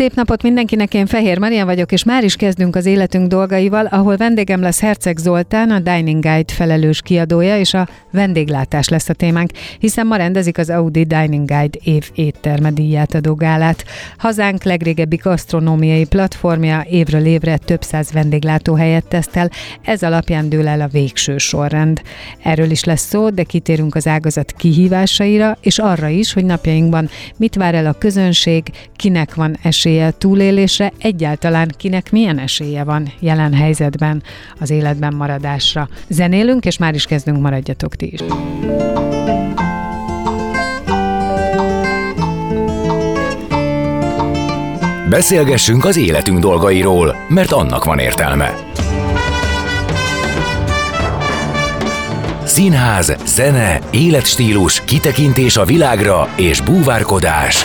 Szép 0.00 0.14
napot 0.14 0.42
mindenkinek, 0.42 0.94
én 0.94 1.06
Fehér 1.06 1.38
Marian 1.38 1.66
vagyok, 1.66 1.92
és 1.92 2.04
már 2.04 2.24
is 2.24 2.36
kezdünk 2.36 2.76
az 2.76 2.86
életünk 2.86 3.26
dolgaival, 3.28 3.86
ahol 3.86 4.16
vendégem 4.16 4.60
lesz 4.60 4.80
Herceg 4.80 5.16
Zoltán, 5.16 5.70
a 5.70 5.78
Dining 5.78 6.22
Guide 6.22 6.52
felelős 6.52 7.02
kiadója, 7.02 7.58
és 7.58 7.74
a 7.74 7.88
vendéglátás 8.10 8.88
lesz 8.88 9.08
a 9.08 9.12
témánk, 9.12 9.50
hiszen 9.78 10.06
ma 10.06 10.16
rendezik 10.16 10.58
az 10.58 10.70
Audi 10.70 11.04
Dining 11.04 11.48
Guide 11.48 11.78
év 11.84 12.10
étterme 12.14 12.70
díját 12.70 13.14
adó 13.14 13.34
gálát. 13.34 13.84
Hazánk 14.18 14.62
legrégebbi 14.62 15.16
gasztronómiai 15.16 16.04
platformja 16.04 16.84
évről 16.90 17.24
évre 17.24 17.56
több 17.56 17.82
száz 17.82 18.12
vendéglátóhelyet 18.12 19.08
tesztel, 19.08 19.50
ez 19.82 20.02
alapján 20.02 20.48
dől 20.48 20.68
el 20.68 20.80
a 20.80 20.88
végső 20.88 21.38
sorrend. 21.38 22.02
Erről 22.42 22.70
is 22.70 22.84
lesz 22.84 23.08
szó, 23.08 23.30
de 23.30 23.42
kitérünk 23.42 23.94
az 23.94 24.06
ágazat 24.06 24.52
kihívásaira, 24.52 25.56
és 25.60 25.78
arra 25.78 26.08
is, 26.08 26.32
hogy 26.32 26.44
napjainkban 26.44 27.08
mit 27.36 27.54
vár 27.54 27.74
el 27.74 27.86
a 27.86 27.98
közönség, 27.98 28.62
kinek 28.96 29.34
van 29.34 29.56
esély 29.62 29.88
esélye 29.90 30.10
túlélésre, 30.18 30.92
egyáltalán 30.98 31.70
kinek 31.76 32.10
milyen 32.10 32.38
esélye 32.38 32.84
van 32.84 33.12
jelen 33.18 33.54
helyzetben 33.54 34.22
az 34.60 34.70
életben 34.70 35.14
maradásra. 35.14 35.88
Zenélünk, 36.08 36.64
és 36.64 36.78
már 36.78 36.94
is 36.94 37.04
kezdünk, 37.04 37.40
maradjatok 37.40 37.96
ti 37.96 38.12
is. 38.12 38.20
Beszélgessünk 45.08 45.84
az 45.84 45.96
életünk 45.96 46.38
dolgairól, 46.38 47.16
mert 47.28 47.52
annak 47.52 47.84
van 47.84 47.98
értelme. 47.98 48.54
Színház, 52.44 53.16
zene, 53.26 53.80
életstílus, 53.90 54.84
kitekintés 54.84 55.56
a 55.56 55.64
világra 55.64 56.28
és 56.36 56.60
búvárkodás 56.60 57.64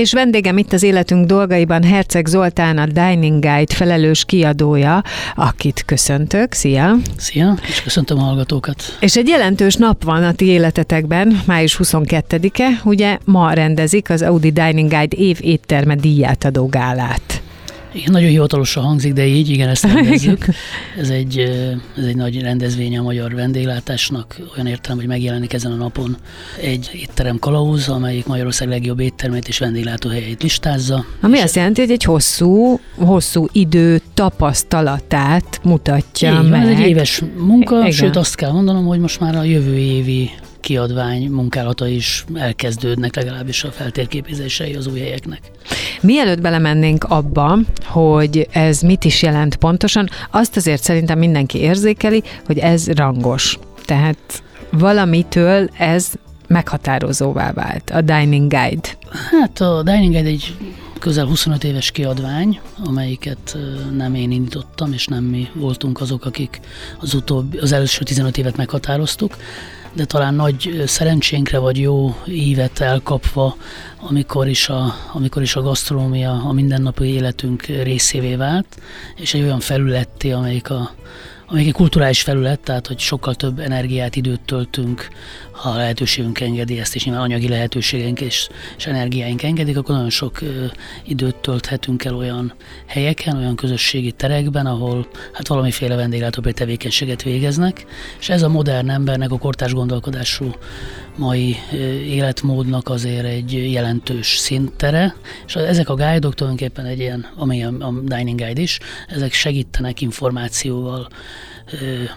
És 0.00 0.12
vendégem 0.12 0.58
itt 0.58 0.72
az 0.72 0.82
életünk 0.82 1.26
dolgaiban 1.26 1.82
Herceg 1.82 2.26
Zoltán, 2.26 2.78
a 2.78 2.86
Dining 2.86 3.40
Guide 3.40 3.74
felelős 3.74 4.24
kiadója, 4.24 5.02
akit 5.34 5.82
köszöntök. 5.86 6.52
Szia! 6.52 6.94
Szia, 7.16 7.58
és 7.68 7.82
köszöntöm 7.82 8.18
a 8.18 8.22
hallgatókat. 8.22 8.96
És 9.00 9.16
egy 9.16 9.28
jelentős 9.28 9.74
nap 9.74 10.04
van 10.04 10.24
a 10.24 10.32
ti 10.32 10.46
életetekben, 10.46 11.40
május 11.46 11.80
22-e, 11.82 12.80
ugye 12.84 13.18
ma 13.24 13.52
rendezik 13.52 14.10
az 14.10 14.22
Audi 14.22 14.50
Dining 14.50 14.90
Guide 14.90 15.16
év 15.16 15.38
étterme 15.40 15.94
díját 15.94 16.44
adó 16.44 16.66
gálát. 16.66 17.42
Igen, 17.92 18.12
nagyon 18.12 18.28
hivatalosan 18.28 18.84
hangzik, 18.84 19.12
de 19.12 19.26
így, 19.26 19.48
igen, 19.48 19.68
ezt 19.68 19.84
rendezzük. 19.84 20.44
Ez 21.00 21.08
egy, 21.08 21.38
ez 21.96 22.04
egy 22.04 22.16
nagy 22.16 22.40
rendezvény 22.40 22.98
a 22.98 23.02
magyar 23.02 23.34
vendéglátásnak, 23.34 24.36
olyan 24.54 24.66
értelem, 24.66 24.98
hogy 24.98 25.06
megjelenik 25.06 25.52
ezen 25.52 25.72
a 25.72 25.74
napon 25.74 26.16
egy 26.60 26.90
étterem 26.94 27.38
kalauz, 27.38 27.88
amelyik 27.88 28.26
Magyarország 28.26 28.68
legjobb 28.68 29.00
éttermét 29.00 29.48
és 29.48 29.58
vendéglátóhelyeit 29.58 30.42
listázza. 30.42 31.04
Ami 31.20 31.38
azt 31.38 31.56
jelenti, 31.56 31.80
hogy 31.80 31.90
egy 31.90 32.04
hosszú, 32.04 32.80
hosszú 32.96 33.46
idő 33.52 34.00
tapasztalatát 34.14 35.60
mutatja 35.62 36.40
így, 36.42 36.48
meg. 36.48 36.62
Ez 36.62 36.68
egy 36.68 36.86
éves 36.86 37.22
munka, 37.36 37.78
igen. 37.78 37.90
sőt 37.90 38.16
azt 38.16 38.34
kell 38.34 38.52
mondanom, 38.52 38.86
hogy 38.86 38.98
most 38.98 39.20
már 39.20 39.36
a 39.36 39.42
jövő 39.42 39.76
évi 39.76 40.30
kiadvány 40.60 41.28
munkálata 41.30 41.86
is 41.86 42.24
elkezdődnek, 42.34 43.16
legalábbis 43.16 43.64
a 43.64 43.70
feltérképezései 43.70 44.74
az 44.74 44.86
új 44.86 44.98
helyeknek. 44.98 45.40
Mielőtt 46.00 46.40
belemennénk 46.40 47.04
abba, 47.04 47.58
hogy 47.84 48.48
ez 48.52 48.80
mit 48.80 49.04
is 49.04 49.22
jelent 49.22 49.56
pontosan, 49.56 50.08
azt 50.30 50.56
azért 50.56 50.82
szerintem 50.82 51.18
mindenki 51.18 51.58
érzékeli, 51.58 52.22
hogy 52.46 52.58
ez 52.58 52.90
rangos. 52.90 53.58
Tehát 53.84 54.42
valamitől 54.70 55.68
ez 55.78 56.12
meghatározóvá 56.46 57.52
vált, 57.52 57.90
a 57.90 58.00
Dining 58.00 58.50
Guide. 58.50 58.88
Hát 59.30 59.60
a 59.60 59.82
Dining 59.82 60.12
Guide 60.12 60.28
egy 60.28 60.54
közel 60.98 61.26
25 61.26 61.64
éves 61.64 61.90
kiadvány, 61.90 62.60
amelyiket 62.84 63.56
nem 63.96 64.14
én 64.14 64.30
indítottam, 64.30 64.92
és 64.92 65.06
nem 65.06 65.24
mi 65.24 65.48
voltunk 65.54 66.00
azok, 66.00 66.24
akik 66.24 66.60
az, 67.00 67.14
utóbbi, 67.14 67.58
az 67.58 67.72
első 67.72 68.04
15 68.04 68.38
évet 68.38 68.56
meghatároztuk 68.56 69.36
de 69.92 70.04
talán 70.04 70.34
nagy 70.34 70.82
szerencsénkre 70.86 71.58
vagy 71.58 71.78
jó 71.78 72.16
ívet 72.26 72.80
elkapva, 72.80 73.56
amikor 74.00 74.48
is 74.48 74.68
a, 74.68 74.94
amikor 75.12 75.42
is 75.42 75.56
a 75.56 75.62
gasztronómia 75.62 76.32
a 76.32 76.52
mindennapi 76.52 77.04
életünk 77.04 77.62
részévé 77.62 78.34
vált, 78.34 78.66
és 79.16 79.34
egy 79.34 79.42
olyan 79.42 79.60
felületté, 79.60 80.30
amelyik 80.30 80.70
a, 80.70 80.90
amelyik 81.46 81.68
egy 81.68 81.74
kulturális 81.74 82.22
felület, 82.22 82.60
tehát 82.60 82.86
hogy 82.86 82.98
sokkal 82.98 83.34
több 83.34 83.58
energiát, 83.58 84.16
időt 84.16 84.40
töltünk, 84.40 85.08
ha 85.60 85.70
a 85.70 85.76
lehetőségünk 85.76 86.40
engedi 86.40 86.78
ezt, 86.78 86.94
és 86.94 87.04
nyilván 87.04 87.22
anyagi 87.22 87.48
lehetőségeink 87.48 88.20
és, 88.20 88.48
és 88.76 88.86
energiáink 88.86 89.42
engedik, 89.42 89.76
akkor 89.76 89.94
nagyon 89.94 90.10
sok 90.10 90.40
ö, 90.40 90.64
időt 91.04 91.36
tölthetünk 91.36 92.04
el 92.04 92.14
olyan 92.14 92.52
helyeken, 92.86 93.36
olyan 93.36 93.56
közösségi 93.56 94.12
terekben, 94.12 94.66
ahol 94.66 95.06
hát 95.32 95.48
valamiféle 95.48 95.94
vendéglátópér 95.94 96.52
tevékenységet 96.52 97.22
végeznek, 97.22 97.86
és 98.20 98.28
ez 98.28 98.42
a 98.42 98.48
modern 98.48 98.90
embernek, 98.90 99.30
a 99.30 99.38
kortárs 99.38 99.72
gondolkodású 99.72 100.54
mai 101.16 101.56
életmódnak 102.04 102.88
azért 102.88 103.24
egy 103.24 103.72
jelentős 103.72 104.36
szintere, 104.36 105.14
és 105.46 105.54
ezek 105.54 105.88
a 105.88 105.94
guide-ok 105.94 106.34
tulajdonképpen 106.34 106.84
egy 106.84 106.98
ilyen, 106.98 107.26
ami 107.36 107.64
a 107.64 107.92
Dining 108.02 108.40
Guide 108.40 108.60
is, 108.60 108.78
ezek 109.08 109.32
segítenek 109.32 110.00
információval, 110.00 111.08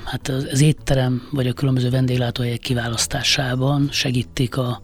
hát 0.03 0.27
az 0.27 0.61
étterem 0.61 1.27
vagy 1.31 1.47
a 1.47 1.53
különböző 1.53 1.89
vendéglátóhelyek 1.89 2.59
kiválasztásában 2.59 3.89
segítik 3.91 4.57
a, 4.57 4.81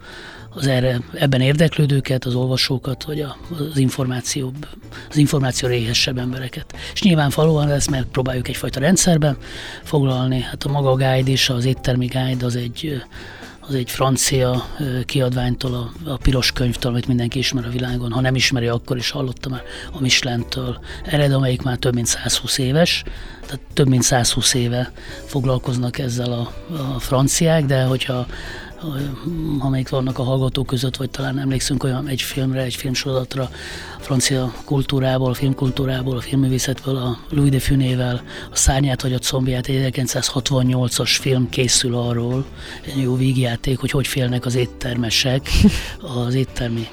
az 0.54 0.66
erre, 0.66 1.00
ebben 1.14 1.40
érdeklődőket, 1.40 2.24
az 2.24 2.34
olvasókat, 2.34 3.04
vagy 3.04 3.20
a, 3.20 3.36
az 3.70 3.78
információ, 3.78 4.52
az 5.10 5.16
információ 5.16 5.68
réhessebb 5.68 6.18
embereket. 6.18 6.74
És 6.92 7.02
nyilvánvalóan 7.02 7.70
ezt 7.70 7.90
megpróbáljuk 7.90 8.48
egyfajta 8.48 8.80
rendszerben 8.80 9.36
foglalni. 9.82 10.40
Hát 10.40 10.64
a 10.64 10.70
maga 10.70 10.94
guide 10.94 11.30
is, 11.30 11.48
az 11.48 11.64
éttermi 11.64 12.06
guide 12.06 12.44
az 12.44 12.56
egy 12.56 13.02
az 13.70 13.76
egy 13.76 13.90
francia 13.90 14.66
kiadványtól, 15.04 15.74
a, 15.74 16.10
a 16.10 16.16
piros 16.16 16.52
könyvtől, 16.52 16.92
amit 16.92 17.06
mindenki 17.06 17.38
ismer 17.38 17.64
a 17.64 17.70
világon. 17.70 18.12
Ha 18.12 18.20
nem 18.20 18.34
ismeri, 18.34 18.66
akkor 18.66 18.96
is 18.96 19.10
hallottam 19.10 19.52
már 19.52 19.62
a 19.92 20.00
Michelin-től 20.00 20.80
ered, 21.04 21.32
amelyik 21.32 21.62
már 21.62 21.76
több 21.76 21.94
mint 21.94 22.06
120 22.06 22.58
éves, 22.58 23.02
tehát 23.40 23.60
több 23.72 23.88
mint 23.88 24.02
120 24.02 24.54
éve 24.54 24.92
foglalkoznak 25.24 25.98
ezzel 25.98 26.32
a, 26.32 26.52
a 26.96 26.98
franciák, 26.98 27.64
de 27.64 27.82
hogyha 27.82 28.26
amelyik 29.58 29.88
vannak 29.88 30.18
a 30.18 30.22
hallgatók 30.22 30.66
között, 30.66 30.96
vagy 30.96 31.10
talán 31.10 31.38
emlékszünk 31.38 31.84
olyan 31.84 32.08
egy 32.08 32.22
filmre, 32.22 32.62
egy 32.62 32.74
filmsorozatra, 32.74 33.42
a 33.98 34.02
francia 34.02 34.54
kultúrából, 34.64 35.34
filmkultúrából, 35.34 36.16
a 36.16 36.20
filmművészetből, 36.20 36.96
a 36.96 37.18
Louis 37.30 37.50
de 37.50 37.58
Funével, 37.58 38.22
a 38.50 38.56
Szárnyát 38.56 39.02
vagy 39.02 39.12
a 39.12 39.18
combját, 39.18 39.66
egy 39.66 39.90
1968-as 39.94 41.16
film 41.20 41.48
készül 41.48 41.94
arról, 41.94 42.44
egy 42.86 43.02
jó 43.02 43.16
vígjáték, 43.16 43.78
hogy 43.78 43.90
hogy 43.90 44.06
félnek 44.06 44.46
az 44.46 44.54
éttermesek, 44.54 45.48
az 46.26 46.34
éttermi 46.34 46.88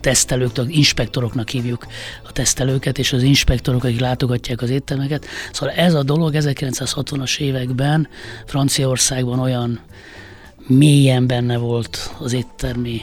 tesztelők, 0.00 0.50
inspektoroknak 0.66 1.48
hívjuk 1.48 1.86
a 2.24 2.32
tesztelőket, 2.32 2.98
és 2.98 3.12
az 3.12 3.22
inspektorok, 3.22 3.84
akik 3.84 4.00
látogatják 4.00 4.62
az 4.62 4.70
éttermeket. 4.70 5.26
Szóval 5.52 5.74
ez 5.74 5.94
a 5.94 6.02
dolog 6.02 6.34
1960-as 6.36 7.38
években 7.38 8.08
Franciaországban 8.46 9.38
olyan 9.38 9.80
mélyen 10.68 11.26
benne 11.26 11.58
volt 11.58 12.14
az 12.18 12.32
éttermi 12.32 13.00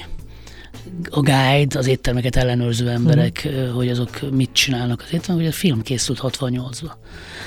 a 1.10 1.20
guide, 1.20 1.80
az 1.80 1.88
éttermeket 1.88 2.36
ellenőrző 2.36 2.90
emberek, 2.90 3.42
uh-huh. 3.46 3.76
hogy 3.76 3.90
azok 3.90 4.32
mit 4.32 4.50
csinálnak 4.52 5.04
az 5.06 5.14
éttermek, 5.14 5.44
hogy 5.44 5.54
a 5.54 5.56
film 5.56 5.82
készült 5.82 6.20
68-ban. 6.22 6.92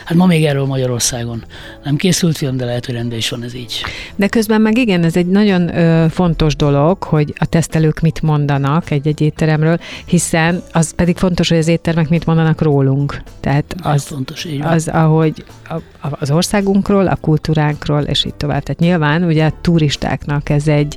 Hát 0.05 0.17
ma 0.17 0.27
még 0.27 0.45
erről 0.45 0.65
Magyarországon 0.65 1.45
nem 1.85 1.97
készült 1.97 2.37
film, 2.37 2.57
de 2.57 2.65
lehet, 2.65 2.87
hogy 2.87 2.95
rendben 2.95 3.19
is 3.19 3.29
van 3.29 3.43
ez 3.43 3.55
így. 3.55 3.83
De 4.17 4.29
közben 4.29 4.61
meg 4.61 4.79
igen, 4.79 5.05
ez 5.05 5.17
egy 5.17 5.27
nagyon 5.27 5.77
ö, 5.77 6.07
fontos 6.11 6.57
dolog, 6.57 7.03
hogy 7.03 7.35
a 7.39 7.47
tesztelők 7.47 8.01
mit 8.01 8.23
mondanak 8.23 8.91
egy-egy 8.91 9.21
étteremről, 9.21 9.79
hiszen 10.05 10.63
az 10.73 10.95
pedig 10.95 11.17
fontos, 11.17 11.49
hogy 11.49 11.59
az 11.59 11.69
éttermek 11.69 12.09
mit 12.09 12.27
mondanak 12.27 12.63
rólunk. 12.63 13.23
Tehát 13.41 13.75
az, 13.83 14.07
fontos, 14.07 14.45
így 14.45 14.63
van. 14.63 14.73
az 14.73 14.89
ahogy 14.89 15.45
a, 15.69 15.77
az 16.11 16.31
országunkról, 16.31 17.07
a 17.07 17.17
kultúránkról, 17.17 18.03
és 18.03 18.25
így 18.25 18.35
tovább. 18.35 18.63
Tehát 18.63 18.81
nyilván 18.81 19.25
ugye 19.25 19.45
a 19.45 19.53
turistáknak 19.61 20.49
ez 20.49 20.69
egy, 20.69 20.97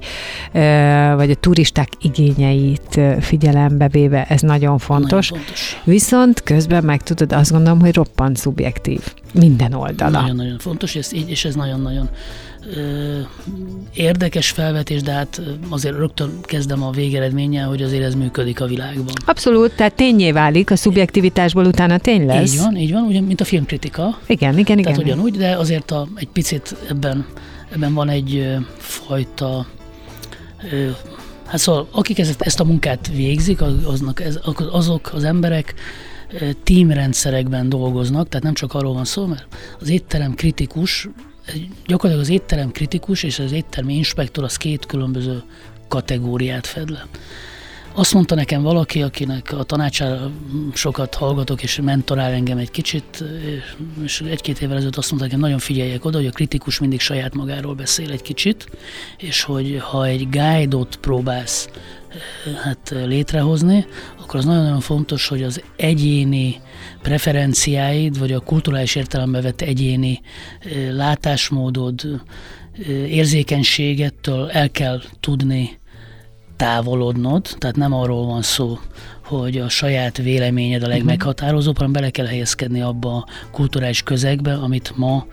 ö, 0.53 0.59
vagy 1.15 1.31
a 1.31 1.35
turisták 1.35 1.89
igényeit 2.31 2.99
figyelembe 3.19 3.87
véve 3.87 4.23
ez 4.23 4.41
nagyon 4.41 4.77
fontos. 4.77 5.29
Nagyon 5.29 5.45
fontos. 5.45 5.81
Viszont 5.83 6.43
közben 6.43 6.83
meg 6.83 7.03
tudod, 7.03 7.33
azt 7.33 7.51
gondolom, 7.51 7.79
hogy 7.79 7.95
roppant 7.95 8.37
szubjektív 8.37 9.01
minden 9.33 9.73
oldala. 9.73 10.21
Nagyon-nagyon 10.21 10.59
fontos, 10.59 10.95
és, 10.95 11.07
és 11.25 11.45
ez 11.45 11.55
nagyon-nagyon 11.55 12.09
érdekes 13.93 14.49
felvetés, 14.49 15.01
de 15.01 15.11
hát 15.11 15.41
azért 15.69 15.97
rögtön 15.97 16.31
kezdem 16.41 16.83
a 16.83 16.91
végeredménnyel, 16.91 17.67
hogy 17.67 17.81
azért 17.81 18.03
ez 18.03 18.15
működik 18.15 18.61
a 18.61 18.65
világban. 18.65 19.13
Abszolút, 19.25 19.75
tehát 19.75 19.93
tényé 19.93 20.31
válik, 20.31 20.71
a 20.71 20.75
szubjektivitásból 20.75 21.65
utána 21.65 21.97
tény 21.97 22.25
lesz. 22.25 22.53
Így 22.53 22.59
van, 22.59 22.77
így 22.77 22.91
van, 22.91 23.03
ugye, 23.03 23.21
mint 23.21 23.41
a 23.41 23.45
filmkritika. 23.45 24.19
Igen, 24.27 24.57
igen, 24.57 24.77
igen. 24.77 24.93
Tehát 24.93 25.07
ugyanúgy, 25.07 25.37
de 25.37 25.57
azért 25.57 25.91
a, 25.91 26.07
egy 26.15 26.27
picit 26.27 26.75
ebben, 26.89 27.25
ebben 27.73 27.93
van 27.93 28.09
egy 28.09 28.57
fajta 28.77 29.65
Hát 31.51 31.59
szóval 31.59 31.87
akik 31.91 32.19
ezt, 32.19 32.41
ezt 32.41 32.59
a 32.59 32.63
munkát 32.63 33.07
végzik, 33.07 33.61
azok, 33.61 34.21
ez, 34.21 34.39
azok 34.71 35.13
az 35.13 35.23
emberek 35.23 35.73
tímrendszerekben 36.63 37.69
dolgoznak, 37.69 38.27
tehát 38.27 38.43
nem 38.43 38.53
csak 38.53 38.73
arról 38.73 38.93
van 38.93 39.05
szó, 39.05 39.25
mert 39.25 39.47
az 39.79 39.89
étterem 39.89 40.33
kritikus, 40.33 41.07
gyakorlatilag 41.85 42.19
az 42.19 42.29
étterem 42.29 42.71
kritikus 42.71 43.23
és 43.23 43.39
az 43.39 43.51
éttermi 43.51 43.93
inspektor 43.95 44.43
az 44.43 44.57
két 44.57 44.85
különböző 44.85 45.43
kategóriát 45.87 46.67
fed 46.67 46.89
le. 46.89 47.05
Azt 47.93 48.13
mondta 48.13 48.35
nekem 48.35 48.61
valaki, 48.61 49.01
akinek 49.01 49.51
a 49.51 49.63
tanácsára 49.63 50.31
sokat 50.73 51.15
hallgatok, 51.15 51.63
és 51.63 51.79
mentorál 51.83 52.31
engem 52.31 52.57
egy 52.57 52.71
kicsit, 52.71 53.23
és 54.03 54.21
egy-két 54.21 54.61
évvel 54.61 54.75
ezelőtt 54.75 54.95
azt 54.95 55.09
mondta 55.09 55.27
nekem, 55.27 55.41
nagyon 55.41 55.59
figyeljek 55.59 56.05
oda, 56.05 56.17
hogy 56.17 56.27
a 56.27 56.31
kritikus 56.31 56.79
mindig 56.79 56.99
saját 56.99 57.33
magáról 57.33 57.73
beszél 57.73 58.11
egy 58.11 58.21
kicsit, 58.21 58.69
és 59.17 59.43
hogy 59.43 59.77
ha 59.81 60.05
egy 60.05 60.29
guide-ot 60.29 60.95
próbálsz 60.95 61.69
hát 62.63 62.93
létrehozni, 63.05 63.85
akkor 64.21 64.35
az 64.35 64.45
nagyon-nagyon 64.45 64.79
fontos, 64.79 65.27
hogy 65.27 65.43
az 65.43 65.61
egyéni 65.75 66.61
preferenciáid, 67.01 68.19
vagy 68.19 68.31
a 68.31 68.39
kulturális 68.39 68.95
értelembe 68.95 69.41
vett 69.41 69.61
egyéni 69.61 70.21
látásmódod, 70.91 72.21
érzékenységettől 73.07 74.49
el 74.49 74.71
kell 74.71 75.01
tudni 75.19 75.79
távolodnod, 76.61 77.55
tehát 77.57 77.75
nem 77.75 77.93
arról 77.93 78.25
van 78.25 78.41
szó, 78.41 78.79
hogy 79.25 79.57
a 79.57 79.69
saját 79.69 80.17
véleményed 80.17 80.83
a 80.83 80.85
mhm. 80.85 80.95
legmeghatározóbb, 80.95 81.77
hanem 81.77 81.91
bele 81.91 82.09
kell 82.09 82.25
helyezkedni 82.25 82.81
abba 82.81 83.15
a 83.15 83.25
kulturális 83.51 84.03
közegbe, 84.03 84.53
amit 84.53 84.93
ma 84.95 85.25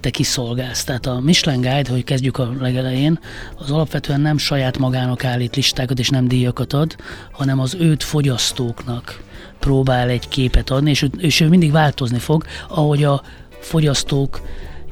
te 0.00 0.10
kiszolgálsz. 0.10 0.84
Tehát 0.84 1.06
a 1.06 1.20
Michelin 1.20 1.60
Guide, 1.60 1.90
hogy 1.90 2.04
kezdjük 2.04 2.38
a 2.38 2.52
legelején, 2.60 3.18
az 3.56 3.70
alapvetően 3.70 4.20
nem 4.20 4.38
saját 4.38 4.78
magának 4.78 5.24
állít 5.24 5.56
listákat 5.56 5.98
és 5.98 6.08
nem 6.08 6.28
díjakat 6.28 6.72
ad, 6.72 6.96
hanem 7.32 7.60
az 7.60 7.74
őt 7.74 8.02
fogyasztóknak 8.02 9.22
próbál 9.58 10.08
egy 10.08 10.28
képet 10.28 10.70
adni, 10.70 10.90
és 10.90 11.02
ő, 11.02 11.10
és 11.18 11.40
ő 11.40 11.48
mindig 11.48 11.72
változni 11.72 12.18
fog, 12.18 12.44
ahogy 12.68 13.04
a 13.04 13.22
fogyasztók 13.60 14.40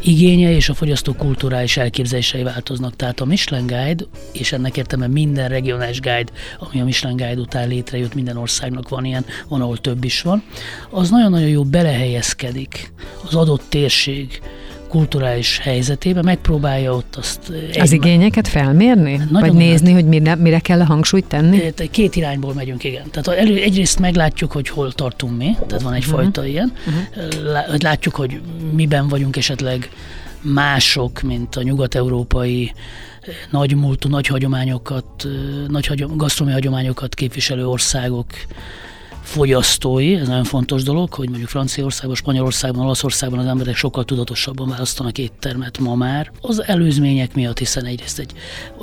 igénye 0.02 0.50
és 0.50 0.68
a 0.68 0.74
fogyasztó 0.74 1.12
kulturális 1.12 1.76
elképzelései 1.76 2.42
változnak. 2.42 2.96
Tehát 2.96 3.20
a 3.20 3.24
Michelin 3.24 3.66
Guide, 3.66 4.04
és 4.32 4.52
ennek 4.52 4.76
értem 4.76 5.10
minden 5.10 5.48
regionális 5.48 6.00
guide, 6.00 6.32
ami 6.58 6.80
a 6.80 6.84
Michelin 6.84 7.16
Guide 7.16 7.40
után 7.40 7.68
létrejött, 7.68 8.14
minden 8.14 8.36
országnak 8.36 8.88
van 8.88 9.04
ilyen, 9.04 9.24
van, 9.48 9.60
ahol 9.60 9.78
több 9.78 10.04
is 10.04 10.22
van, 10.22 10.42
az 10.90 11.10
nagyon-nagyon 11.10 11.48
jó 11.48 11.64
belehelyezkedik 11.64 12.92
az 13.24 13.34
adott 13.34 13.62
térség 13.68 14.40
kulturális 14.88 15.58
helyzetébe, 15.58 16.22
megpróbálja 16.22 16.94
ott 16.94 17.16
azt... 17.16 17.52
Az 17.78 17.92
igényeket 17.92 18.48
felmérni? 18.48 19.16
Nagyon 19.16 19.48
Vagy 19.48 19.52
nézni, 19.52 19.92
hogy 19.92 20.04
mire, 20.04 20.34
mire 20.34 20.58
kell 20.58 20.80
a 20.80 20.84
hangsúlyt 20.84 21.26
tenni? 21.26 21.72
Két 21.90 22.16
irányból 22.16 22.54
megyünk, 22.54 22.84
igen. 22.84 23.10
Tehát 23.10 23.40
elő, 23.40 23.56
egyrészt 23.56 23.98
meglátjuk, 23.98 24.52
hogy 24.52 24.68
hol 24.68 24.92
tartunk 24.92 25.36
mi, 25.36 25.56
tehát 25.66 25.82
van 25.82 25.92
egyfajta 25.92 26.40
uh-huh. 26.40 26.54
ilyen. 26.54 26.72
Uh-huh. 26.86 27.78
Látjuk, 27.78 28.14
hogy 28.14 28.40
miben 28.72 29.08
vagyunk 29.08 29.36
esetleg 29.36 29.90
mások, 30.40 31.20
mint 31.20 31.56
a 31.56 31.62
nyugat-európai 31.62 32.72
nagy 33.50 33.76
múltú, 33.76 34.08
nagy 34.08 34.26
hagyományokat, 34.26 35.26
nagy 35.68 35.86
hagyom, 35.86 36.16
gasztronómiai 36.16 36.62
hagyományokat 36.62 37.14
képviselő 37.14 37.66
országok 37.66 38.26
fogyasztói, 39.28 40.14
ez 40.14 40.28
nagyon 40.28 40.44
fontos 40.44 40.82
dolog, 40.82 41.12
hogy 41.12 41.28
mondjuk 41.28 41.48
Franciaországban, 41.48 42.14
Spanyolországban, 42.14 42.84
Olaszországban 42.84 43.38
az 43.38 43.46
emberek 43.46 43.76
sokkal 43.76 44.04
tudatosabban 44.04 44.68
választanak 44.68 45.18
éttermet 45.18 45.78
ma 45.78 45.94
már. 45.94 46.30
Az 46.40 46.62
előzmények 46.66 47.34
miatt, 47.34 47.58
hiszen 47.58 47.84
egyrészt 47.84 48.18
egy 48.18 48.32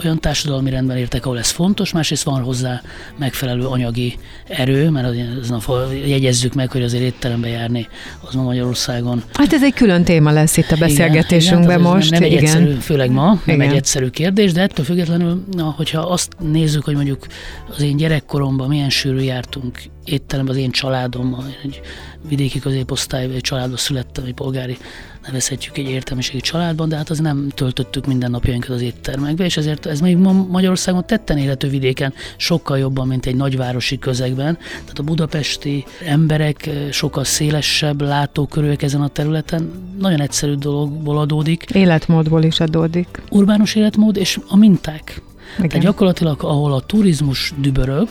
olyan 0.03 0.19
társadalmi 0.19 0.69
rendben 0.69 0.97
értek, 0.97 1.25
ahol 1.25 1.38
ez 1.38 1.50
fontos, 1.50 1.92
másrészt 1.92 2.24
van 2.24 2.44
hozzá 2.44 2.81
megfelelő 3.18 3.65
anyagi 3.65 4.18
erő, 4.47 4.89
mert 4.89 5.07
az, 5.07 5.92
jegyezzük 6.06 6.53
meg, 6.53 6.71
hogy 6.71 6.83
azért 6.83 7.03
étterembe 7.03 7.48
járni 7.48 7.88
az 8.27 8.33
ma 8.33 8.44
Magyarországon. 8.44 9.24
Hát 9.33 9.53
ez 9.53 9.63
egy 9.63 9.74
külön 9.74 10.03
téma 10.03 10.31
lesz 10.31 10.57
itt 10.57 10.71
a 10.71 10.75
beszélgetésünkben 10.77 11.80
igen, 11.80 11.91
most. 11.91 12.09
Nem, 12.09 12.19
nem 12.19 12.30
egy 12.30 12.36
igen. 12.36 12.44
egyszerű, 12.44 12.71
főleg 12.74 13.12
ma, 13.12 13.25
nem 13.45 13.56
igen. 13.56 13.69
egy 13.69 13.75
egyszerű 13.75 14.07
kérdés, 14.07 14.51
de 14.51 14.62
ettől 14.62 14.86
függetlenül, 14.86 15.44
na, 15.51 15.74
hogyha 15.77 16.01
azt 16.01 16.36
nézzük, 16.39 16.83
hogy 16.83 16.95
mondjuk 16.95 17.27
az 17.69 17.81
én 17.81 17.98
gyerekkoromban 17.98 18.68
milyen 18.68 18.89
sűrű 18.89 19.19
jártunk 19.19 19.94
étteremben 20.06 20.56
az 20.56 20.62
én 20.62 20.72
családommal, 20.72 21.46
egy 21.63 21.81
vidéki 22.28 22.60
középosztály 22.60 23.42
családba 23.42 23.78
születtem, 23.78 24.25
egy 24.25 24.34
polgári, 24.34 24.78
nevezhetjük 25.25 25.78
egy 25.78 25.90
értelmiségi 25.90 26.40
családban, 26.40 26.90
de 26.90 26.96
hát 26.96 27.10
az 27.10 27.19
nem 27.19 27.50
töltöttük 27.56 28.06
minden 28.06 28.31
napjainkat 28.31 28.69
az 28.69 28.81
éttermekbe, 28.81 29.46
és 29.46 29.57
ezért 29.57 29.86
ez 29.86 30.00
még 30.00 30.18
ma 30.18 30.31
Magyarországon 30.31 31.06
tetten 31.06 31.38
élető 31.38 31.68
vidéken 31.69 32.13
sokkal 32.38 32.78
jobban, 32.78 33.07
mint 33.07 33.25
egy 33.25 33.36
nagyvárosi 33.36 34.00
közegben. 34.00 34.57
Tehát 34.57 35.00
a 35.00 35.04
budapesti 35.04 35.86
emberek 36.06 36.66
eh, 36.66 36.92
sokkal 36.92 37.24
szélesebb 37.24 38.01
látókörűek 38.01 38.81
ezen 38.81 39.01
a 39.01 39.08
területen, 39.08 39.72
nagyon 40.00 40.22
egyszerű 40.22 40.54
dologból 40.54 41.18
adódik. 41.18 41.63
Életmódból 41.74 42.44
is 42.44 42.60
adódik. 42.60 43.22
Urbánus 43.29 43.75
életmód 43.75 44.18
és 44.18 44.39
a 44.48 44.58
minták. 44.58 45.22
Igen. 45.57 45.69
Tehát 45.69 45.85
gyakorlatilag, 45.85 46.43
ahol 46.43 46.74
a 46.74 46.79
turizmus 46.79 47.53
dübörög, 47.57 48.09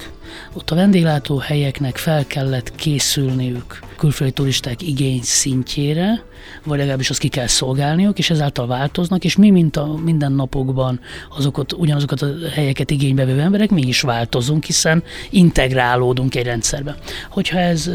ott 0.52 0.70
a 0.70 0.74
vendéglátó 0.74 1.36
helyeknek 1.36 1.96
fel 1.96 2.26
kellett 2.26 2.74
készülniük 2.74 3.78
külföldi 3.96 4.32
turisták 4.32 4.82
igény 4.82 5.20
szintjére, 5.22 6.22
vagy 6.64 6.78
legalábbis 6.78 7.10
azt 7.10 7.18
ki 7.18 7.28
kell 7.28 7.46
szolgálniuk, 7.46 8.18
és 8.18 8.30
ezáltal 8.30 8.66
változnak, 8.66 9.24
és 9.24 9.36
mi, 9.36 9.50
mint 9.50 9.76
a 9.76 9.94
mindennapokban 10.04 11.00
azokat, 11.36 11.72
ugyanazokat 11.72 12.22
a 12.22 12.28
helyeket 12.54 12.90
igénybe 12.90 13.24
vevő 13.24 13.40
emberek, 13.40 13.70
mi 13.70 13.82
is 13.82 14.00
változunk, 14.00 14.64
hiszen 14.64 15.02
integrálódunk 15.30 16.34
egy 16.34 16.44
rendszerbe. 16.44 16.96
Hogyha 17.30 17.58
ez 17.58 17.90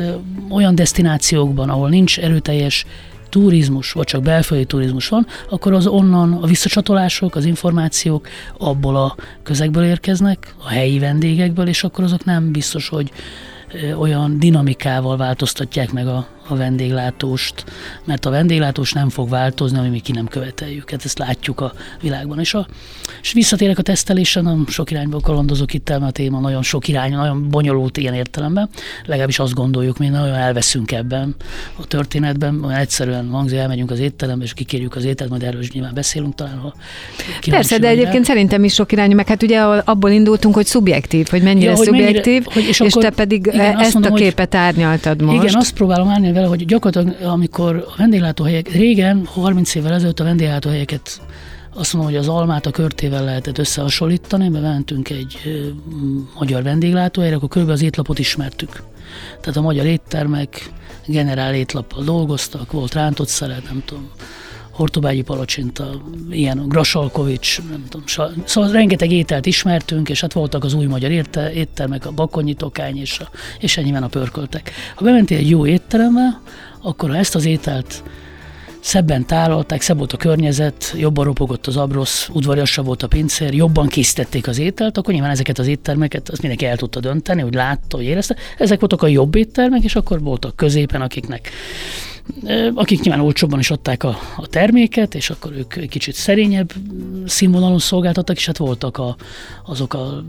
olyan 0.49 0.75
destinációkban, 0.75 1.69
ahol 1.69 1.89
nincs 1.89 2.19
erőteljes 2.19 2.85
turizmus, 3.29 3.91
vagy 3.91 4.05
csak 4.05 4.21
belföldi 4.21 4.65
turizmus 4.65 5.07
van, 5.07 5.27
akkor 5.50 5.74
az 5.74 5.88
onnan 5.88 6.33
a 6.33 6.45
visszacsatolások, 6.45 7.36
az 7.36 7.45
információk 7.45 8.27
abból 8.57 8.95
a 8.95 9.15
közegből 9.43 9.83
érkeznek, 9.83 10.55
a 10.63 10.67
helyi 10.67 11.00
vendégekből, 11.00 11.67
és 11.67 11.83
akkor 11.83 12.03
azok 12.03 12.25
nem 12.25 12.51
biztos, 12.51 12.89
hogy 12.89 13.12
olyan 13.98 14.39
dinamikával 14.39 15.17
változtatják 15.17 15.91
meg 15.91 16.07
a, 16.07 16.27
a 16.49 16.55
vendéglátóst, 16.55 17.63
mert 18.03 18.25
a 18.25 18.29
vendéglátós 18.29 18.93
nem 18.93 19.09
fog 19.09 19.29
változni, 19.29 19.77
ami 19.77 19.89
mi 19.89 19.99
ki 19.99 20.11
nem 20.11 20.27
követeljük. 20.27 20.89
Hát 20.89 21.05
ezt 21.05 21.17
látjuk 21.17 21.61
a 21.61 21.73
világban. 22.01 22.39
És, 22.39 22.53
a, 22.53 22.67
és 23.21 23.33
visszatérek 23.33 23.77
a 23.77 23.81
tesztelésre, 23.81 24.41
nem 24.41 24.65
sok 24.67 24.91
irányba 24.91 25.19
kalandozok 25.19 25.73
itt, 25.73 25.89
mert 25.89 26.01
a 26.01 26.11
téma 26.11 26.39
nagyon 26.39 26.63
sok 26.63 26.87
irány, 26.87 27.11
nagyon 27.11 27.49
bonyolult 27.49 27.97
ilyen 27.97 28.13
értelemben. 28.13 28.69
Legalábbis 29.05 29.39
azt 29.39 29.53
gondoljuk, 29.53 29.97
mi 29.97 30.07
nagyon 30.07 30.35
elveszünk 30.35 30.91
ebben 30.91 31.35
a 31.75 31.85
történetben. 31.87 32.71
Egyszerűen 32.71 33.29
hangzik, 33.29 33.57
elmegyünk 33.57 33.91
az 33.91 33.99
étterembe, 33.99 34.43
és 34.43 34.53
kikérjük 34.53 34.95
az 34.95 35.03
ételt, 35.03 35.29
majd 35.29 35.43
erről 35.43 35.61
is 35.61 35.71
nyilván 35.71 35.93
beszélünk 35.93 36.35
talán. 36.35 36.57
Ha 36.57 36.73
Persze, 37.49 37.77
de 37.77 37.87
egyébként 37.87 38.17
el. 38.17 38.23
szerintem 38.23 38.63
is 38.63 38.73
sok 38.73 38.91
irányú, 38.91 39.15
meg 39.15 39.27
hát 39.27 39.43
ugye 39.43 39.59
abból 39.61 40.09
indultunk, 40.09 40.55
hogy 40.55 40.65
szubjektív, 40.65 41.27
hogy 41.27 41.41
mennyire 41.41 41.69
ja, 41.69 41.75
hogy 41.75 41.85
szubjektív, 41.85 42.25
mennyire, 42.25 42.53
hogy 42.53 42.63
és, 42.63 42.79
és 42.79 42.91
akkor, 42.91 43.03
te 43.03 43.09
pedig 43.09 43.49
igen, 43.53 43.77
ezt 43.77 43.93
mondom, 43.93 44.13
a 44.13 44.15
képet 44.15 44.55
árnyaltad 44.55 45.21
most. 45.21 45.43
Igen, 45.43 45.55
azt 45.55 45.73
próbálom 45.73 46.09
árnyalni 46.09 46.38
vele, 46.39 46.55
hogy 46.55 46.65
gyakorlatilag 46.65 47.22
amikor 47.31 47.75
a 47.75 47.93
vendéglátóhelyek, 47.98 48.72
régen, 48.72 49.25
30 49.25 49.75
évvel 49.75 49.93
ezelőtt 49.93 50.19
a 50.19 50.24
vendéglátóhelyeket 50.24 51.22
azt 51.74 51.93
mondom, 51.93 52.12
hogy 52.12 52.22
az 52.22 52.27
almát 52.27 52.65
a 52.65 52.72
körtével 52.72 53.24
lehetett 53.24 53.58
összehasonlítani, 53.58 54.50
mert 54.50 54.63
mentünk 54.63 55.10
egy 55.10 55.38
magyar 56.39 56.63
vendéglátóhelyre, 56.63 57.36
akkor 57.36 57.50
körülbelül 57.50 57.81
az 57.81 57.88
étlapot 57.88 58.19
ismertük. 58.19 58.84
Tehát 59.41 59.58
a 59.58 59.62
magyar 59.62 59.86
éttermek 59.86 60.72
generál 61.05 61.53
étlappal 61.53 62.03
dolgoztak, 62.03 62.72
volt 62.72 62.93
rántott 62.93 63.27
szeret, 63.27 63.63
nem 63.63 63.84
tudom, 63.86 64.10
Hortobágyi 64.79 65.21
palacsinta, 65.21 66.01
ilyen 66.31 66.67
Grasalkovics, 66.67 67.62
nem 67.69 67.83
tudom, 67.89 68.05
szóval 68.45 68.71
rengeteg 68.71 69.12
ételt 69.12 69.45
ismertünk, 69.45 70.09
és 70.09 70.21
hát 70.21 70.33
voltak 70.33 70.63
az 70.63 70.74
új 70.74 70.86
magyar 70.86 71.12
érte, 71.12 71.53
éttermek, 71.53 72.05
a 72.05 72.12
bakonyi 72.12 72.53
tokány, 72.53 72.98
és, 72.98 73.19
a, 73.19 73.29
és 73.59 73.77
ennyiben 73.77 74.03
a 74.03 74.07
pörköltek. 74.07 74.71
Ha 74.95 75.03
bementél 75.03 75.38
egy 75.38 75.50
jó 75.50 75.65
étterembe, 75.65 76.41
akkor 76.81 77.09
ha 77.09 77.17
ezt 77.17 77.36
az 77.36 77.45
ételt 77.45 78.03
szebben 78.79 79.25
tálalták, 79.25 79.81
szebb 79.81 79.98
volt 79.98 80.13
a 80.13 80.17
környezet, 80.17 80.93
jobban 80.98 81.25
ropogott 81.25 81.67
az 81.67 81.77
abrosz, 81.77 82.29
udvariasabb 82.33 82.86
volt 82.86 83.03
a 83.03 83.07
pincér, 83.07 83.53
jobban 83.53 83.88
készítették 83.88 84.48
az 84.48 84.59
ételt, 84.59 84.98
akkor 84.98 85.13
nyilván 85.13 85.31
ezeket 85.31 85.59
az 85.59 85.67
éttermeket 85.67 86.29
azt 86.29 86.41
mindenki 86.41 86.65
el 86.65 86.77
tudta 86.77 87.00
dönteni, 87.00 87.41
hogy 87.41 87.53
látta, 87.53 87.98
hogy 87.98 88.05
érezte. 88.05 88.36
Ezek 88.57 88.79
voltak 88.79 89.01
a 89.01 89.07
jobb 89.07 89.36
éttermek, 89.36 89.83
és 89.83 89.95
akkor 89.95 90.21
voltak 90.21 90.55
középen, 90.55 91.01
akiknek 91.01 91.50
akik 92.74 93.01
nyilván 93.01 93.25
olcsóbban 93.25 93.59
is 93.59 93.71
adták 93.71 94.03
a, 94.03 94.19
a 94.38 94.48
terméket, 94.48 95.15
és 95.15 95.29
akkor 95.29 95.51
ők 95.51 95.89
kicsit 95.89 96.15
szerényebb 96.15 96.74
színvonalon 97.25 97.79
szolgáltattak, 97.79 98.36
és 98.36 98.45
hát 98.45 98.57
voltak 98.57 98.98
a, 98.98 99.15
azok 99.65 99.93
a, 99.93 100.24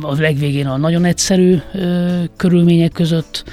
a 0.00 0.14
legvégén 0.14 0.66
a 0.66 0.76
nagyon 0.76 1.04
egyszerű 1.04 1.58
ö, 1.72 2.22
körülmények 2.36 2.92
között 2.92 3.44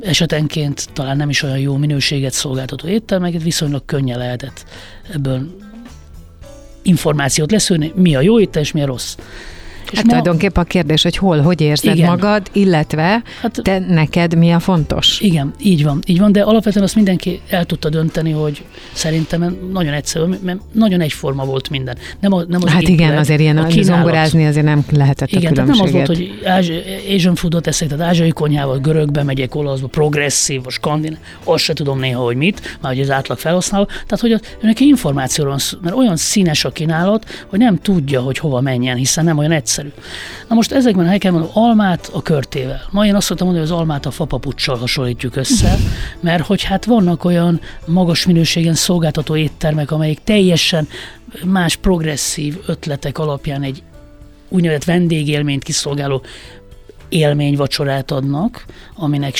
esetenként 0.00 0.88
talán 0.92 1.16
nem 1.16 1.28
is 1.28 1.42
olyan 1.42 1.58
jó 1.58 1.76
minőséget 1.76 2.32
szolgáltató 2.32 2.88
éttermeket, 2.88 3.42
viszonylag 3.42 3.84
könnyen 3.84 4.18
lehetett 4.18 4.64
ebből 5.12 5.56
információt 6.82 7.50
leszűrni, 7.50 7.92
mi 7.94 8.14
a 8.14 8.20
jó 8.20 8.40
étel 8.40 8.62
és 8.62 8.72
mi 8.72 8.82
a 8.82 8.86
rossz. 8.86 9.16
És 9.90 9.96
hát 9.96 10.06
ma... 10.06 10.10
tulajdonképpen 10.10 10.62
a 10.62 10.66
kérdés, 10.66 11.02
hogy 11.02 11.16
hol, 11.16 11.40
hogy 11.40 11.60
érzed 11.60 11.96
igen. 11.96 12.08
magad, 12.08 12.48
illetve 12.52 13.22
hát, 13.40 13.60
te 13.62 13.78
neked 13.78 14.36
mi 14.36 14.50
a 14.50 14.58
fontos. 14.58 15.20
Igen, 15.20 15.54
így 15.60 15.84
van, 15.84 16.02
így 16.06 16.18
van, 16.18 16.32
de 16.32 16.42
alapvetően 16.42 16.84
azt 16.84 16.94
mindenki 16.94 17.40
el 17.48 17.64
tudta 17.64 17.88
dönteni, 17.88 18.30
hogy 18.30 18.64
szerintem 18.92 19.56
nagyon 19.72 19.92
egyszerű, 19.92 20.24
mert 20.42 20.58
nagyon 20.72 21.00
egyforma 21.00 21.44
volt 21.44 21.70
minden. 21.70 21.96
Nem, 22.20 22.32
a, 22.32 22.44
nem 22.48 22.60
az 22.64 22.70
hát 22.70 22.82
igen, 22.82 23.16
azért 23.16 23.40
ilyen 23.40 23.58
a 23.58 23.70
zongorázni 23.70 24.46
azért 24.46 24.64
nem 24.64 24.84
lehetett 24.90 25.30
igen, 25.30 25.52
a 25.52 25.54
tehát 25.54 25.70
nem 25.70 25.80
az 25.80 25.90
volt, 25.90 26.06
hogy 26.06 26.40
Asian 27.14 27.34
foodot 27.34 27.66
eszek, 27.66 27.88
tehát 27.88 28.06
ázsiai 28.06 28.30
konyhával, 28.30 28.78
görögbe 28.78 29.22
megyek, 29.22 29.54
olaszba, 29.54 29.86
progresszív, 29.86 30.62
vagy 30.62 30.72
skandin, 30.72 31.16
azt 31.44 31.64
se 31.64 31.72
tudom 31.72 31.98
néha, 31.98 32.22
hogy 32.22 32.36
mit, 32.36 32.76
már 32.80 32.92
hogy 32.92 33.02
az 33.02 33.10
átlag 33.10 33.38
felhasználó. 33.38 33.84
Tehát, 33.84 34.20
hogy 34.20 34.40
neki 34.60 34.86
információról 34.86 35.52
van, 35.52 35.80
mert 35.82 35.96
olyan 35.96 36.16
színes 36.16 36.64
a 36.64 36.70
kínálat, 36.70 37.44
hogy 37.46 37.58
nem 37.58 37.78
tudja, 37.78 38.20
hogy 38.20 38.38
hova 38.38 38.60
menjen, 38.60 38.96
hiszen 38.96 39.24
nem 39.24 39.38
olyan 39.38 39.52
egyszerű 39.52 39.77
egyszerű. 39.78 40.02
Na 40.48 40.54
most 40.54 40.72
ezekben 40.72 41.04
a 41.04 41.06
helyeken 41.06 41.32
mondom, 41.32 41.50
almát 41.54 42.10
a 42.12 42.22
körtével. 42.22 42.80
Ma 42.90 43.06
én 43.06 43.14
azt 43.14 43.26
szoktam 43.26 43.46
mondani, 43.46 43.68
hogy 43.68 43.76
az 43.76 43.80
almát 43.80 44.06
a 44.06 44.10
fapapuccsal 44.10 44.76
hasonlítjuk 44.76 45.36
össze, 45.36 45.76
mert 46.20 46.46
hogy 46.46 46.62
hát 46.62 46.84
vannak 46.84 47.24
olyan 47.24 47.60
magas 47.86 48.26
minőségen 48.26 48.74
szolgáltató 48.74 49.36
éttermek, 49.36 49.90
amelyek 49.90 50.22
teljesen 50.24 50.88
más 51.44 51.76
progresszív 51.76 52.56
ötletek 52.66 53.18
alapján 53.18 53.62
egy 53.62 53.82
úgynevezett 54.48 54.84
vendégélményt 54.84 55.62
kiszolgáló 55.62 56.22
élményvacsorát 57.08 58.10
adnak, 58.10 58.64
aminek 58.96 59.34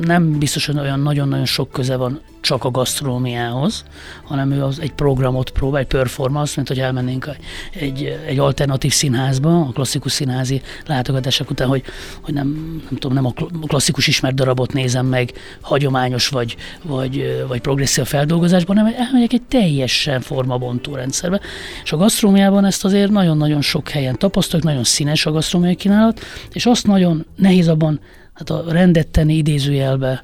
nem 0.00 0.38
biztosan 0.38 0.78
olyan 0.78 1.00
nagyon-nagyon 1.00 1.46
sok 1.46 1.70
köze 1.70 1.96
van 1.96 2.20
csak 2.40 2.64
a 2.64 2.70
gasztronómiához, 2.70 3.84
hanem 4.24 4.50
ő 4.50 4.64
az 4.64 4.80
egy 4.80 4.92
programot 4.92 5.50
próbál, 5.50 5.80
egy 5.80 5.86
performance, 5.86 6.52
mint 6.56 6.68
hogy 6.68 6.78
elmennénk 6.78 7.30
egy, 7.72 8.18
egy 8.26 8.38
alternatív 8.38 8.92
színházba, 8.92 9.60
a 9.60 9.70
klasszikus 9.72 10.12
színházi 10.12 10.62
látogatások 10.86 11.50
után, 11.50 11.68
hogy, 11.68 11.82
hogy 12.20 12.34
nem, 12.34 12.80
nem 12.88 12.98
tudom, 12.98 13.12
nem 13.12 13.26
a 13.26 13.32
klasszikus 13.66 14.06
ismert 14.06 14.34
darabot 14.34 14.72
nézem 14.72 15.06
meg 15.06 15.32
hagyományos 15.60 16.28
vagy, 16.28 16.56
vagy, 16.82 17.44
vagy 17.48 17.60
progresszív 17.60 18.04
feldolgozásban, 18.04 18.76
hanem 18.76 18.94
elmegyek 18.98 19.32
egy 19.32 19.42
teljesen 19.42 20.20
formabontó 20.20 20.94
rendszerbe. 20.94 21.40
És 21.82 21.92
a 21.92 21.96
gasztronómiában 21.96 22.64
ezt 22.64 22.84
azért 22.84 23.10
nagyon-nagyon 23.10 23.60
sok 23.60 23.88
helyen 23.88 24.18
tapasztaljuk, 24.18 24.68
nagyon 24.68 24.84
színes 24.84 25.26
a 25.26 25.30
gasztronómiai 25.30 25.76
kínálat, 25.76 26.20
és 26.52 26.66
azt 26.66 26.86
nagyon 26.86 27.26
nehéz 27.36 27.68
abban 27.68 28.00
hát 28.32 28.50
a 28.50 28.64
rendet 28.68 29.08
tenni 29.08 29.34
idézőjelbe 29.34 30.22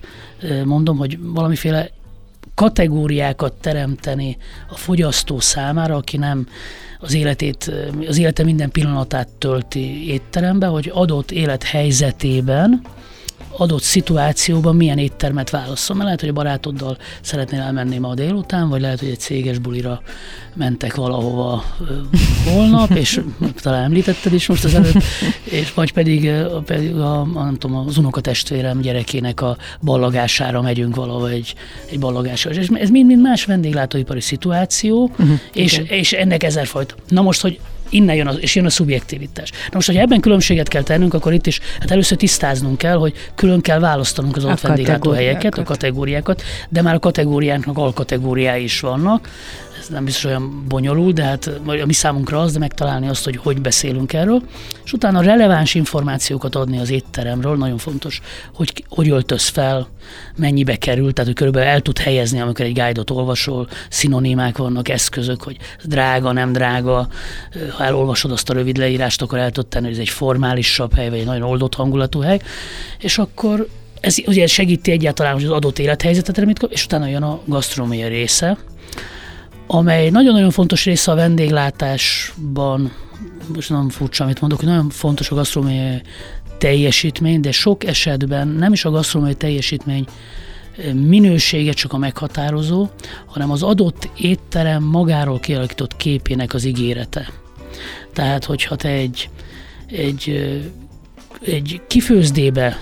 mondom, 0.64 0.96
hogy 0.96 1.18
valamiféle 1.20 1.90
kategóriákat 2.56 3.52
teremteni 3.52 4.36
a 4.68 4.76
fogyasztó 4.76 5.40
számára, 5.40 5.94
aki 5.96 6.16
nem 6.16 6.46
az 7.00 7.14
életét, 7.14 7.72
az 8.08 8.18
élete 8.18 8.44
minden 8.44 8.70
pillanatát 8.70 9.28
tölti 9.28 10.08
étterembe, 10.08 10.66
hogy 10.66 10.90
adott 10.94 11.30
élethelyzetében 11.30 12.82
adott 13.56 13.82
szituációban 13.82 14.76
milyen 14.76 14.98
éttermet 14.98 15.50
válaszol. 15.50 15.96
Mert 15.96 16.04
lehet, 16.04 16.20
hogy 16.20 16.28
a 16.28 16.32
barátoddal 16.32 16.96
szeretnél 17.20 17.60
elmenni 17.60 17.98
ma 17.98 18.14
délután, 18.14 18.68
vagy 18.68 18.80
lehet, 18.80 19.00
hogy 19.00 19.08
egy 19.08 19.18
céges 19.18 19.58
bulira 19.58 20.02
mentek 20.54 20.94
valahova 20.94 21.64
holnap, 22.44 22.90
és 22.90 23.20
talán 23.62 23.82
említetted 23.82 24.32
is 24.32 24.46
most 24.46 24.64
az 24.64 24.74
előtt, 24.74 25.02
és 25.44 25.74
vagy 25.74 25.92
pedig, 25.92 26.30
pedig 26.64 26.94
a, 26.94 27.20
a, 27.20 27.44
nem 27.44 27.56
tudom, 27.58 27.86
az 27.86 27.98
unokatestvérem 27.98 28.80
gyerekének 28.80 29.40
a 29.40 29.56
ballagására 29.80 30.62
megyünk 30.62 30.96
valahova 30.96 31.28
egy, 31.28 31.54
egy 31.90 31.98
ballagásra. 31.98 32.50
És 32.50 32.68
ez 32.72 32.90
mind-mind 32.90 33.20
más 33.20 33.44
vendéglátóipari 33.44 34.20
szituáció, 34.20 35.10
uh-huh, 35.18 35.40
és, 35.52 35.82
és 35.88 36.12
ennek 36.12 36.42
ezerfajta. 36.42 36.94
Na 37.08 37.22
most, 37.22 37.40
hogy 37.40 37.60
innen 37.90 38.16
jön 38.16 38.26
a, 38.26 38.32
és 38.32 38.54
jön 38.54 38.64
a 38.64 38.70
szubjektivitás. 38.70 39.50
Na 39.50 39.70
most, 39.72 39.86
hogyha 39.86 40.02
ebben 40.02 40.20
különbséget 40.20 40.68
kell 40.68 40.82
tennünk, 40.82 41.14
akkor 41.14 41.32
itt 41.32 41.46
is 41.46 41.60
hát 41.80 41.90
először 41.90 42.16
tisztáznunk 42.16 42.78
kell, 42.78 42.96
hogy 42.96 43.12
külön 43.34 43.60
kell 43.60 43.78
választanunk 43.78 44.36
az 44.36 44.44
ott 44.44 44.60
vendéglátóhelyeket, 44.60 45.58
a 45.58 45.62
kategóriákat, 45.62 46.42
de 46.68 46.82
már 46.82 46.94
a 46.94 46.98
kategóriáknak 46.98 47.78
alkategóriái 47.78 48.62
is 48.62 48.80
vannak, 48.80 49.28
nem 49.90 50.04
biztos 50.04 50.24
olyan 50.24 50.64
bonyolult, 50.68 51.14
de 51.14 51.22
hát 51.22 51.46
a 51.66 51.86
mi 51.86 51.92
számunkra 51.92 52.40
az, 52.40 52.52
de 52.52 52.58
megtalálni 52.58 53.08
azt, 53.08 53.24
hogy 53.24 53.36
hogy 53.36 53.60
beszélünk 53.60 54.12
erről, 54.12 54.42
és 54.84 54.92
utána 54.92 55.20
releváns 55.20 55.74
információkat 55.74 56.54
adni 56.54 56.78
az 56.78 56.90
étteremről, 56.90 57.56
nagyon 57.56 57.78
fontos, 57.78 58.20
hogy 58.54 58.84
hogy 58.88 59.10
öltöz 59.10 59.46
fel, 59.46 59.88
mennyibe 60.36 60.76
kerül, 60.76 61.12
tehát 61.12 61.26
hogy 61.26 61.34
körülbelül 61.34 61.68
el 61.68 61.80
tud 61.80 61.98
helyezni, 61.98 62.40
amikor 62.40 62.64
egy 62.64 62.78
guide-ot 62.78 63.10
olvasol, 63.10 63.68
szinonimák 63.88 64.58
vannak, 64.58 64.88
eszközök, 64.88 65.42
hogy 65.42 65.56
drága, 65.84 66.32
nem 66.32 66.52
drága, 66.52 67.08
ha 67.76 67.84
elolvasod 67.84 68.30
azt 68.30 68.50
a 68.50 68.52
rövid 68.52 68.76
leírást, 68.76 69.22
akkor 69.22 69.38
el 69.38 69.50
tudod 69.50 69.68
tenni, 69.68 69.84
hogy 69.84 69.94
ez 69.94 70.00
egy 70.00 70.08
formálisabb 70.08 70.94
hely, 70.94 71.08
vagy 71.10 71.18
egy 71.18 71.24
nagyon 71.24 71.48
oldott 71.48 71.74
hangulatú 71.74 72.20
hely, 72.20 72.40
és 72.98 73.18
akkor 73.18 73.66
ez 74.00 74.16
ugye 74.26 74.46
segíti 74.46 74.90
egyáltalán 74.90 75.32
hogy 75.32 75.44
az 75.44 75.50
adott 75.50 75.78
élethelyzetet, 75.78 76.64
és 76.68 76.84
utána 76.84 77.06
jön 77.06 77.22
a 77.22 77.40
gasztronómia 77.44 78.08
része, 78.08 78.58
amely 79.66 80.10
nagyon-nagyon 80.10 80.50
fontos 80.50 80.84
része 80.84 81.10
a 81.10 81.14
vendéglátásban, 81.14 82.92
most 83.54 83.70
nem 83.70 83.88
furcsa, 83.88 84.24
amit 84.24 84.40
mondok, 84.40 84.58
hogy 84.58 84.68
nagyon 84.68 84.90
fontos 84.90 85.30
a 85.30 85.34
gasztronómiai 85.34 86.02
teljesítmény, 86.58 87.40
de 87.40 87.52
sok 87.52 87.84
esetben 87.84 88.48
nem 88.48 88.72
is 88.72 88.84
a 88.84 88.90
gasztronómiai 88.90 89.36
teljesítmény 89.36 90.06
eh, 90.78 90.92
minősége 90.92 91.72
csak 91.72 91.92
a 91.92 91.98
meghatározó, 91.98 92.88
hanem 93.26 93.50
az 93.50 93.62
adott 93.62 94.08
étterem 94.16 94.82
magáról 94.82 95.40
kialakított 95.40 95.96
képének 95.96 96.54
az 96.54 96.64
ígérete. 96.64 97.30
Tehát, 98.12 98.44
hogyha 98.44 98.76
te 98.76 98.88
egy, 98.88 99.28
egy, 99.86 100.28
eh, 100.28 101.54
egy 101.54 101.80
kifőzdébe 101.86 102.80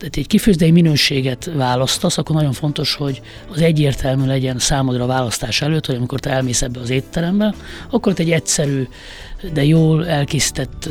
tehát 0.00 0.16
egy 0.16 0.26
kifőzdei 0.26 0.70
minőséget 0.70 1.50
választasz, 1.54 2.18
akkor 2.18 2.36
nagyon 2.36 2.52
fontos, 2.52 2.94
hogy 2.94 3.20
az 3.52 3.60
egyértelmű 3.60 4.26
legyen 4.26 4.58
számodra 4.58 5.04
a 5.04 5.06
választás 5.06 5.62
előtt, 5.62 5.86
hogy 5.86 5.94
amikor 5.94 6.20
te 6.20 6.30
elmész 6.30 6.62
ebbe 6.62 6.80
az 6.80 6.90
étterembe, 6.90 7.54
akkor 7.90 8.12
egy 8.16 8.30
egyszerű 8.30 8.88
de 9.52 9.64
jól 9.64 10.06
elkészített 10.08 10.88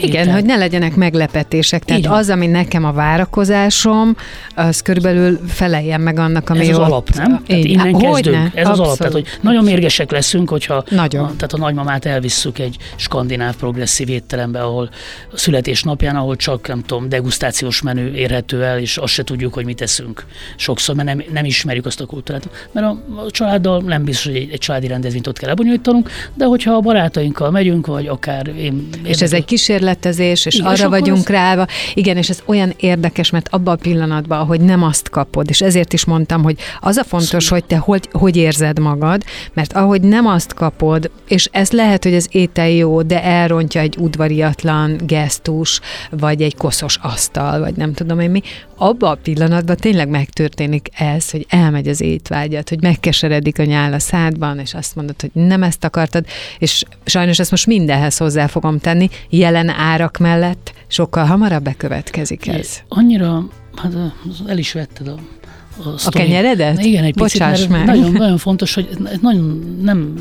Igen, 0.00 0.22
étel. 0.22 0.34
hogy 0.34 0.44
ne 0.44 0.56
legyenek 0.56 0.96
meglepetések. 0.96 1.84
Tehát 1.84 2.06
az, 2.06 2.30
ami 2.30 2.46
nekem 2.46 2.84
a 2.84 2.92
várakozásom, 2.92 4.16
az 4.54 4.80
körülbelül 4.80 5.40
feleljen 5.46 6.00
meg 6.00 6.18
annak, 6.18 6.50
ami 6.50 6.60
Ez 6.60 6.68
az 6.68 6.78
ott... 6.78 6.84
alap, 6.84 7.08
nem? 7.08 7.42
Tehát 7.46 7.64
innen 7.64 7.92
Hogyne? 7.92 8.10
kezdünk. 8.10 8.36
Ez 8.54 8.66
Abszolút. 8.66 8.70
az 8.70 8.78
alap. 8.78 8.96
Tehát, 8.96 9.12
hogy 9.12 9.26
nagyon 9.40 9.64
mérgesek 9.64 10.10
leszünk, 10.10 10.48
hogyha 10.48 10.84
nagyon. 10.90 11.24
A, 11.24 11.26
tehát 11.26 11.52
a 11.52 11.58
nagymamát 11.58 12.04
elvisszük 12.04 12.58
egy 12.58 12.76
skandináv 12.96 13.56
progresszív 13.56 14.08
étterembe, 14.08 14.62
ahol 14.62 14.90
a 15.32 15.36
születésnapján, 15.36 16.16
ahol 16.16 16.36
csak, 16.36 16.68
nem 16.68 16.82
tudom, 16.82 17.08
degustációs 17.08 17.82
menü 17.82 18.12
érhető 18.12 18.64
el, 18.64 18.78
és 18.78 18.96
azt 18.96 19.12
se 19.12 19.22
tudjuk, 19.24 19.54
hogy 19.54 19.64
mit 19.64 19.76
teszünk 19.76 20.24
sokszor, 20.56 20.94
mert 20.94 21.08
nem, 21.08 21.22
nem 21.32 21.44
ismerjük 21.44 21.86
azt 21.86 22.00
a 22.00 22.06
kultúrát. 22.06 22.48
Mert 22.72 22.86
a, 22.86 22.90
a 23.26 23.30
családdal 23.30 23.80
nem 23.80 24.04
biztos, 24.04 24.24
hogy 24.24 24.36
egy, 24.36 24.50
egy 24.52 24.58
családi 24.58 24.86
rendezvényt 24.86 25.26
ott 25.26 25.38
kell 25.38 25.48
lebonyolítanunk, 25.48 26.10
de 26.34 26.44
hogyha 26.44 26.74
a 26.74 26.80
barátainkkal 26.80 27.49
megyünk, 27.50 27.86
vagy 27.86 28.06
akár 28.06 28.46
én... 28.46 28.88
És 29.02 29.20
ez 29.20 29.32
egy 29.32 29.44
kísérletezés, 29.44 30.46
és 30.46 30.54
Igen, 30.54 30.66
arra 30.66 30.76
és 30.76 30.84
vagyunk 30.84 31.28
ez... 31.28 31.34
rá. 31.34 31.66
Igen, 31.94 32.16
és 32.16 32.28
ez 32.28 32.42
olyan 32.46 32.72
érdekes, 32.76 33.30
mert 33.30 33.48
abban 33.48 33.74
a 33.74 33.76
pillanatban, 33.76 34.46
hogy 34.46 34.60
nem 34.60 34.82
azt 34.82 35.10
kapod, 35.10 35.46
és 35.48 35.60
ezért 35.60 35.92
is 35.92 36.04
mondtam, 36.04 36.42
hogy 36.42 36.56
az 36.80 36.96
a 36.96 37.04
fontos, 37.04 37.44
Szó. 37.44 37.54
hogy 37.54 37.64
te 37.64 37.76
hogy, 37.76 38.08
hogy 38.12 38.36
érzed 38.36 38.78
magad, 38.78 39.22
mert 39.52 39.72
ahogy 39.72 40.00
nem 40.00 40.26
azt 40.26 40.54
kapod, 40.54 41.10
és 41.28 41.48
ez 41.52 41.70
lehet, 41.70 42.04
hogy 42.04 42.14
az 42.14 42.28
étel 42.30 42.70
jó, 42.70 43.02
de 43.02 43.22
elrontja 43.24 43.80
egy 43.80 43.96
udvariatlan 43.98 45.00
gesztus, 45.04 45.80
vagy 46.10 46.42
egy 46.42 46.56
koszos 46.56 46.98
asztal, 47.02 47.60
vagy 47.60 47.74
nem 47.76 47.92
tudom 47.92 48.20
én 48.20 48.30
mi, 48.30 48.42
abban 48.82 49.10
a 49.10 49.14
pillanatban 49.14 49.76
tényleg 49.76 50.08
megtörténik 50.08 50.88
ez, 50.94 51.30
hogy 51.30 51.46
elmegy 51.48 51.88
az 51.88 52.00
étvágyat, 52.00 52.68
hogy 52.68 52.82
megkeseredik 52.82 53.58
a 53.58 53.64
nyál 53.64 53.92
a 53.92 53.98
szádban, 53.98 54.58
és 54.58 54.74
azt 54.74 54.94
mondod, 54.94 55.20
hogy 55.20 55.30
nem 55.32 55.62
ezt 55.62 55.84
akartad, 55.84 56.24
és 56.58 56.82
sajnos 57.04 57.38
ezt 57.38 57.50
most 57.50 57.66
mindenhez 57.66 58.16
hozzá 58.16 58.46
fogom 58.46 58.78
tenni, 58.78 59.08
jelen 59.28 59.68
árak 59.68 60.18
mellett 60.18 60.72
sokkal 60.86 61.24
hamarabb 61.24 61.62
bekövetkezik 61.62 62.46
ez. 62.46 62.78
Annyira, 62.88 63.48
hát 63.76 63.92
el 64.46 64.58
is 64.58 64.72
vetted 64.72 65.08
a 65.08 65.16
a, 65.84 65.88
a 66.04 66.10
kenyeredet? 66.10 66.84
Igen, 66.84 67.04
egy 67.04 67.14
picit, 67.14 67.40
Bocsáss 67.40 67.66
mert 67.66 67.86
meg. 67.86 67.96
Nagyon, 67.96 68.12
nagyon 68.12 68.38
fontos, 68.38 68.74
hogy 68.74 68.88
nagyon 69.20 69.78
nem 69.82 70.14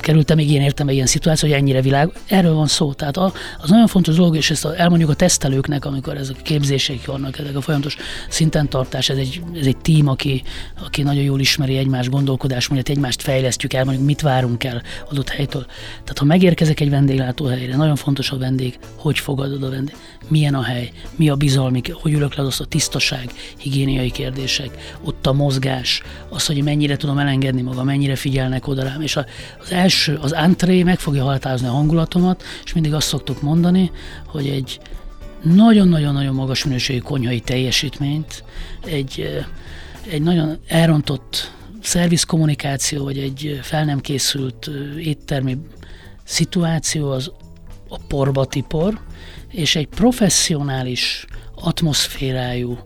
kerültem 0.00 0.36
még 0.36 0.50
ilyen 0.50 0.62
értem 0.62 0.88
ilyen 0.88 1.06
szituáció, 1.06 1.48
hogy 1.48 1.58
ennyire 1.58 1.80
világ. 1.80 2.10
Erről 2.26 2.54
van 2.54 2.66
szó. 2.66 2.92
Tehát 2.92 3.16
az 3.16 3.68
nagyon 3.68 3.86
fontos 3.86 4.14
dolog, 4.14 4.36
és 4.36 4.50
ezt 4.50 4.64
elmondjuk 4.64 5.10
a 5.10 5.14
tesztelőknek, 5.14 5.84
amikor 5.84 6.16
ezek 6.16 6.36
a 6.38 6.42
képzéseik 6.42 7.06
vannak, 7.06 7.38
ezek 7.38 7.56
a 7.56 7.60
folyamatos 7.60 7.96
szinten 8.28 8.68
tartás, 8.68 9.08
ez 9.08 9.16
egy, 9.16 9.42
ez 9.60 9.66
egy 9.66 9.76
tím, 9.76 10.08
aki, 10.08 10.42
aki 10.84 11.02
nagyon 11.02 11.22
jól 11.22 11.40
ismeri 11.40 11.76
egymás 11.76 12.08
gondolkodásmódját, 12.08 12.88
egymást 12.88 13.22
fejlesztjük 13.22 13.72
el, 13.72 13.84
mondjuk 13.84 14.06
mit 14.06 14.20
várunk 14.20 14.64
el 14.64 14.82
adott 15.10 15.28
helytől. 15.28 15.64
Tehát 15.88 16.18
ha 16.18 16.24
megérkezek 16.24 16.80
egy 16.80 16.90
vendéglátóhelyre, 16.90 17.76
nagyon 17.76 17.96
fontos 17.96 18.30
a 18.30 18.38
vendég, 18.38 18.78
hogy 18.96 19.18
fogadod 19.18 19.62
a 19.62 19.70
vendég, 19.70 19.94
milyen 20.28 20.54
a 20.54 20.62
hely, 20.62 20.90
mi 21.16 21.28
a 21.28 21.36
bizalmi, 21.36 21.80
hogy 21.92 22.12
ülök 22.12 22.34
le, 22.34 22.44
az 22.44 22.60
a 22.60 22.64
tisztaság, 22.64 23.30
higiéniai 23.58 24.10
kérdések, 24.10 24.96
ott 25.04 25.26
a 25.26 25.32
mozgás, 25.32 26.02
az, 26.28 26.46
hogy 26.46 26.62
mennyire 26.62 26.96
tudom 26.96 27.18
elengedni 27.18 27.62
magam, 27.62 27.84
mennyire 27.84 28.16
figyelnek 28.16 28.66
oda 28.66 28.82
rám, 28.82 29.00
és 29.00 29.16
az 29.16 29.72
első, 29.76 30.18
az 30.22 30.32
antré 30.32 30.82
meg 30.82 30.98
fogja 30.98 31.24
határozni 31.24 31.66
a 31.66 31.70
hangulatomat, 31.70 32.42
és 32.64 32.72
mindig 32.72 32.94
azt 32.94 33.08
szoktuk 33.08 33.42
mondani, 33.42 33.90
hogy 34.26 34.48
egy 34.48 34.80
nagyon-nagyon-nagyon 35.42 36.34
magas 36.34 36.64
minőségű 36.64 36.98
konyhai 36.98 37.40
teljesítményt, 37.40 38.44
egy, 38.84 39.44
egy 40.10 40.22
nagyon 40.22 40.58
elrontott 40.68 41.52
szervizkommunikáció, 41.82 43.04
vagy 43.04 43.18
egy 43.18 43.58
fel 43.62 43.84
nem 43.84 44.00
készült 44.00 44.70
éttermi 44.98 45.58
szituáció 46.24 47.10
az 47.10 47.32
a 47.88 47.98
porba 47.98 48.44
tipor, 48.44 49.00
és 49.50 49.76
egy 49.76 49.86
professzionális 49.86 51.26
atmoszférájú, 51.54 52.78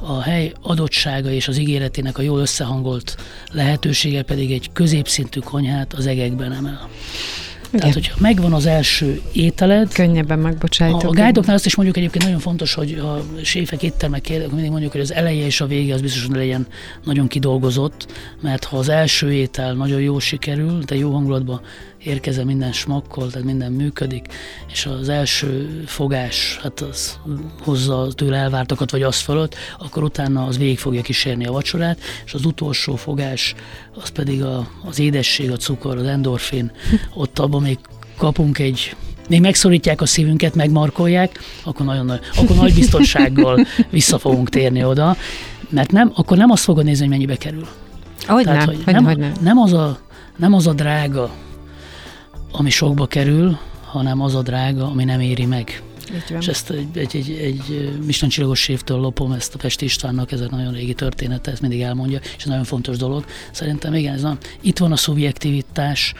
a 0.00 0.20
hely 0.20 0.52
adottsága 0.62 1.30
és 1.30 1.48
az 1.48 1.58
ígéretének 1.58 2.18
a 2.18 2.22
jól 2.22 2.40
összehangolt 2.40 3.16
lehetősége 3.52 4.22
pedig 4.22 4.52
egy 4.52 4.72
középszintű 4.72 5.40
konyhát 5.40 5.92
az 5.92 6.06
egekben 6.06 6.52
emel. 6.52 6.88
Igen. 7.68 7.80
Tehát, 7.80 7.94
hogyha 7.94 8.16
megvan 8.20 8.52
az 8.52 8.66
első 8.66 9.20
ételed... 9.32 9.92
Könnyebben 9.92 10.38
megbocsájtok. 10.38 11.02
A, 11.02 11.08
a 11.08 11.10
guide 11.10 11.52
azt 11.52 11.66
is 11.66 11.74
mondjuk 11.74 11.96
egyébként 11.96 12.24
nagyon 12.24 12.38
fontos, 12.38 12.74
hogy 12.74 12.92
a 12.92 13.24
séfek 13.42 13.82
éttermek 13.82 14.20
kérdek, 14.20 14.50
mindig 14.50 14.70
mondjuk, 14.70 14.92
hogy 14.92 15.00
az 15.00 15.12
eleje 15.12 15.44
és 15.44 15.60
a 15.60 15.66
vége 15.66 15.94
az 15.94 16.00
biztos, 16.00 16.26
hogy 16.26 16.36
legyen 16.36 16.66
nagyon 17.04 17.26
kidolgozott, 17.26 18.06
mert 18.40 18.64
ha 18.64 18.76
az 18.76 18.88
első 18.88 19.32
étel 19.32 19.74
nagyon 19.74 20.00
jó 20.00 20.18
sikerül, 20.18 20.78
de 20.78 20.96
jó 20.96 21.12
hangulatban 21.12 21.60
érkezem 22.06 22.46
minden 22.46 22.72
smakkol, 22.72 23.30
tehát 23.30 23.46
minden 23.46 23.72
működik, 23.72 24.26
és 24.72 24.86
az 24.86 25.08
első 25.08 25.82
fogás, 25.86 26.58
hát 26.62 26.80
az 26.80 27.18
hozza 27.62 28.08
tőle 28.14 28.36
elvártakat, 28.36 28.90
vagy 28.90 29.02
az 29.02 29.16
fölött, 29.16 29.54
akkor 29.78 30.02
utána 30.02 30.46
az 30.46 30.58
végig 30.58 30.78
fogja 30.78 31.02
kísérni 31.02 31.46
a 31.46 31.52
vacsorát, 31.52 31.98
és 32.24 32.34
az 32.34 32.44
utolsó 32.44 32.96
fogás, 32.96 33.54
az 33.94 34.08
pedig 34.08 34.42
a, 34.42 34.68
az 34.84 34.98
édesség, 34.98 35.50
a 35.50 35.56
cukor, 35.56 35.96
az 35.96 36.06
endorfin, 36.06 36.70
ott 37.14 37.38
abban 37.38 37.62
még 37.62 37.78
kapunk 38.16 38.58
egy 38.58 38.96
még 39.28 39.40
megszorítják 39.40 40.00
a 40.00 40.06
szívünket, 40.06 40.54
megmarkolják, 40.54 41.38
akkor 41.64 41.86
nagyon 41.86 42.04
nagy, 42.04 42.20
akkor 42.36 42.56
nagy 42.56 42.74
biztonsággal 42.74 43.66
vissza 43.90 44.18
fogunk 44.18 44.48
térni 44.48 44.84
oda, 44.84 45.16
mert 45.68 45.92
nem, 45.92 46.12
akkor 46.14 46.36
nem 46.36 46.50
azt 46.50 46.64
fogod 46.64 46.84
nézni, 46.84 47.00
hogy 47.00 47.10
mennyibe 47.10 47.36
kerül. 47.36 47.66
Ahogy 48.26 48.44
Tehát, 48.44 48.66
nem, 48.66 48.76
hogy 48.84 48.94
nem, 48.94 49.04
hogy 49.04 49.18
nem. 49.18 49.32
Nem, 49.40 49.58
az 49.58 49.72
a, 49.72 49.98
nem 50.36 50.54
az 50.54 50.66
a 50.66 50.72
drága, 50.72 51.30
ami 52.56 52.70
sokba 52.70 53.06
kerül, 53.06 53.58
hanem 53.84 54.20
az 54.20 54.34
a 54.34 54.42
drága, 54.42 54.86
ami 54.90 55.04
nem 55.04 55.20
éri 55.20 55.46
meg. 55.46 55.82
És 56.38 56.48
ezt 56.48 56.70
egy, 56.70 56.98
egy, 56.98 57.16
egy, 57.16 57.30
egy 57.30 57.98
Michelin 58.06 58.30
csillagos 58.30 58.60
sévtől 58.60 58.98
lopom, 58.98 59.32
ezt 59.32 59.54
a 59.54 59.58
Pesti 59.58 59.84
Istvánnak, 59.84 60.32
ez 60.32 60.40
egy 60.40 60.50
nagyon 60.50 60.72
régi 60.72 60.94
története, 60.94 61.50
ezt 61.50 61.60
mindig 61.60 61.80
elmondja, 61.80 62.18
és 62.36 62.42
ez 62.42 62.44
nagyon 62.44 62.64
fontos 62.64 62.96
dolog. 62.96 63.24
Szerintem 63.52 63.94
igen, 63.94 64.14
ez 64.14 64.22
nem, 64.22 64.38
itt 64.60 64.78
van 64.78 64.92
a 64.92 64.96
szubjektivitás 64.96 66.14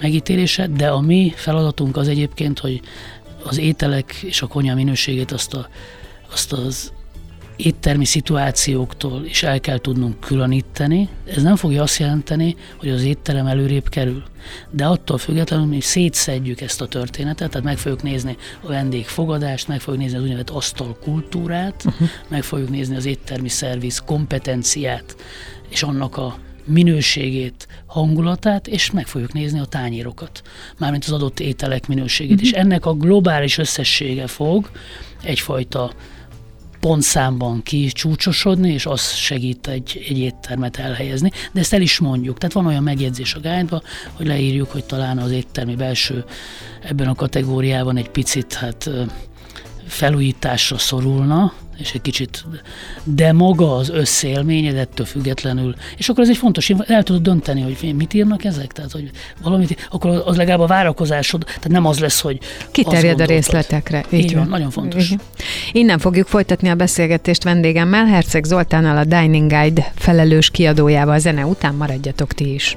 megítélése, 0.00 0.66
de 0.66 0.88
a 0.88 1.00
mi 1.00 1.32
feladatunk 1.36 1.96
az 1.96 2.08
egyébként, 2.08 2.58
hogy 2.58 2.80
az 3.42 3.58
ételek 3.58 4.12
és 4.12 4.42
a 4.42 4.46
konyha 4.46 4.74
minőségét 4.74 5.32
azt, 5.32 5.54
a, 5.54 5.68
azt 6.32 6.52
az 6.52 6.92
éttermi 7.58 8.04
szituációktól 8.04 9.24
is 9.24 9.42
el 9.42 9.60
kell 9.60 9.78
tudnunk 9.78 10.20
különíteni. 10.20 11.08
Ez 11.26 11.42
nem 11.42 11.56
fogja 11.56 11.82
azt 11.82 11.98
jelenteni, 11.98 12.56
hogy 12.78 12.88
az 12.88 13.02
étterem 13.02 13.46
előrébb 13.46 13.88
kerül. 13.88 14.22
De 14.70 14.86
attól 14.86 15.18
függetlenül 15.18 15.66
mi 15.66 15.80
szétszedjük 15.80 16.60
ezt 16.60 16.80
a 16.80 16.86
történetet, 16.86 17.50
tehát 17.50 17.66
meg 17.66 17.78
fogjuk 17.78 18.02
nézni 18.02 18.36
a 18.62 18.66
vendégfogadást, 18.66 19.68
meg 19.68 19.80
fogjuk 19.80 20.02
nézni 20.02 20.16
az 20.16 20.22
úgynevezett 20.22 20.50
asztalkultúrát, 20.50 21.84
uh-huh. 21.86 22.08
meg 22.28 22.42
fogjuk 22.42 22.70
nézni 22.70 22.96
az 22.96 23.04
éttermi 23.04 23.48
szerviz 23.48 23.98
kompetenciát, 23.98 25.16
és 25.68 25.82
annak 25.82 26.16
a 26.16 26.38
minőségét, 26.64 27.68
hangulatát, 27.86 28.66
és 28.66 28.90
meg 28.90 29.06
fogjuk 29.06 29.32
nézni 29.32 29.58
a 29.58 29.64
tányérokat, 29.64 30.42
mármint 30.78 31.04
az 31.04 31.12
adott 31.12 31.40
ételek 31.40 31.86
minőségét. 31.86 32.34
Uh-huh. 32.34 32.48
És 32.48 32.54
ennek 32.54 32.86
a 32.86 32.94
globális 32.94 33.58
összessége 33.58 34.26
fog 34.26 34.70
egyfajta 35.22 35.92
pontszámban 36.80 37.62
kicsúcsosodni, 37.62 38.72
és 38.72 38.86
az 38.86 39.12
segít 39.12 39.66
egy, 39.66 40.06
egy 40.08 40.18
éttermet 40.18 40.76
elhelyezni. 40.76 41.30
De 41.52 41.60
ezt 41.60 41.72
el 41.72 41.80
is 41.80 41.98
mondjuk. 41.98 42.38
Tehát 42.38 42.54
van 42.54 42.66
olyan 42.66 42.82
megjegyzés 42.82 43.34
a 43.34 43.40
guide 43.40 43.80
hogy 44.12 44.26
leírjuk, 44.26 44.70
hogy 44.70 44.84
talán 44.84 45.18
az 45.18 45.30
éttermi 45.30 45.74
belső 45.74 46.24
ebben 46.82 47.08
a 47.08 47.14
kategóriában 47.14 47.96
egy 47.96 48.10
picit 48.10 48.54
hát 48.54 48.90
felújításra 49.88 50.78
szorulna, 50.78 51.52
és 51.78 51.92
egy 51.92 52.00
kicsit, 52.00 52.44
de 53.04 53.32
maga 53.32 53.76
az 53.76 53.90
összélményed 53.90 54.76
ettől 54.76 55.06
függetlenül, 55.06 55.74
és 55.96 56.08
akkor 56.08 56.22
ez 56.22 56.28
egy 56.28 56.36
fontos, 56.36 56.70
el 56.70 57.02
tudod 57.02 57.22
dönteni, 57.22 57.60
hogy 57.60 57.94
mit 57.94 58.14
írnak 58.14 58.44
ezek, 58.44 58.72
tehát 58.72 58.92
hogy 58.92 59.10
valamit, 59.42 59.88
akkor 59.90 60.22
az 60.26 60.36
legalább 60.36 60.60
a 60.60 60.66
várakozásod, 60.66 61.44
tehát 61.44 61.68
nem 61.68 61.86
az 61.86 61.98
lesz, 61.98 62.20
hogy 62.20 62.38
Kiterjed 62.70 63.20
a 63.20 63.24
részletekre. 63.24 64.04
Így, 64.10 64.20
így 64.20 64.32
van, 64.32 64.40
van, 64.40 64.50
nagyon 64.50 64.70
fontos. 64.70 65.06
Igen. 65.06 65.20
Innen 65.72 65.98
fogjuk 65.98 66.26
folytatni 66.26 66.68
a 66.68 66.74
beszélgetést 66.74 67.42
vendégemmel, 67.42 68.06
Herceg 68.06 68.44
Zoltánnal, 68.44 68.96
a 68.96 69.04
Dining 69.04 69.50
Guide 69.50 69.92
felelős 69.94 70.50
kiadójával. 70.50 71.14
A 71.14 71.18
zene 71.18 71.46
után 71.46 71.74
maradjatok 71.74 72.32
ti 72.32 72.54
is. 72.54 72.76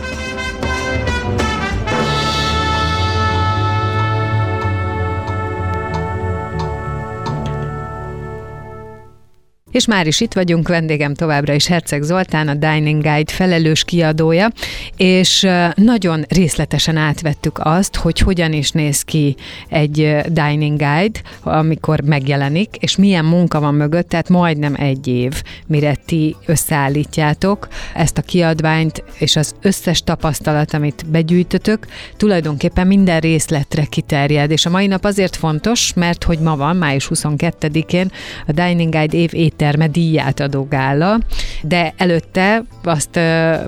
És 9.71 9.85
már 9.85 10.07
is 10.07 10.21
itt 10.21 10.33
vagyunk, 10.33 10.67
vendégem 10.67 11.13
továbbra 11.13 11.53
is 11.53 11.67
Herceg 11.67 12.01
Zoltán, 12.01 12.47
a 12.47 12.53
Dining 12.53 13.01
Guide 13.01 13.31
felelős 13.33 13.83
kiadója, 13.83 14.49
és 14.97 15.47
nagyon 15.75 16.25
részletesen 16.29 16.97
átvettük 16.97 17.59
azt, 17.63 17.95
hogy 17.95 18.19
hogyan 18.19 18.53
is 18.53 18.71
néz 18.71 19.01
ki 19.01 19.35
egy 19.69 20.17
Dining 20.27 20.77
Guide, 20.77 21.19
amikor 21.43 22.01
megjelenik, 22.01 22.75
és 22.79 22.95
milyen 22.95 23.25
munka 23.25 23.59
van 23.59 23.73
mögött, 23.73 24.09
tehát 24.09 24.29
majdnem 24.29 24.75
egy 24.77 25.07
év, 25.07 25.43
mire 25.67 25.95
ti 26.05 26.35
összeállítjátok 26.45 27.67
ezt 27.93 28.17
a 28.17 28.21
kiadványt, 28.21 29.03
és 29.17 29.35
az 29.35 29.55
összes 29.61 30.03
tapasztalat, 30.03 30.73
amit 30.73 31.05
begyűjtötök, 31.07 31.87
tulajdonképpen 32.17 32.87
minden 32.87 33.19
részletre 33.19 33.85
kiterjed, 33.85 34.51
és 34.51 34.65
a 34.65 34.69
mai 34.69 34.87
nap 34.87 35.05
azért 35.05 35.35
fontos, 35.35 35.93
mert 35.93 36.23
hogy 36.23 36.39
ma 36.39 36.55
van, 36.55 36.75
május 36.75 37.09
22-én 37.13 38.11
a 38.47 38.51
Dining 38.51 38.93
Guide 38.93 39.17
év 39.17 39.33
étterme 39.61 39.87
díját 39.87 40.39
adó 40.39 40.67
gála, 40.69 41.19
de 41.61 41.93
előtte 41.97 42.63
azt 42.83 43.19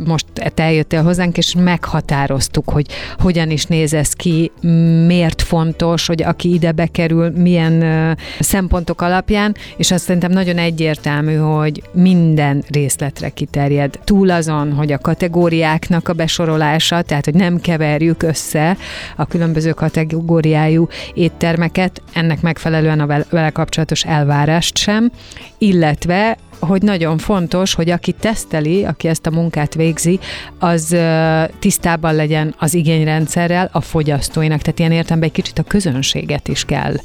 most 0.06 0.26
te 0.34 0.64
eljöttél 0.64 1.04
hozzánk, 1.04 1.38
és 1.38 1.56
meghatároztuk, 1.58 2.70
hogy 2.70 2.86
hogyan 3.20 3.50
is 3.50 3.66
néz 3.66 3.94
ez 3.94 4.14
ki, 4.14 4.52
miért 5.08 5.42
fontos, 5.42 6.08
hogy 6.08 6.24
aki 6.24 6.54
ide 6.54 6.72
bekerül, 6.72 7.30
milyen 7.30 7.84
szempontok 8.40 9.02
alapján, 9.02 9.56
és 9.78 9.92
azt 9.92 10.04
szerintem 10.04 10.32
nagyon 10.32 10.58
egyértelmű, 10.58 11.36
hogy 11.36 11.84
minden 11.92 12.64
részletre 12.70 13.30
kiterjed. 13.30 14.00
Túl 14.04 14.30
azon, 14.30 14.74
hogy 14.74 14.92
a 14.92 14.98
kategóriáknak 14.98 16.10
a 16.10 16.14
besorolása, 16.14 17.02
tehát 17.02 17.26
hogy 17.26 17.34
nem 17.36 17.60
keverjük 17.60 18.24
össze 18.24 18.78
a 19.16 19.26
különböző 19.26 19.72
kategóriájú 19.72 20.88
éttermeket, 21.14 22.02
ennek 22.14 22.42
megfelelően 22.42 23.00
a 23.00 23.24
vele 23.30 23.50
kapcsolatos 23.50 24.04
elvárást 24.04 24.78
sem, 24.78 25.12
illetve 25.58 25.83
hogy 26.60 26.82
nagyon 26.82 27.18
fontos, 27.18 27.74
hogy 27.74 27.90
aki 27.90 28.12
teszteli, 28.12 28.84
aki 28.84 29.08
ezt 29.08 29.26
a 29.26 29.32
munkát 29.32 29.74
végzi, 29.74 30.20
az 30.60 30.96
tisztában 31.60 32.16
legyen 32.16 32.56
az 32.58 32.74
igényrendszerrel 32.74 33.70
a 33.72 33.82
fogyasztóinak. 33.82 34.62
Tehát 34.62 34.80
ilyen 34.80 34.92
értelemben 34.92 35.30
egy 35.30 35.36
kicsit 35.36 35.60
a 35.60 35.64
közönséget 35.64 36.48
is 36.48 36.66
kell 36.66 36.96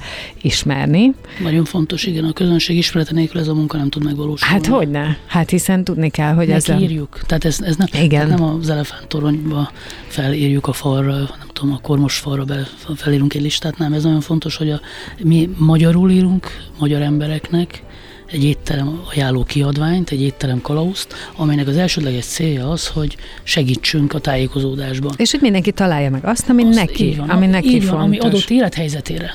ismerni. 0.42 1.14
Nagyon 1.42 1.64
fontos, 1.64 2.04
igen, 2.04 2.24
a 2.24 2.32
közönség 2.32 2.76
ismerete 2.76 3.14
nélkül 3.14 3.40
ez 3.40 3.48
a 3.48 3.54
munka 3.54 3.76
nem 3.76 3.88
tud 3.88 4.04
megvalósulni. 4.04 4.54
Hát 4.54 4.66
hogy 4.66 4.88
ne? 4.88 5.06
Hát 5.26 5.50
hiszen 5.50 5.84
tudni 5.84 6.10
kell, 6.10 6.34
hogy 6.34 6.50
ez 6.50 6.68
írjuk. 6.68 7.20
Tehát 7.26 7.44
ez, 7.44 7.60
ez 7.60 7.76
nem, 7.76 7.88
igen. 8.02 8.28
Nem 8.28 8.42
az 8.42 8.70
elefántoronyba 8.70 9.72
felírjuk 10.06 10.66
a 10.66 10.72
falra, 10.72 11.16
nem 11.16 11.48
tudom, 11.52 11.74
a 11.74 11.78
kormos 11.78 12.18
falra 12.18 12.44
be, 12.44 12.66
felírunk 12.96 13.34
egy 13.34 13.42
listát, 13.42 13.78
nem, 13.78 13.92
ez 13.92 14.02
nagyon 14.02 14.20
fontos, 14.20 14.56
hogy 14.56 14.70
a, 14.70 14.80
mi 15.22 15.50
magyarul 15.56 16.10
írunk 16.10 16.46
magyar 16.78 17.02
embereknek, 17.02 17.82
egy 18.30 18.44
étterem 18.44 19.00
ajánló 19.10 19.44
kiadványt, 19.44 20.10
egy 20.10 20.22
étterem 20.22 20.60
kalauzt, 20.60 21.14
amelynek 21.36 21.68
az 21.68 21.76
elsődleges 21.76 22.24
célja 22.24 22.70
az, 22.70 22.86
hogy 22.86 23.16
segítsünk 23.42 24.14
a 24.14 24.18
tájékozódásban. 24.18 25.12
És 25.16 25.30
hogy 25.30 25.40
mindenki 25.40 25.72
találja 25.72 26.10
meg 26.10 26.24
azt, 26.24 26.48
ami 26.48 26.64
azt, 26.64 26.74
neki, 26.74 27.14
van, 27.18 27.28
ami 27.28 27.46
neki 27.46 27.74
így 27.74 27.86
van, 27.86 27.98
fontos. 28.00 28.04
Ami 28.04 28.18
adott 28.18 28.50
élethelyzetére 28.50 29.34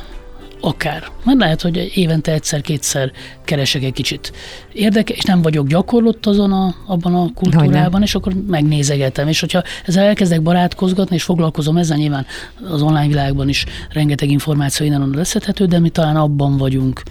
akár. 0.65 1.03
Mert 1.23 1.39
lehet, 1.39 1.62
hogy 1.62 1.91
évente 1.93 2.32
egyszer-kétszer 2.32 3.12
keresek 3.45 3.84
egy 3.84 3.93
kicsit 3.93 4.32
érdekes, 4.73 5.17
és 5.17 5.23
nem 5.23 5.41
vagyok 5.41 5.67
gyakorlott 5.67 6.25
azon 6.25 6.51
a, 6.51 6.75
abban 6.88 7.15
a 7.15 7.34
kultúrában, 7.34 8.01
és 8.01 8.15
akkor 8.15 8.34
megnézegetem. 8.47 9.27
És 9.27 9.39
hogyha 9.39 9.63
ezzel 9.86 10.06
elkezdek 10.06 10.41
barátkozgatni, 10.41 11.15
és 11.15 11.23
foglalkozom 11.23 11.77
ezzel, 11.77 11.97
nyilván 11.97 12.25
az 12.69 12.82
online 12.82 13.08
világban 13.08 13.49
is 13.49 13.65
rengeteg 13.89 14.29
információ 14.29 14.86
innen 14.86 15.10
leszedhető, 15.13 15.65
de 15.65 15.79
mi 15.79 15.89
talán 15.89 16.15
abban 16.15 16.58
vagyunk 16.58 17.01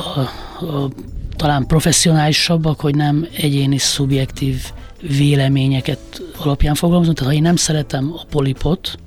a, 0.00 0.20
a, 0.64 0.88
talán 1.36 1.66
professzionálisabbak, 1.66 2.80
hogy 2.80 2.94
nem 2.94 3.26
egyéni, 3.36 3.78
szubjektív 3.78 4.62
véleményeket 5.00 6.22
alapján 6.38 6.74
fogalmazom. 6.74 7.14
Tehát 7.14 7.30
ha 7.30 7.36
én 7.36 7.44
nem 7.44 7.56
szeretem 7.56 8.12
a 8.16 8.24
polipot, 8.30 8.98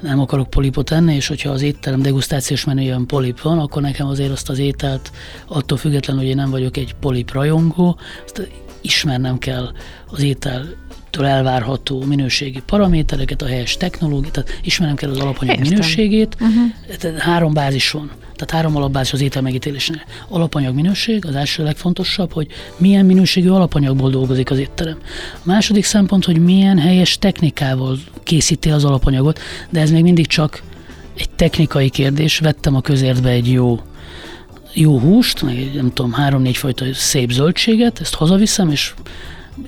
nem 0.00 0.20
akarok 0.20 0.50
polipot 0.50 0.90
enni, 0.90 1.14
és 1.14 1.26
hogyha 1.26 1.50
az 1.50 1.62
étterem 1.62 2.02
degustációs 2.02 2.64
menüjön 2.64 3.06
polip 3.06 3.40
van, 3.40 3.58
akkor 3.58 3.82
nekem 3.82 4.06
azért 4.06 4.30
azt 4.30 4.48
az 4.48 4.58
ételt, 4.58 5.10
attól 5.46 5.78
függetlenül, 5.78 6.22
hogy 6.22 6.30
én 6.30 6.36
nem 6.36 6.50
vagyok 6.50 6.76
egy 6.76 6.94
polip 7.00 7.32
rajongó, 7.32 7.98
azt 8.24 8.48
ismernem 8.80 9.38
kell 9.38 9.72
az 10.10 10.20
étel 10.20 10.66
től 11.12 11.26
elvárható 11.26 12.02
minőségi 12.04 12.62
paramétereket, 12.66 13.42
a 13.42 13.46
helyes 13.46 13.76
technológiát, 13.76 14.32
tehát 14.32 14.60
ismernem 14.62 14.96
kell 14.96 15.10
az 15.10 15.18
alapanyag 15.18 15.56
Értem. 15.56 15.72
minőségét. 15.72 16.36
Uh-huh. 16.40 16.98
Tehát 16.98 17.20
három 17.20 17.52
bázis 17.52 17.90
van. 17.90 18.10
Tehát 18.36 18.50
három 18.50 18.76
alapbázis 18.76 19.12
az 19.12 19.20
étel 19.20 19.42
megítélésnél. 19.42 20.02
Alapanyag 20.28 20.74
minőség, 20.74 21.26
az 21.26 21.34
első 21.34 21.62
legfontosabb, 21.62 22.32
hogy 22.32 22.46
milyen 22.76 23.06
minőségű 23.06 23.48
alapanyagból 23.48 24.10
dolgozik 24.10 24.50
az 24.50 24.58
étterem. 24.58 24.98
A 25.34 25.42
második 25.42 25.84
szempont, 25.84 26.24
hogy 26.24 26.38
milyen 26.38 26.78
helyes 26.78 27.18
technikával 27.18 27.98
készíti 28.22 28.70
az 28.70 28.84
alapanyagot, 28.84 29.38
de 29.70 29.80
ez 29.80 29.90
még 29.90 30.02
mindig 30.02 30.26
csak 30.26 30.62
egy 31.16 31.30
technikai 31.30 31.88
kérdés. 31.88 32.38
Vettem 32.38 32.74
a 32.74 32.80
közértbe 32.80 33.28
egy 33.28 33.50
jó 33.50 33.80
jó 34.74 34.98
húst, 34.98 35.42
meg 35.42 35.56
egy, 35.56 35.74
nem 35.74 35.92
tudom, 35.92 36.12
három-négy 36.12 36.56
fajta 36.56 36.84
szép 36.92 37.30
zöldséget, 37.30 38.00
ezt 38.00 38.14
hazaviszem, 38.14 38.70
és 38.70 38.94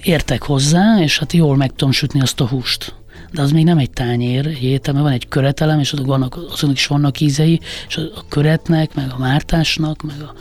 értek 0.02 0.42
hozzá, 0.42 0.98
és 1.00 1.18
hát 1.18 1.32
jól 1.32 1.56
meg 1.56 1.70
tudom 1.70 1.92
sütni 1.92 2.20
azt 2.20 2.40
a 2.40 2.46
húst. 2.46 2.94
De 3.32 3.42
az 3.42 3.52
még 3.52 3.64
nem 3.64 3.78
egy 3.78 3.90
tányér, 3.90 4.46
egy 4.46 4.80
mert 4.84 4.98
van 4.98 5.12
egy 5.12 5.28
köretelem, 5.28 5.80
és 5.80 5.92
azok 5.92 6.06
vannak, 6.06 6.38
azok 6.50 6.72
is 6.72 6.86
vannak 6.86 7.20
ízei, 7.20 7.60
és 7.88 7.96
a 7.96 8.24
köretnek, 8.28 8.94
meg 8.94 9.10
a 9.10 9.18
mártásnak, 9.18 10.02
meg 10.02 10.20
a 10.20 10.34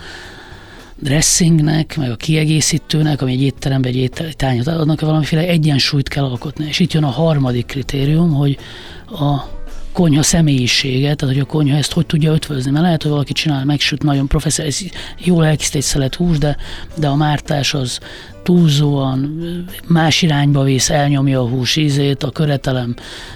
dressingnek, 0.99 1.97
meg 1.97 2.12
a 2.12 2.15
kiegészítőnek, 2.15 3.21
ami 3.21 3.32
egy 3.32 3.41
étteremben 3.41 3.91
egy, 3.91 3.97
étel, 3.97 4.25
egy 4.25 4.36
tányért 4.36 4.67
adnak, 4.67 5.01
valamiféle 5.01 5.41
egyensúlyt 5.41 6.08
kell 6.08 6.23
alkotni. 6.23 6.65
És 6.67 6.79
itt 6.79 6.93
jön 6.93 7.03
a 7.03 7.10
harmadik 7.10 7.65
kritérium, 7.65 8.34
hogy 8.34 8.58
a 9.06 9.62
konyha 9.93 10.23
személyisége, 10.23 11.15
tehát 11.15 11.36
hogy 11.36 11.43
a 11.43 11.45
konyha 11.45 11.77
ezt 11.77 11.91
hogy 11.91 12.06
tudja 12.06 12.34
ötvözni. 12.34 12.71
Mert 12.71 12.84
lehet, 12.84 13.01
hogy 13.01 13.12
valaki 13.12 13.34
csinál, 13.34 13.65
megsüt 13.65 14.03
nagyon 14.03 14.27
professzionális, 14.27 14.86
jól 15.17 15.45
elkészít 15.45 15.75
egy 15.75 15.82
szelet 15.82 16.15
hús, 16.15 16.38
de, 16.38 16.58
de 16.95 17.08
a 17.08 17.15
mártás 17.15 17.73
az 17.73 17.99
túlzóan 18.43 19.43
más 19.88 20.21
irányba 20.21 20.63
vész, 20.63 20.89
elnyomja 20.89 21.39
a 21.39 21.47
hús 21.47 21.75
ízét, 21.75 22.23
a 22.23 22.32
köretelem, 22.32 22.95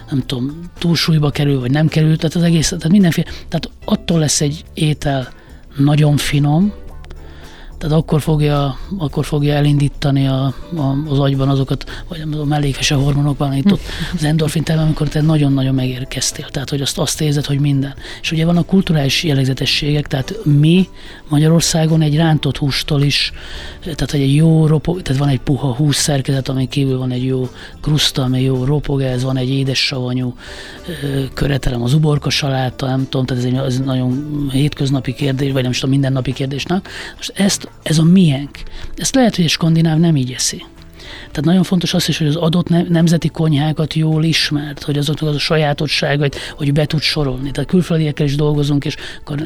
nem 0.09 0.23
tudom, 0.25 0.59
túlsúlyba 0.77 1.29
kerül, 1.29 1.59
vagy 1.59 1.71
nem 1.71 1.87
kerül, 1.87 2.17
tehát 2.17 2.35
az 2.35 2.43
egész, 2.43 2.67
tehát 2.67 2.89
mindenféle, 2.89 3.27
tehát 3.29 3.69
attól 3.85 4.19
lesz 4.19 4.41
egy 4.41 4.63
étel 4.73 5.33
nagyon 5.77 6.17
finom, 6.17 6.73
tehát 7.77 7.97
akkor 7.97 8.21
fogja, 8.21 8.77
akkor 8.97 9.25
fogja 9.25 9.53
elindítani 9.53 10.27
a, 10.27 10.53
a, 10.75 10.95
az 11.09 11.19
agyban 11.19 11.49
azokat, 11.49 12.03
vagy 12.07 12.21
a 12.39 12.45
mellékese 12.45 12.95
hormonokban, 12.95 13.53
itt 13.53 13.71
ott 13.71 13.81
az 14.15 14.23
endorfin 14.23 14.63
termel, 14.63 14.85
amikor 14.85 15.07
te 15.07 15.21
nagyon-nagyon 15.21 15.73
megérkeztél. 15.73 16.45
Tehát, 16.49 16.69
hogy 16.69 16.81
azt, 16.81 16.97
azt 16.97 17.21
érzed, 17.21 17.45
hogy 17.45 17.59
minden. 17.59 17.95
És 18.21 18.31
ugye 18.31 18.45
van 18.45 18.57
a 18.57 18.63
kulturális 18.63 19.23
jellegzetességek, 19.23 20.07
tehát 20.07 20.33
mi 20.43 20.87
Magyarországon 21.29 22.01
egy 22.01 22.15
rántott 22.15 22.57
hústól 22.57 23.01
is, 23.01 23.31
tehát 23.81 24.13
egy 24.13 24.35
jó 24.35 24.67
ropog, 24.67 25.01
tehát 25.01 25.21
van 25.21 25.29
egy 25.29 25.39
puha 25.39 25.75
hús 25.75 25.95
szerkezet, 25.95 26.49
ami 26.49 26.67
kívül 26.67 26.97
van 26.97 27.11
egy 27.11 27.25
jó 27.25 27.49
kruszta, 27.81 28.23
ami 28.23 28.41
jó 28.41 28.63
ropogás, 28.63 29.21
van 29.21 29.37
egy 29.37 29.49
édes 29.49 29.85
savanyú 29.85 30.35
köretelem, 31.33 31.81
az 31.81 31.93
uborka 31.93 32.29
saláta, 32.29 32.85
nem 32.85 33.07
tudom, 33.09 33.25
tehát 33.25 33.43
ez 33.43 33.49
egy, 33.49 33.57
ez 33.57 33.79
nagyon 33.79 34.47
hétköznapi 34.51 35.13
kérdés, 35.13 35.51
vagy 35.51 35.61
nem 35.61 35.71
is 35.71 35.79
tudom, 35.79 35.91
mindennapi 35.91 36.33
kérdésnek. 36.33 36.89
Most 37.15 37.31
ezt 37.35 37.66
ez 37.83 37.97
a 37.97 38.03
miénk. 38.03 38.57
Ezt 38.95 39.15
lehet, 39.15 39.35
hogy 39.35 39.45
a 39.45 39.49
skandináv 39.49 39.99
nem 39.99 40.15
így 40.15 40.31
eszi. 40.31 40.63
Tehát 41.19 41.45
nagyon 41.45 41.63
fontos 41.63 41.93
az 41.93 42.09
is, 42.09 42.17
hogy 42.17 42.27
az 42.27 42.35
adott 42.35 42.89
nemzeti 42.89 43.27
konyhákat 43.27 43.93
jól 43.93 44.23
ismert, 44.23 44.83
hogy 44.83 44.97
azoknak 44.97 45.29
az 45.29 45.35
a 45.35 45.39
sajátosságait, 45.39 46.35
hogy 46.55 46.73
be 46.73 46.85
tud 46.85 47.01
sorolni. 47.01 47.51
Tehát 47.51 47.69
külföldiekkel 47.69 48.25
is 48.25 48.35
dolgozunk, 48.35 48.85
és 48.85 48.95
akkor 49.19 49.41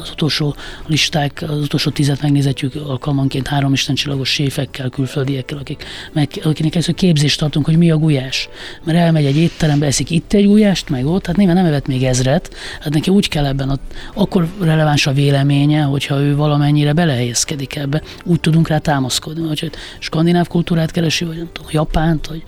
az 0.00 0.10
utolsó 0.10 0.54
listák, 0.86 1.44
az 1.48 1.58
utolsó 1.58 1.90
tizet 1.90 2.22
megnézetjük 2.22 2.74
alkalmanként 2.74 3.46
három 3.46 3.72
istencsillagos 3.72 4.28
séfekkel, 4.28 4.88
külföldiekkel, 4.88 5.58
akik, 5.58 5.84
meg, 6.12 6.28
akinek 6.42 6.74
ezt 6.74 6.88
a 6.88 6.92
képzést 6.92 7.38
tartunk, 7.38 7.66
hogy 7.66 7.76
mi 7.76 7.90
a 7.90 7.96
gulyás. 7.96 8.48
Mert 8.84 8.98
elmegy 8.98 9.24
egy 9.24 9.36
étterembe, 9.36 9.86
eszik 9.86 10.10
itt 10.10 10.32
egy 10.32 10.46
gulyást, 10.46 10.88
meg 10.88 11.06
ott, 11.06 11.26
hát 11.26 11.36
nyilván 11.36 11.56
nem 11.56 11.64
evett 11.64 11.86
még 11.86 12.02
ezret, 12.02 12.54
hát 12.80 12.92
neki 12.92 13.10
úgy 13.10 13.28
kell 13.28 13.46
ebben, 13.46 13.70
ott, 13.70 13.80
akkor 14.14 14.48
releváns 14.60 15.06
a 15.06 15.12
véleménye, 15.12 15.82
hogyha 15.82 16.20
ő 16.20 16.36
valamennyire 16.36 16.92
belehelyezkedik 16.92 17.76
ebbe, 17.76 18.02
úgy 18.24 18.40
tudunk 18.40 18.68
rá 18.68 18.78
támaszkodni. 18.78 19.48
Hogy 19.48 19.70
skandináv 19.98 20.46
kultúrát 20.46 20.90
keresi, 21.00 21.24
vagy 21.24 21.36
nem 21.36 21.48
tudom, 21.52 21.70
Japánt, 21.72 22.26
hogy 22.26 22.42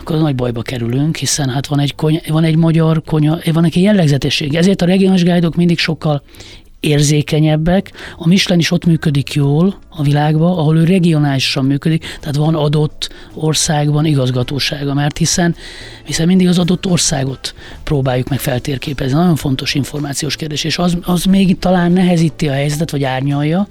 akkor 0.00 0.18
nagy 0.18 0.34
bajba 0.34 0.62
kerülünk, 0.62 1.16
hiszen 1.16 1.48
hát 1.48 1.66
van 1.66 1.80
egy, 1.80 1.94
konya, 1.94 2.20
van 2.28 2.44
egy 2.44 2.56
magyar 2.56 3.02
konya, 3.02 3.38
van 3.52 3.64
egy 3.64 3.76
jellegzetesség. 3.76 4.54
Ezért 4.54 4.82
a 4.82 4.86
regionális 4.86 5.24
guide 5.24 5.48
mindig 5.56 5.78
sokkal 5.78 6.22
érzékenyebbek. 6.80 7.92
A 8.16 8.28
Michelin 8.28 8.60
is 8.60 8.70
ott 8.70 8.84
működik 8.84 9.32
jól 9.32 9.78
a 9.88 10.02
világban, 10.02 10.58
ahol 10.58 10.76
ő 10.76 10.84
regionálisan 10.84 11.64
működik, 11.64 12.04
tehát 12.20 12.36
van 12.36 12.54
adott 12.54 13.12
országban 13.34 14.04
igazgatósága, 14.04 14.94
mert 14.94 15.18
hiszen, 15.18 15.54
hiszen 16.04 16.26
mindig 16.26 16.48
az 16.48 16.58
adott 16.58 16.86
országot 16.86 17.54
próbáljuk 17.84 18.28
meg 18.28 18.38
feltérképezni. 18.38 19.18
Nagyon 19.18 19.36
fontos 19.36 19.74
információs 19.74 20.36
kérdés, 20.36 20.64
és 20.64 20.78
az, 20.78 20.96
az 21.02 21.24
még 21.24 21.58
talán 21.58 21.92
nehezíti 21.92 22.48
a 22.48 22.52
helyzetet, 22.52 22.90
vagy 22.90 23.04
árnyalja, 23.04 23.68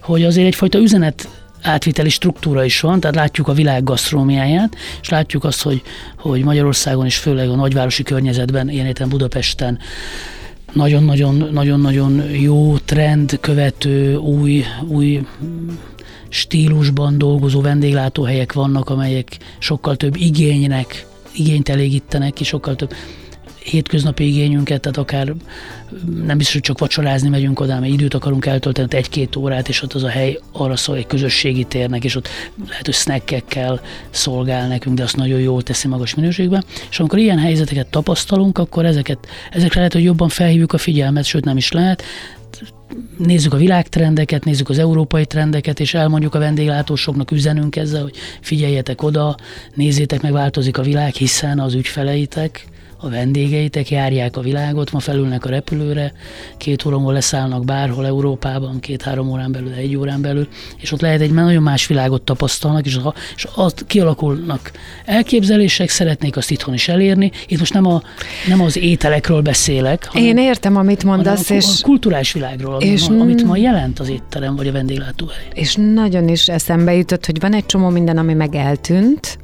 hogy 0.00 0.24
azért 0.24 0.46
egyfajta 0.46 0.78
üzenet 0.78 1.28
átviteli 1.62 2.08
struktúra 2.08 2.64
is 2.64 2.80
van, 2.80 3.00
tehát 3.00 3.16
látjuk 3.16 3.48
a 3.48 3.52
világ 3.52 3.84
gasztrómiáját, 3.84 4.76
és 5.00 5.08
látjuk 5.08 5.44
azt, 5.44 5.62
hogy, 5.62 5.82
hogy 6.16 6.44
Magyarországon 6.44 7.06
is 7.06 7.16
főleg 7.16 7.48
a 7.48 7.54
nagyvárosi 7.54 8.02
környezetben, 8.02 8.68
ilyen 8.70 8.86
értem 8.86 9.08
Budapesten 9.08 9.78
nagyon-nagyon 10.72 12.30
jó 12.30 12.78
trend 12.78 13.38
követő, 13.40 14.16
új, 14.16 14.64
új 14.86 15.20
stílusban 16.28 17.18
dolgozó 17.18 17.60
vendéglátóhelyek 17.60 18.52
vannak, 18.52 18.90
amelyek 18.90 19.38
sokkal 19.58 19.96
több 19.96 20.16
igénynek, 20.16 21.06
igényt 21.32 21.68
elégítenek, 21.68 22.40
és 22.40 22.46
sokkal 22.46 22.76
több 22.76 22.94
hétköznapi 23.62 24.26
igényünket, 24.26 24.80
tehát 24.80 24.98
akár 24.98 25.34
nem 26.24 26.36
biztos, 26.36 26.52
hogy 26.52 26.62
csak 26.62 26.78
vacsorázni 26.78 27.28
megyünk 27.28 27.60
oda, 27.60 27.80
mert 27.80 27.92
időt 27.92 28.14
akarunk 28.14 28.46
eltölteni, 28.46 28.88
egy-két 28.90 29.36
órát, 29.36 29.68
és 29.68 29.82
ott 29.82 29.92
az 29.92 30.02
a 30.02 30.08
hely 30.08 30.40
arra 30.52 30.76
szól, 30.76 30.96
egy 30.96 31.06
közösségi 31.06 31.64
térnek, 31.64 32.04
és 32.04 32.14
ott 32.14 32.28
lehet, 32.68 32.84
hogy 32.84 32.94
snackekkel 32.94 33.80
szolgál 34.10 34.68
nekünk, 34.68 34.96
de 34.96 35.02
azt 35.02 35.16
nagyon 35.16 35.40
jól 35.40 35.62
teszi 35.62 35.88
magas 35.88 36.14
minőségben. 36.14 36.64
És 36.90 37.00
amikor 37.00 37.18
ilyen 37.18 37.38
helyzeteket 37.38 37.86
tapasztalunk, 37.86 38.58
akkor 38.58 38.84
ezeket, 38.84 39.18
ezekre 39.50 39.76
lehet, 39.76 39.92
hogy 39.92 40.04
jobban 40.04 40.28
felhívjuk 40.28 40.72
a 40.72 40.78
figyelmet, 40.78 41.24
sőt 41.24 41.44
nem 41.44 41.56
is 41.56 41.72
lehet, 41.72 42.02
nézzük 43.18 43.54
a 43.54 43.56
világtrendeket, 43.56 44.44
nézzük 44.44 44.68
az 44.68 44.78
európai 44.78 45.26
trendeket, 45.26 45.80
és 45.80 45.94
elmondjuk 45.94 46.34
a 46.34 46.38
vendéglátósoknak, 46.38 47.30
üzenünk 47.30 47.76
ezzel, 47.76 48.02
hogy 48.02 48.16
figyeljetek 48.40 49.02
oda, 49.02 49.36
nézzétek 49.74 50.22
meg, 50.22 50.32
változik 50.32 50.78
a 50.78 50.82
világ, 50.82 51.14
hiszen 51.14 51.58
az 51.58 51.74
ügyfeleitek 51.74 52.66
a 53.00 53.08
vendégeitek 53.08 53.90
járják 53.90 54.36
a 54.36 54.40
világot, 54.40 54.92
ma 54.92 54.98
felülnek 54.98 55.44
a 55.44 55.48
repülőre, 55.48 56.12
két 56.56 56.84
óra 56.84 57.10
leszállnak 57.10 57.64
bárhol 57.64 58.06
Európában, 58.06 58.80
két-három 58.80 59.30
órán 59.30 59.52
belül, 59.52 59.72
egy 59.72 59.96
órán 59.96 60.20
belül, 60.20 60.48
és 60.76 60.92
ott 60.92 61.00
lehet 61.00 61.20
egy 61.20 61.32
nagyon 61.32 61.62
más 61.62 61.86
világot 61.86 62.22
tapasztalnak, 62.22 62.86
és, 62.86 62.98
és 63.36 63.46
ott 63.54 63.86
kialakulnak 63.86 64.70
elképzelések, 65.04 65.88
szeretnék 65.88 66.36
azt 66.36 66.50
itthon 66.50 66.74
is 66.74 66.88
elérni. 66.88 67.30
Itt 67.46 67.58
most 67.58 67.72
nem, 67.72 67.86
a, 67.86 68.02
nem 68.48 68.60
az 68.60 68.76
ételekről 68.76 69.40
beszélek, 69.40 70.06
hanem, 70.06 70.26
Én 70.26 70.38
értem, 70.38 70.76
amit 70.76 71.04
mondasz, 71.04 71.50
a, 71.50 71.54
és... 71.54 71.64
a 71.64 71.84
kulturális 71.84 72.32
világról, 72.32 72.80
és 72.80 73.08
ma, 73.08 73.20
amit 73.20 73.44
ma 73.44 73.56
jelent 73.56 73.98
az 73.98 74.08
étterem 74.08 74.56
vagy 74.56 74.68
a 74.68 74.72
vendéglátóhely. 74.72 75.46
És 75.52 75.76
nagyon 75.94 76.28
is 76.28 76.48
eszembe 76.48 76.94
jutott, 76.94 77.26
hogy 77.26 77.40
van 77.40 77.54
egy 77.54 77.66
csomó 77.66 77.88
minden, 77.88 78.18
ami 78.18 78.34
meg 78.34 78.54
eltűnt, 78.54 79.38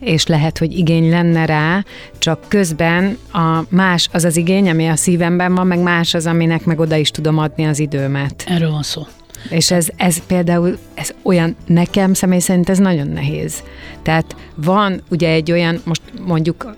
és 0.00 0.26
lehet, 0.26 0.58
hogy 0.58 0.78
igény 0.78 1.10
lenne 1.10 1.46
rá, 1.46 1.84
csak 2.18 2.44
közben 2.48 3.18
a 3.32 3.62
más 3.68 4.08
az 4.12 4.24
az 4.24 4.36
igény, 4.36 4.68
ami 4.68 4.88
a 4.88 4.96
szívemben 4.96 5.54
van, 5.54 5.66
meg 5.66 5.78
más 5.78 6.14
az, 6.14 6.26
aminek 6.26 6.64
meg 6.64 6.80
oda 6.80 6.96
is 6.96 7.10
tudom 7.10 7.38
adni 7.38 7.64
az 7.64 7.78
időmet. 7.78 8.44
Erről 8.46 8.70
van 8.70 8.82
szó. 8.82 9.02
És 9.50 9.70
ez, 9.70 9.88
ez 9.96 10.26
például, 10.26 10.78
ez 10.94 11.14
olyan, 11.22 11.56
nekem 11.66 12.14
személy 12.14 12.38
szerint 12.38 12.68
ez 12.68 12.78
nagyon 12.78 13.06
nehéz. 13.06 13.62
Tehát 14.02 14.36
van 14.54 15.02
ugye 15.08 15.28
egy 15.28 15.52
olyan, 15.52 15.80
most 15.84 16.02
mondjuk 16.26 16.76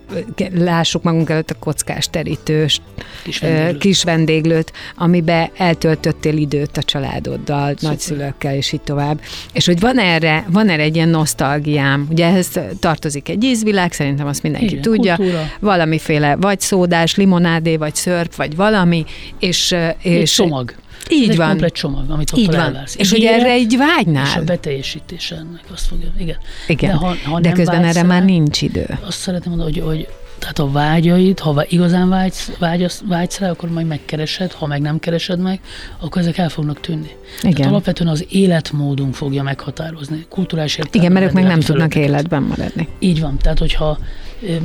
lássuk 0.55 1.03
magunk 1.03 1.31
előtt 1.31 1.51
a 1.51 1.55
kockás 1.59 2.11
terítős 2.11 2.81
kis 3.23 3.39
vendéglőt, 3.39 3.79
kis 3.79 4.03
vendéglőt 4.03 4.73
amiben 4.97 5.51
eltöltöttél 5.57 6.37
időt 6.37 6.77
a 6.77 6.83
családoddal, 6.83 7.69
Szuper. 7.69 7.91
nagyszülőkkel, 7.91 8.55
és 8.55 8.73
így 8.73 8.81
tovább. 8.81 9.21
És 9.53 9.67
hogy 9.67 9.81
van 9.81 9.99
erre, 9.99 10.45
van 10.51 10.69
erre 10.69 10.83
egy 10.83 10.95
ilyen 10.95 11.09
nosztalgiám. 11.09 12.07
Ugye 12.11 12.27
ehhez 12.27 12.61
tartozik 12.81 13.29
egy 13.29 13.45
ízvilág, 13.45 13.93
szerintem 13.93 14.27
azt 14.27 14.43
mindenki 14.43 14.71
Igen, 14.71 14.83
tudja. 14.83 15.17
Kultúra. 15.17 15.51
Valamiféle 15.61 16.37
vagy 16.37 16.61
szódás, 16.61 17.15
limonádé, 17.15 17.77
vagy 17.77 17.95
szörp, 17.95 18.35
vagy 18.35 18.57
valami, 18.57 19.05
és... 19.39 19.75
és 20.03 20.21
egy 20.21 20.25
csomag. 20.25 20.75
Így 21.11 21.29
Ez 21.29 21.37
van. 21.37 21.45
egy 21.45 21.51
komplet 21.51 21.73
csomag, 21.73 22.11
amit 22.11 22.33
ott 22.33 22.39
így 22.39 22.47
van. 22.47 22.55
elvársz. 22.61 22.97
És 22.99 23.11
hogy 23.11 23.25
erre 23.25 23.51
egy 23.51 23.77
vágynál. 23.79 24.27
És 24.27 24.37
a 24.37 24.43
beteljesítés 24.43 25.31
ennek, 25.31 25.65
azt 25.73 25.87
fogja, 25.87 26.09
igen. 26.19 26.37
Igen, 26.67 26.91
de, 26.91 26.97
ha, 26.97 27.15
ha 27.25 27.41
de 27.41 27.53
közben 27.53 27.85
erre 27.85 28.03
már 28.03 28.25
nincs 28.25 28.63
idő. 28.63 28.99
Azt 29.07 29.19
szeretném 29.19 29.55
mondani, 29.57 29.79
hogy, 29.79 29.89
hogy 29.89 30.09
tehát 30.39 30.59
a 30.59 30.71
vágyaid, 30.71 31.39
ha 31.39 31.65
igazán 31.69 32.09
vágysz, 32.09 32.51
vágysz, 32.59 33.03
vágysz 33.09 33.39
rá, 33.39 33.51
akkor 33.51 33.71
majd 33.71 33.87
megkeresed, 33.87 34.53
ha 34.53 34.67
meg 34.67 34.81
nem 34.81 34.99
keresed 34.99 35.39
meg, 35.39 35.61
akkor 36.01 36.23
ezek 36.23 36.39
el 36.39 36.49
fognak 36.49 36.81
tűnni. 36.81 37.11
Igen. 37.43 37.55
Tehát 37.55 37.71
alapvetően 37.71 38.11
az 38.11 38.27
életmódunk 38.31 39.15
fogja 39.15 39.43
meghatározni, 39.43 40.27
kulturális 40.29 40.77
értelemben. 40.77 41.01
Igen, 41.01 41.13
mert 41.13 41.27
ők 41.27 41.43
meg 41.43 41.53
nem 41.53 41.61
tudnak 41.61 41.95
életben 41.95 42.43
maradni. 42.43 42.89
Így 42.99 43.21
van, 43.21 43.39
tehát 43.39 43.59
hogyha, 43.59 43.99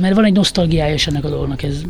mert 0.00 0.14
van 0.14 0.24
egy 0.24 0.32
nosztalgiája 0.32 0.94
is 0.94 1.06
ennek 1.06 1.24
a 1.24 1.28
dolognak, 1.28 1.62
ez, 1.62 1.82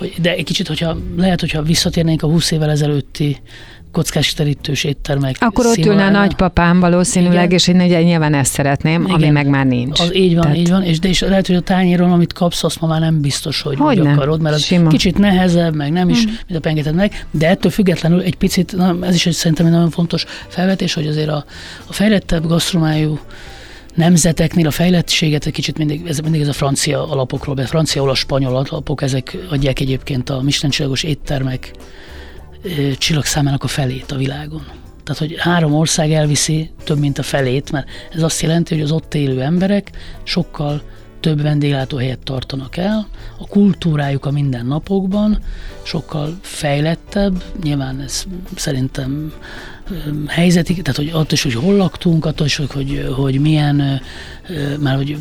hogy, 0.00 0.14
de 0.20 0.34
egy 0.34 0.44
kicsit, 0.44 0.68
hogyha 0.68 0.96
lehet, 1.16 1.40
hogyha 1.40 1.62
visszatérnénk 1.62 2.22
a 2.22 2.26
20 2.26 2.50
évvel 2.50 2.70
ezelőtti 2.70 3.36
kockás 3.92 4.32
terítős 4.32 4.84
éttermek. 4.84 5.36
Akkor 5.40 5.66
ott 5.66 5.76
ülne 5.76 6.04
a 6.04 6.10
nagypapám 6.10 6.80
valószínűleg, 6.80 7.44
Igen. 7.44 7.50
és 7.50 7.68
én 7.68 7.80
ugye 7.80 8.02
nyilván 8.02 8.34
ezt 8.34 8.52
szeretném, 8.52 9.02
Igen. 9.02 9.14
ami 9.14 9.28
meg 9.28 9.46
már 9.46 9.66
nincs. 9.66 10.00
Az 10.00 10.16
így 10.16 10.34
van, 10.34 10.42
Tehát... 10.42 10.56
így 10.56 10.70
van, 10.70 10.82
és 10.82 10.98
de 10.98 11.08
is 11.08 11.20
lehet, 11.20 11.46
hogy 11.46 11.56
a 11.56 11.60
tányéron, 11.60 12.12
amit 12.12 12.32
kapsz, 12.32 12.64
azt 12.64 12.80
ma 12.80 12.86
már 12.86 13.00
nem 13.00 13.20
biztos, 13.20 13.62
hogy, 13.62 13.78
hogy 13.78 14.00
úgy 14.00 14.06
akarod, 14.06 14.40
mert 14.40 14.54
az 14.54 14.62
Sima. 14.62 14.88
kicsit 14.88 15.18
nehezebb, 15.18 15.74
meg 15.74 15.92
nem 15.92 16.08
is, 16.08 16.26
mm. 16.26 16.30
mint 16.46 16.58
a 16.58 16.60
pengeted 16.60 16.94
meg, 16.94 17.26
de 17.30 17.48
ettől 17.48 17.70
függetlenül 17.70 18.20
egy 18.20 18.36
picit, 18.36 18.76
na, 18.76 18.96
ez 19.02 19.14
is 19.14 19.26
egy, 19.26 19.32
szerintem 19.32 19.66
egy 19.66 19.72
nagyon 19.72 19.90
fontos 19.90 20.24
felvetés, 20.48 20.94
hogy 20.94 21.06
azért 21.06 21.28
a, 21.28 21.44
a 21.86 21.92
fejlettebb 21.92 22.46
gasztromájú 22.46 23.18
nemzeteknél 23.94 24.66
a 24.66 24.70
fejlettséget 24.70 25.46
egy 25.46 25.52
kicsit 25.52 25.78
mindig, 25.78 26.06
ez, 26.06 26.18
mindig 26.18 26.40
ez 26.40 26.48
a 26.48 26.52
francia 26.52 27.08
alapokról, 27.08 27.58
a 27.58 27.66
francia, 27.66 28.02
olasz, 28.02 28.18
spanyol 28.18 28.56
alapok, 28.56 29.02
ezek 29.02 29.36
adják 29.50 29.80
egyébként 29.80 30.30
a 30.30 30.40
Michelin 30.40 30.92
éttermek 31.02 31.70
csillagszámának 32.98 33.64
a 33.64 33.68
felét 33.68 34.12
a 34.12 34.16
világon. 34.16 34.62
Tehát, 35.04 35.18
hogy 35.18 35.34
három 35.38 35.74
ország 35.74 36.12
elviszi 36.12 36.70
több, 36.84 36.98
mint 36.98 37.18
a 37.18 37.22
felét, 37.22 37.72
mert 37.72 37.88
ez 38.12 38.22
azt 38.22 38.40
jelenti, 38.40 38.74
hogy 38.74 38.82
az 38.82 38.92
ott 38.92 39.14
élő 39.14 39.42
emberek 39.42 39.90
sokkal 40.22 40.82
több 41.20 41.42
vendéglátóhelyet 41.42 42.18
tartanak 42.18 42.76
el, 42.76 43.06
a 43.38 43.46
kultúrájuk 43.46 44.26
a 44.26 44.30
mindennapokban 44.30 45.38
sokkal 45.82 46.38
fejlettebb, 46.40 47.42
nyilván 47.62 48.00
ez 48.00 48.24
szerintem 48.56 49.32
helyzeti, 50.26 50.82
tehát 50.82 50.96
hogy 50.96 51.08
attól 51.08 51.32
is, 51.32 51.42
hogy 51.42 51.54
hol 51.54 51.76
laktunk, 51.76 52.24
attól 52.24 52.46
is, 52.46 52.56
hogy, 52.56 53.06
hogy, 53.16 53.40
milyen, 53.40 54.00
már 54.80 54.96
hogy 54.96 55.16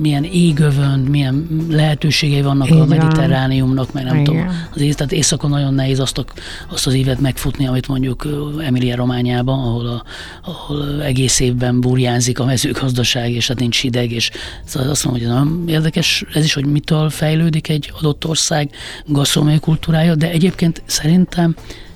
milyen 0.00 0.24
égövön, 0.24 0.98
milyen 0.98 1.66
lehetőségei 1.70 2.42
vannak 2.42 2.66
Igen. 2.68 2.80
a 2.80 2.84
mediterrániumnak, 2.84 3.92
meg 3.92 4.04
nem 4.04 4.12
Igen. 4.14 4.24
tudom, 4.24 4.68
az 4.74 4.80
ész, 4.80 4.94
tehát 4.94 5.12
északon 5.12 5.50
nagyon 5.50 5.74
nehéz 5.74 5.98
azt, 6.00 6.18
a, 6.18 6.24
azt 6.70 6.86
az 6.86 6.94
évet 6.94 7.20
megfutni, 7.20 7.66
amit 7.66 7.88
mondjuk 7.88 8.28
Emilia 8.64 8.96
Rományában, 8.96 9.58
ahol, 9.58 9.86
a, 9.86 10.04
ahol 10.44 11.02
egész 11.02 11.40
évben 11.40 11.80
burjánzik 11.80 12.38
a 12.38 12.44
mezőgazdaság, 12.44 13.32
és 13.32 13.48
hát 13.48 13.58
nincs 13.58 13.80
hideg, 13.80 14.12
és 14.12 14.30
szóval 14.64 14.90
azt 14.90 15.04
mondom, 15.04 15.22
hogy 15.22 15.32
nagyon 15.32 15.64
érdekes 15.68 16.24
ez 16.34 16.44
is, 16.44 16.54
hogy 16.54 16.66
mitől 16.66 17.10
fejlődik 17.10 17.68
egy 17.68 17.92
adott 17.98 18.26
ország 18.26 18.70
gasztronómiai 19.06 19.58
kultúrája, 19.58 20.14
de 20.14 20.30
egyébként 20.30 20.82
szerintem 20.86 21.54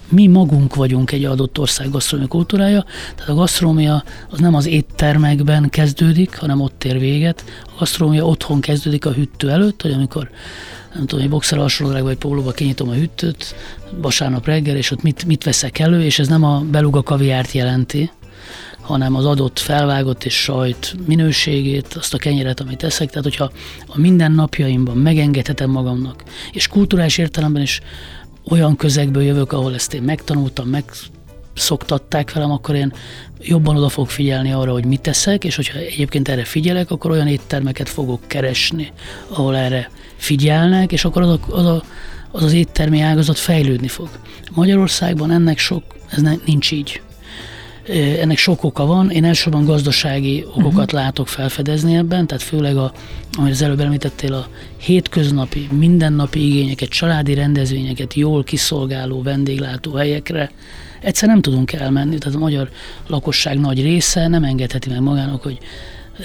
mi 0.09 0.27
magunk 0.27 0.75
vagyunk 0.75 1.13
egy 1.13 1.25
adott 1.25 1.59
ország 1.59 1.91
gasztronómia 1.91 2.31
kultúrája, 2.31 2.85
tehát 3.15 3.31
a 3.31 3.35
gasztronómia 3.35 4.05
az 4.31 4.39
nem 4.39 4.55
az 4.55 4.67
éttermekben 4.67 5.69
kezdődik, 5.69 6.37
hanem 6.37 6.61
ott 6.61 6.85
ér 6.85 6.99
véget. 6.99 7.45
A 7.67 7.79
gasztronómia 7.79 8.25
otthon 8.27 8.61
kezdődik 8.61 9.07
a 9.07 9.13
hűtő 9.13 9.51
előtt, 9.51 9.83
hogy 9.83 9.93
amikor 9.93 10.31
nem 10.95 11.07
tudom, 11.07 11.25
egy 11.25 11.31
boxer 11.31 11.59
alsólag 11.59 12.03
vagy 12.03 12.17
pólóba 12.17 12.51
kinyitom 12.51 12.89
a 12.89 12.93
hűtőt 12.93 13.55
vasárnap 14.01 14.47
reggel, 14.47 14.77
és 14.77 14.91
ott 14.91 15.03
mit, 15.03 15.25
mit 15.25 15.45
veszek 15.45 15.79
elő, 15.79 16.03
és 16.03 16.19
ez 16.19 16.29
nem 16.29 16.45
a 16.45 16.61
beluga 16.61 17.03
kaviárt 17.03 17.53
jelenti, 17.53 18.11
hanem 18.81 19.15
az 19.15 19.25
adott 19.25 19.59
felvágott 19.59 20.25
és 20.25 20.35
sajt 20.35 20.97
minőségét, 21.07 21.95
azt 21.95 22.15
a 22.15 22.19
kenyeret, 22.19 22.61
amit 22.61 22.83
eszek. 22.83 23.09
Tehát, 23.09 23.25
hogyha 23.25 23.51
a 23.87 24.01
mindennapjaimban 24.01 24.97
megengedhetem 24.97 25.71
magamnak, 25.71 26.23
és 26.53 26.69
kulturális 26.69 27.19
értelemben 27.19 27.63
is 27.63 27.81
olyan 28.49 28.77
közegből 28.77 29.23
jövök, 29.23 29.53
ahol 29.53 29.75
ezt 29.75 29.95
én 29.95 30.03
megtanultam, 30.03 30.69
meg 30.69 30.85
szoktatták 31.55 32.33
velem, 32.33 32.51
akkor 32.51 32.75
én 32.75 32.93
jobban 33.41 33.77
oda 33.77 33.89
fogok 33.89 34.11
figyelni 34.11 34.53
arra, 34.53 34.73
hogy 34.73 34.85
mit 34.85 35.01
teszek, 35.01 35.45
és 35.45 35.57
hogyha 35.57 35.79
egyébként 35.79 36.29
erre 36.29 36.45
figyelek, 36.45 36.91
akkor 36.91 37.11
olyan 37.11 37.27
éttermeket 37.29 37.89
fogok 37.89 38.21
keresni, 38.27 38.93
ahol 39.29 39.57
erre 39.57 39.91
figyelnek, 40.17 40.93
és 40.93 41.05
akkor 41.05 41.23
az 41.23 41.29
a, 41.29 41.39
az, 41.51 41.67
a, 41.67 41.83
az, 42.31 42.43
az 42.43 42.53
éttermi 42.53 43.01
ágazat 43.01 43.39
fejlődni 43.39 43.89
fog. 43.89 44.09
Magyarországban 44.55 45.31
ennek 45.31 45.59
sok, 45.59 45.83
ez 46.11 46.23
ne, 46.23 46.33
nincs 46.45 46.73
így. 46.73 47.01
Ennek 48.21 48.37
sok 48.37 48.65
oka 48.65 48.87
van, 48.87 49.11
én 49.11 49.25
elsősorban 49.25 49.65
gazdasági 49.65 50.45
okokat 50.49 50.73
uh-huh. 50.73 50.93
látok 50.93 51.29
felfedezni 51.29 51.97
ebben, 51.97 52.27
tehát 52.27 52.43
főleg, 52.43 52.77
a, 52.77 52.93
amit 53.39 53.53
az 53.53 53.63
előbb 53.63 53.81
említettél, 53.81 54.35
a 54.35 54.49
hétköznapi, 54.77 55.69
mindennapi 55.79 56.47
igényeket, 56.47 56.89
családi 56.89 57.35
rendezvényeket 57.35 58.15
jól 58.15 58.45
kiszolgáló 58.45 59.23
vendéglátó 59.23 59.93
helyekre 59.93 60.51
egyszer 61.01 61.29
nem 61.29 61.41
tudunk 61.41 61.73
elmenni, 61.73 62.19
tehát 62.19 62.37
a 62.37 62.41
magyar 62.41 62.71
lakosság 63.07 63.61
nagy 63.61 63.83
része 63.83 64.29
nem 64.29 64.45
engedheti 64.45 64.89
meg 64.89 65.01
magának, 65.01 65.43
hogy 65.43 65.59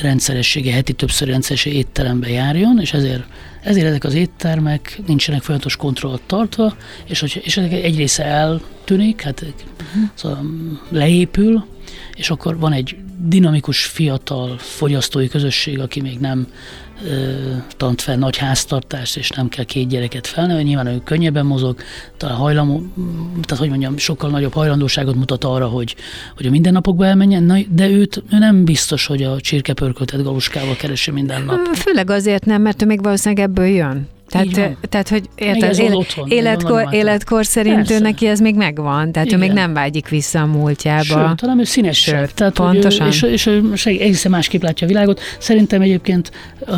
rendszeressége, 0.02 0.74
heti 0.74 0.94
többször 0.94 1.28
rendszeressége 1.28 1.78
étterembe 1.78 2.30
járjon, 2.30 2.80
és 2.80 2.94
ezért, 2.94 3.24
ezért 3.62 3.86
ezek 3.86 4.04
az 4.04 4.14
éttermek 4.14 5.00
nincsenek 5.08 5.42
folyamatos 5.42 5.76
kontrollt 5.76 6.22
tartva, 6.22 6.76
és, 7.06 7.20
hogy, 7.20 7.42
és 7.44 7.58
ezek 7.58 7.72
egy 7.72 7.98
része 7.98 8.24
eltűnik, 8.24 9.22
hát 9.22 9.42
uh-huh. 9.42 10.10
szóval 10.14 10.46
leépül, 10.90 11.66
és 12.16 12.30
akkor 12.30 12.58
van 12.58 12.72
egy 12.72 12.96
dinamikus, 13.26 13.86
fiatal 13.86 14.58
fogyasztói 14.58 15.28
közösség, 15.28 15.80
aki 15.80 16.02
még 16.02 16.20
nem 16.20 16.48
tant 17.78 18.02
fel 18.02 18.16
nagy 18.16 18.38
háztartást, 18.38 19.18
és 19.18 19.30
nem 19.30 19.50
kell 19.50 19.64
két 19.64 19.88
gyereket 19.88 20.28
felnevelni, 20.28 20.68
nyilván 20.68 20.88
ő 20.88 21.02
könnyebben 21.04 21.46
mozog, 21.46 21.78
talán 22.18 22.36
hajlamú, 22.36 22.82
tehát 23.42 23.58
hogy 23.58 23.70
mondjam, 23.70 23.98
sokkal 23.98 24.30
nagyobb 24.30 24.54
hajlandóságot 24.54 25.16
mutat 25.16 25.44
arra, 25.44 25.68
hogy, 25.68 25.96
hogy 26.36 26.46
a 26.46 26.50
mindennapokba 26.50 27.06
elmenjen, 27.06 27.66
de 27.70 27.90
őt 27.90 28.24
ő 28.32 28.38
nem 28.38 28.66
biztos, 28.66 29.06
hogy 29.06 29.24
a 29.24 29.42
csirkepörköltet 29.42 30.24
galuskával 30.24 30.76
keresi 30.76 31.12
minden 31.12 31.44
nap. 31.44 31.76
Főleg 31.76 32.10
azért 32.10 32.46
nem, 32.46 32.62
mert 32.62 32.82
ő 32.82 32.86
még 32.86 33.04
valószínűleg 33.04 33.50
ebből 33.50 33.66
jön. 33.66 34.08
Tehát, 34.34 34.78
tehát 34.90 35.10
hogy 35.10 35.30
érted, 35.36 35.80
élet, 35.80 35.96
otthon, 35.96 36.30
életkor, 36.30 36.88
életkor 36.92 37.46
szerint 37.46 37.76
Persze. 37.76 37.94
ő 37.94 38.00
neki 38.00 38.28
ez 38.28 38.40
még 38.40 38.56
megvan, 38.56 39.12
tehát 39.12 39.28
Igen. 39.28 39.40
ő 39.40 39.42
még 39.42 39.52
nem 39.52 39.74
vágyik 39.74 40.08
vissza 40.08 40.42
a 40.42 40.46
múltjába. 40.46 41.04
Sőt, 41.04 41.40
hanem 41.40 41.60
ő 41.60 41.64
színesebb. 41.64 42.32
Tehát, 42.32 42.54
pontosan. 42.54 43.06
Ő, 43.06 43.10
és, 43.10 43.22
és, 43.22 43.50
és 43.74 43.86
egészen 43.86 44.32
másképp 44.32 44.62
látja 44.62 44.88
a 44.88 44.90
világot. 44.90 45.20
Szerintem 45.40 45.82
egyébként 45.82 46.32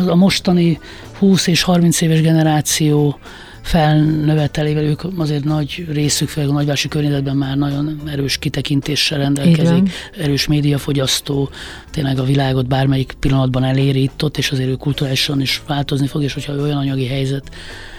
a 0.06 0.14
mostani 0.14 0.78
20 1.18 1.46
és 1.46 1.62
30 1.62 2.00
éves 2.00 2.20
generáció 2.20 3.18
felnövetelével 3.66 4.84
ők 4.84 5.02
azért 5.16 5.44
nagy 5.44 5.86
részük, 5.92 6.28
főleg 6.28 6.50
a 6.50 6.52
nagyvárosi 6.52 6.88
környezetben 6.88 7.36
már 7.36 7.56
nagyon 7.56 8.00
erős 8.06 8.38
kitekintéssel 8.38 9.18
rendelkezik, 9.18 9.90
erős 10.18 10.46
médiafogyasztó, 10.46 11.50
tényleg 11.90 12.18
a 12.18 12.22
világot 12.22 12.66
bármelyik 12.66 13.12
pillanatban 13.20 13.64
eléri 13.64 14.02
itt-ott, 14.02 14.38
és 14.38 14.50
azért 14.50 14.68
ő 14.68 14.74
kulturálisan 14.74 15.40
is 15.40 15.62
változni 15.66 16.06
fog, 16.06 16.22
és 16.22 16.32
hogyha 16.32 16.52
olyan 16.52 16.76
anyagi 16.76 17.06
helyzet, 17.06 17.44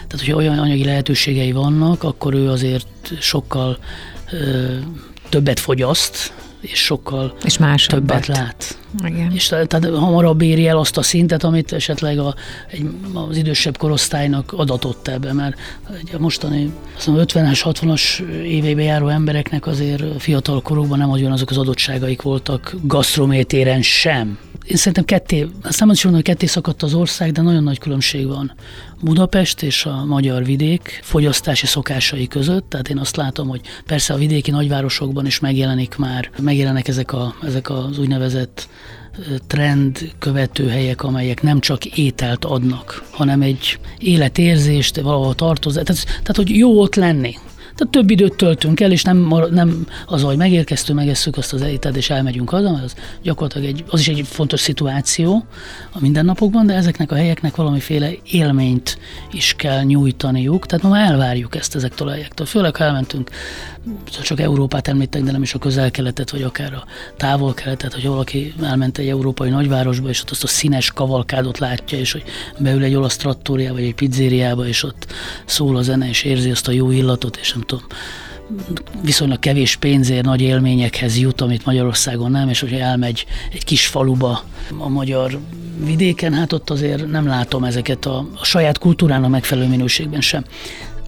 tehát 0.07 0.25
hogyha 0.25 0.35
olyan 0.35 0.59
anyagi 0.59 0.83
lehetőségei 0.83 1.51
vannak, 1.51 2.03
akkor 2.03 2.33
ő 2.33 2.49
azért 2.49 3.13
sokkal 3.19 3.77
ö, 4.31 4.75
többet 5.29 5.59
fogyaszt, 5.59 6.33
és 6.59 6.79
sokkal 6.79 7.35
és 7.43 7.57
többet 7.85 8.27
lát. 8.27 8.77
Igen. 9.03 9.31
És 9.31 9.47
tehát 9.47 9.85
hamarabb 9.85 10.41
éri 10.41 10.67
el 10.67 10.77
azt 10.77 10.97
a 10.97 11.01
szintet, 11.01 11.43
amit 11.43 11.73
esetleg 11.73 12.19
a, 12.19 12.35
egy, 12.71 12.89
az 13.13 13.37
idősebb 13.37 13.77
korosztálynak 13.77 14.53
adatott 14.53 15.07
ebbe, 15.07 15.33
mert 15.33 15.55
a 16.13 16.19
mostani 16.19 16.73
50-es, 16.99 17.61
60-as 17.63 18.19
éveibe 18.43 18.81
járó 18.81 19.07
embereknek 19.07 19.67
azért 19.67 20.21
fiatal 20.21 20.61
korukban 20.61 20.97
nem 20.97 21.09
olyan 21.09 21.31
azok 21.31 21.49
az 21.49 21.57
adottságaik 21.57 22.21
voltak 22.21 22.75
gasztrométéren 22.83 23.81
sem. 23.81 24.37
Én 24.65 24.75
szerintem 24.75 25.05
ketté, 25.05 25.47
azt 25.63 25.79
nem 25.79 25.87
mondom, 25.87 26.13
hogy 26.13 26.23
ketté 26.23 26.45
szakadt 26.45 26.83
az 26.83 26.93
ország, 26.93 27.31
de 27.31 27.41
nagyon 27.41 27.63
nagy 27.63 27.79
különbség 27.79 28.27
van 28.27 28.53
Budapest 29.01 29.61
és 29.61 29.85
a 29.85 30.05
magyar 30.05 30.43
vidék 30.43 30.99
fogyasztási 31.03 31.65
szokásai 31.65 32.27
között. 32.27 32.69
Tehát 32.69 32.89
én 32.89 32.97
azt 32.97 33.15
látom, 33.15 33.47
hogy 33.47 33.61
persze 33.85 34.13
a 34.13 34.17
vidéki 34.17 34.51
nagyvárosokban 34.51 35.25
is 35.25 35.39
megjelenik 35.39 35.95
már, 35.95 36.29
megjelennek 36.39 36.87
ezek, 36.87 37.13
a, 37.13 37.35
ezek 37.43 37.69
az 37.69 37.99
úgynevezett 37.99 38.69
trend 39.47 40.11
követő 40.19 40.67
helyek, 40.67 41.03
amelyek 41.03 41.41
nem 41.41 41.59
csak 41.59 41.85
ételt 41.85 42.45
adnak, 42.45 43.03
hanem 43.11 43.41
egy 43.41 43.79
életérzést, 43.99 45.01
valahol 45.01 45.35
tartozás. 45.35 45.83
Tehát, 45.83 46.05
tehát, 46.05 46.35
hogy 46.35 46.49
jó 46.49 46.79
ott 46.81 46.95
lenni. 46.95 47.35
Tehát 47.77 47.93
több 47.93 48.09
időt 48.09 48.35
töltünk 48.35 48.79
el, 48.79 48.91
és 48.91 49.03
nem, 49.03 49.33
nem 49.51 49.87
az, 50.07 50.21
hogy 50.21 50.37
megérkeztünk, 50.37 50.99
megesszük 50.99 51.37
azt 51.37 51.53
az 51.53 51.61
ételt, 51.61 51.95
és 51.95 52.09
elmegyünk 52.09 52.49
haza, 52.49 52.79
az 52.83 52.95
gyakorlatilag 53.21 53.67
egy, 53.67 53.83
az 53.89 53.99
is 53.99 54.07
egy 54.07 54.27
fontos 54.27 54.59
szituáció 54.59 55.45
a 55.91 55.97
mindennapokban, 55.99 56.65
de 56.65 56.73
ezeknek 56.73 57.11
a 57.11 57.15
helyeknek 57.15 57.55
valamiféle 57.55 58.09
élményt 58.31 58.97
is 59.31 59.53
kell 59.57 59.83
nyújtaniuk, 59.83 60.65
tehát 60.65 60.83
ma 60.83 60.89
már 60.89 61.11
elvárjuk 61.11 61.55
ezt 61.55 61.75
ezektől 61.75 62.07
a 62.07 62.11
helyektől. 62.11 62.45
Főleg, 62.45 62.75
ha 62.75 62.83
elmentünk, 62.83 63.29
csak 64.21 64.39
Európát 64.39 64.87
említek, 64.87 65.23
de 65.23 65.31
nem 65.31 65.41
is 65.41 65.53
a 65.53 65.59
közel-keletet, 65.59 66.29
vagy 66.29 66.41
akár 66.41 66.73
a 66.73 66.85
távol-keletet, 67.17 67.93
hogy 67.93 68.07
valaki 68.07 68.53
elment 68.61 68.97
egy 68.97 69.07
európai 69.07 69.49
nagyvárosba, 69.49 70.09
és 70.09 70.21
ott 70.21 70.29
azt 70.29 70.43
a 70.43 70.47
színes 70.47 70.91
kavalkádot 70.91 71.57
látja, 71.57 71.97
és 71.97 72.11
hogy 72.11 72.23
beül 72.57 72.83
egy 72.83 72.95
olasz 72.95 73.17
trattóriába, 73.17 73.73
vagy 73.73 73.83
egy 73.83 73.95
pizzériába, 73.95 74.67
és 74.67 74.83
ott 74.83 75.07
szól 75.45 75.77
a 75.77 75.81
zene, 75.81 76.07
és 76.07 76.23
érzi 76.23 76.51
azt 76.51 76.67
a 76.67 76.71
jó 76.71 76.91
illatot, 76.91 77.37
és 77.37 77.53
nem 77.53 77.63
tudom, 77.67 77.85
viszonylag 79.01 79.39
kevés 79.39 79.75
pénzért 79.75 80.25
nagy 80.25 80.41
élményekhez 80.41 81.17
jut, 81.17 81.41
amit 81.41 81.65
Magyarországon 81.65 82.31
nem, 82.31 82.49
és 82.49 82.59
hogyha 82.59 82.77
elmegy 82.77 83.25
egy 83.51 83.63
kis 83.63 83.87
faluba 83.87 84.43
a 84.77 84.89
magyar 84.89 85.39
vidéken, 85.85 86.33
hát 86.33 86.53
ott 86.53 86.69
azért 86.69 87.07
nem 87.11 87.27
látom 87.27 87.63
ezeket 87.63 88.05
a, 88.05 88.27
a 88.35 88.45
saját 88.45 88.77
kultúrának 88.77 89.29
megfelelő 89.29 89.67
minőségben 89.67 90.21
sem. 90.21 90.43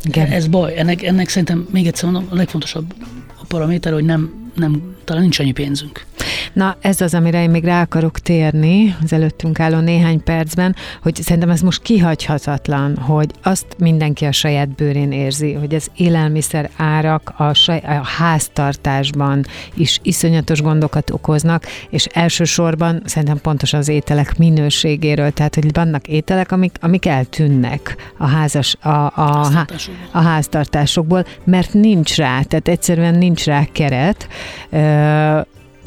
Igen. 0.04 0.28
Ez 0.28 0.48
baj. 0.48 0.78
Ennek, 0.78 1.04
ennek 1.04 1.30
szerintem 1.30 1.67
még 1.72 1.88
egyszer 1.88 2.10
mondom, 2.10 2.30
a 2.32 2.36
legfontosabb 2.36 2.93
a 3.41 3.45
paraméter, 3.48 3.93
hogy 3.93 4.04
nem, 4.04 4.52
nem, 4.56 4.95
talán 5.10 5.24
nincs 5.24 5.39
annyi 5.39 5.52
pénzünk. 5.52 6.06
Na, 6.54 6.78
ez 6.82 7.02
az, 7.02 7.13
amire 7.13 7.41
én 7.41 7.50
még 7.50 7.63
rá 7.63 7.82
akarok 7.82 8.19
térni 8.19 8.95
az 9.04 9.13
előttünk 9.13 9.60
álló 9.60 9.80
néhány 9.80 10.24
percben, 10.24 10.76
hogy 11.02 11.15
szerintem 11.15 11.50
ez 11.50 11.62
most 11.62 11.82
kihagyhatatlan, 11.82 12.98
hogy 12.98 13.32
azt 13.43 13.65
mindenki 13.78 14.26
a 14.26 14.32
saját 14.32 14.69
bőrén 14.69 15.12
érzi, 15.12 15.54
hogy 15.54 15.76
az 15.76 15.91
élelmiszer 15.95 16.69
árak 16.78 17.34
a, 17.38 17.54
saj, 17.54 17.78
a 17.78 18.06
háztartásban 18.17 19.45
is 19.74 20.00
iszonyatos 20.04 20.62
gondokat 20.62 21.10
okoznak, 21.10 21.65
és 21.89 22.06
elsősorban 22.06 23.02
szerintem 23.06 23.41
pontosan 23.41 23.80
az 23.80 23.88
ételek 23.88 24.38
minőségéről, 24.38 25.32
tehát 25.32 25.56
hogy 25.56 25.74
vannak 25.74 26.08
ételek, 26.08 26.52
amik, 26.52 26.76
amik 26.82 27.06
eltűnnek 27.06 27.95
a, 28.17 28.28
házas, 28.28 28.76
a, 28.82 28.89
a, 28.89 29.12
a, 29.15 29.65
a 30.12 30.22
háztartásokból, 30.22 31.26
mert 31.43 31.74
nincs 31.74 32.15
rá, 32.15 32.41
tehát 32.41 32.67
egyszerűen 32.67 33.15
nincs 33.15 33.45
rá 33.45 33.63
keret, 33.72 34.28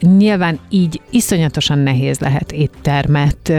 Nyilván 0.01 0.59
így 0.69 1.01
iszonyatosan 1.11 1.79
nehéz 1.79 2.19
lehet 2.19 2.53
éttermet 2.53 3.53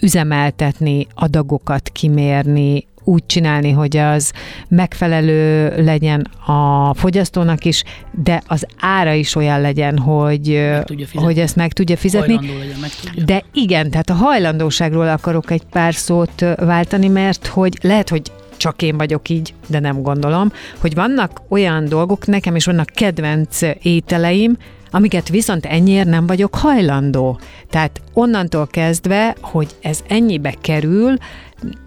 üzemeltetni, 0.00 1.06
adagokat 1.14 1.88
kimérni, 1.88 2.88
úgy 3.04 3.26
csinálni, 3.26 3.70
hogy 3.70 3.96
az 3.96 4.32
megfelelő 4.68 5.72
legyen 5.84 6.20
a 6.46 6.94
fogyasztónak 6.94 7.64
is, 7.64 7.82
de 8.10 8.42
az 8.46 8.66
ára 8.80 9.12
is 9.12 9.34
olyan 9.34 9.60
legyen, 9.60 9.98
hogy, 9.98 10.70
hogy 11.14 11.38
ezt 11.38 11.56
meg 11.56 11.72
tudja 11.72 11.96
fizetni. 11.96 12.34
Legyen, 12.34 12.78
meg 12.80 12.90
tudja. 13.02 13.24
De 13.24 13.44
igen, 13.52 13.90
tehát 13.90 14.10
a 14.10 14.14
hajlandóságról 14.14 15.08
akarok 15.08 15.50
egy 15.50 15.62
pár 15.70 15.94
szót 15.94 16.44
váltani, 16.56 17.08
mert 17.08 17.46
hogy 17.46 17.78
lehet, 17.82 18.08
hogy 18.08 18.22
csak 18.56 18.82
én 18.82 18.96
vagyok 18.96 19.28
így, 19.28 19.54
de 19.66 19.78
nem 19.78 20.02
gondolom, 20.02 20.52
hogy 20.78 20.94
vannak 20.94 21.42
olyan 21.48 21.84
dolgok, 21.84 22.26
nekem 22.26 22.56
is 22.56 22.64
vannak 22.64 22.86
kedvenc 22.94 23.60
ételeim, 23.82 24.56
amiket 24.90 25.28
viszont 25.28 25.66
ennyiért 25.66 26.08
nem 26.08 26.26
vagyok 26.26 26.54
hajlandó. 26.54 27.40
Tehát 27.70 28.00
onnantól 28.12 28.66
kezdve, 28.66 29.36
hogy 29.40 29.68
ez 29.80 30.00
ennyibe 30.08 30.54
kerül, 30.60 31.16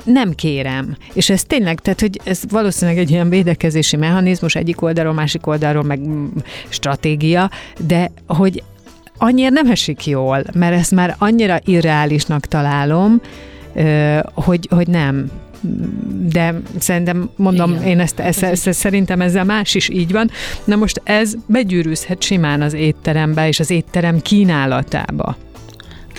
nem 0.04 0.34
kérem. 0.36 0.98
És 1.13 1.30
ez 1.30 1.44
tényleg, 1.44 1.80
tehát, 1.80 2.00
hogy 2.00 2.20
ez 2.24 2.42
valószínűleg 2.50 3.00
egy 3.00 3.10
ilyen 3.10 3.30
védekezési 3.30 3.96
mechanizmus 3.96 4.56
egyik 4.56 4.82
oldalról, 4.82 5.13
másik 5.13 5.48
oldalról, 5.48 5.84
meg 5.84 6.00
mm, 6.00 6.26
stratégia, 6.70 7.50
de 7.88 8.12
hogy 8.28 8.63
annyira 9.18 9.50
nem 9.50 9.72
esik 9.72 10.06
jól, 10.06 10.44
mert 10.54 10.76
ezt 10.76 10.92
már 10.92 11.16
annyira 11.18 11.60
irreálisnak 11.66 12.46
találom, 12.46 13.22
hogy, 14.34 14.68
hogy 14.70 14.88
nem 14.88 15.32
de 16.30 16.62
szerintem 16.78 17.30
mondom, 17.36 17.71
Igen. 17.71 17.84
én 17.84 17.99
ezt, 17.99 18.19
ezt, 18.19 18.43
ezt, 18.43 18.67
ezt 18.67 18.80
szerintem 18.80 19.21
ezzel 19.21 19.43
más 19.43 19.76
is 19.76 19.89
így 19.89 20.12
van. 20.12 20.30
Na 20.63 20.76
most 20.76 21.02
ez 21.04 21.34
begyűrűzhet 21.45 22.21
simán 22.21 22.62
az 22.62 22.73
étterembe 22.73 23.47
és 23.47 23.60
az 23.60 23.69
étterem 23.69 24.21
kínálatába. 24.21 25.38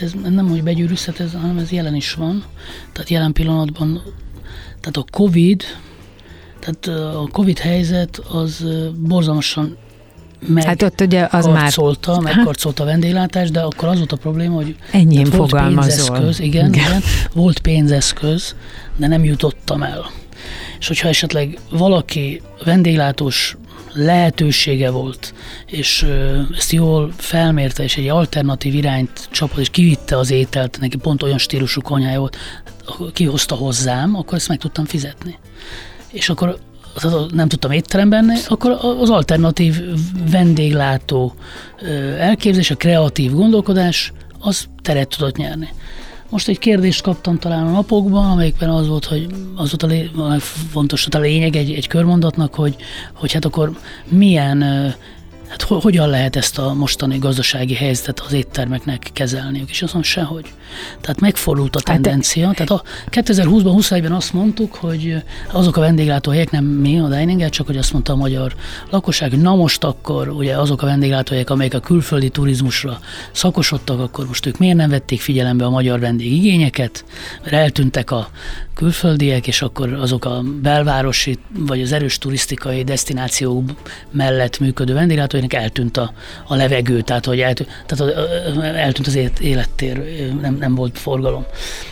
Ez 0.00 0.12
nem, 0.28 0.48
hogy 0.48 0.62
begyűrűzhet, 0.62 1.20
ez, 1.20 1.33
hanem 1.33 1.59
ez 1.59 1.72
jelen 1.72 1.94
is 1.94 2.14
van. 2.14 2.44
Tehát 2.92 3.11
jelen 3.11 3.33
pillanatban, 3.33 4.02
tehát 4.80 4.96
a 4.96 5.04
Covid, 5.11 5.62
tehát 6.61 6.87
a 7.14 7.28
Covid 7.33 7.59
helyzet 7.59 8.18
az 8.18 8.66
borzalmasan 8.98 9.76
meg 10.46 10.64
hát 10.64 10.83
ott 10.83 11.00
ugye 11.00 11.28
az 11.30 11.44
karcolta, 11.44 12.20
már... 12.20 12.35
megkarcolta 12.35 12.83
a 12.83 12.87
vendéglátás, 12.87 13.50
de 13.50 13.61
akkor 13.61 13.88
az 13.88 13.98
volt 13.98 14.12
a 14.12 14.16
probléma, 14.16 14.54
hogy 14.54 14.76
Ennyi 14.90 15.24
volt 15.24 15.50
pénzeszköz, 15.50 16.40
igen, 16.40 16.66
igen. 16.66 16.87
igen, 16.87 17.02
volt 17.33 17.59
pénzeszköz, 17.59 18.54
de 18.96 19.07
nem 19.07 19.24
jutottam 19.24 19.83
el. 19.83 20.11
És 20.78 20.87
hogyha 20.87 21.09
esetleg 21.09 21.59
valaki 21.70 22.42
vendéglátós 22.64 23.57
lehetősége 23.92 24.90
volt, 24.90 25.35
és 25.66 26.07
ezt 26.57 26.72
jól 26.72 27.12
felmérte, 27.16 27.83
és 27.83 27.96
egy 27.96 28.09
alternatív 28.09 28.74
irányt 28.74 29.28
csapott, 29.30 29.59
és 29.59 29.70
kivitte 29.70 30.18
az 30.18 30.30
ételt, 30.30 30.78
neki 30.80 30.96
pont 30.96 31.22
olyan 31.22 31.38
stílusú 31.38 31.80
konyhája 31.80 32.18
volt, 32.18 32.37
kihozta 33.12 33.54
hozzám, 33.54 34.16
akkor 34.16 34.35
ezt 34.35 34.48
meg 34.48 34.59
tudtam 34.59 34.85
fizetni. 34.85 35.38
És 36.11 36.28
akkor 36.28 36.59
nem 37.33 37.48
tudtam 37.48 37.70
étteremben, 37.70 38.30
akkor 38.48 38.78
az 39.00 39.11
alternatív 39.11 39.80
vendéglátó 40.30 41.35
elképzelés, 42.18 42.70
a 42.70 42.76
kreatív 42.76 43.33
gondolkodás, 43.33 44.12
az 44.38 44.66
teret 44.83 45.09
tudott 45.09 45.37
nyerni. 45.37 45.68
Most 46.30 46.48
egy 46.48 46.59
kérdést 46.59 47.02
kaptam 47.02 47.38
talán 47.38 47.66
a 47.66 47.70
napokban, 47.70 48.30
amelyikben 48.30 48.70
az 48.70 48.88
volt, 48.88 49.04
hogy 49.04 49.26
az 49.54 49.70
volt 49.70 49.83
a, 49.83 49.87
lé, 49.87 50.11
a 50.16 50.28
legfontos, 50.28 51.07
a 51.11 51.18
lényeg 51.18 51.57
egy, 51.57 51.72
egy 51.72 51.87
körmondatnak, 51.87 52.54
hogy, 52.54 52.76
hogy 53.12 53.33
hát 53.33 53.44
akkor 53.44 53.78
milyen 54.09 54.64
Hát 55.58 55.62
hogyan 55.62 56.08
lehet 56.08 56.36
ezt 56.36 56.58
a 56.58 56.72
mostani 56.72 57.18
gazdasági 57.18 57.74
helyzetet 57.74 58.20
az 58.20 58.32
éttermeknek 58.32 59.10
kezelniük? 59.12 59.70
És 59.70 59.82
azt 59.82 59.92
mondom, 59.92 60.10
sehogy. 60.10 60.52
Tehát 61.00 61.20
megfordult 61.20 61.76
a 61.76 61.80
hát 61.84 61.86
tendencia. 61.86 62.46
Hát, 62.46 62.55
tehát 62.55 62.70
a 62.70 62.82
2020-ban, 63.11 63.74
21-ben 63.76 64.12
azt 64.12 64.32
mondtuk, 64.32 64.74
hogy 64.74 65.22
azok 65.52 65.76
a 65.76 65.80
vendéglátóhelyek, 65.80 66.50
nem 66.50 66.64
mi 66.64 66.98
a 66.98 67.09
dining 67.09 67.48
csak 67.48 67.66
hogy 67.66 67.76
azt 67.76 67.92
mondta 67.92 68.12
a 68.12 68.16
magyar 68.16 68.55
lakosság, 68.90 69.40
na 69.40 69.55
most 69.55 69.84
akkor 69.84 70.28
ugye 70.28 70.57
azok 70.57 70.82
a 70.82 70.86
vendéglátóhelyek, 70.86 71.50
amelyek 71.50 71.74
a 71.74 71.80
külföldi 71.80 72.28
turizmusra 72.28 72.98
szakosodtak, 73.32 74.00
akkor 74.00 74.26
most 74.26 74.46
ők 74.46 74.59
miért 74.59 74.76
nem 74.76 74.90
vették 74.90 75.20
figyelembe 75.20 75.64
a 75.64 75.70
magyar 75.70 76.00
vendégigényeket, 76.00 77.05
mert 77.42 77.55
eltűntek 77.55 78.11
a 78.11 78.28
külföldiek, 78.74 79.46
és 79.46 79.62
akkor 79.62 79.92
azok 79.92 80.24
a 80.24 80.42
belvárosi 80.62 81.38
vagy 81.59 81.80
az 81.82 81.92
erős 81.92 82.18
turisztikai 82.18 82.84
destinációk 82.84 83.70
mellett 84.11 84.59
működő 84.59 84.94
vendéglátóhelyek 84.94 85.43
eltűnt 85.53 85.97
a, 85.97 86.12
a 86.47 86.55
levegő, 86.55 87.01
tehát 87.01 87.24
hogy 87.24 87.40
eltűnt, 87.40 87.68
tehát 87.86 88.14
eltűnt 88.74 89.07
az 89.07 89.18
élettér, 89.40 90.03
nem, 90.40 90.57
nem 90.61 90.74
volt 90.74 90.99
forgalom. 90.99 91.45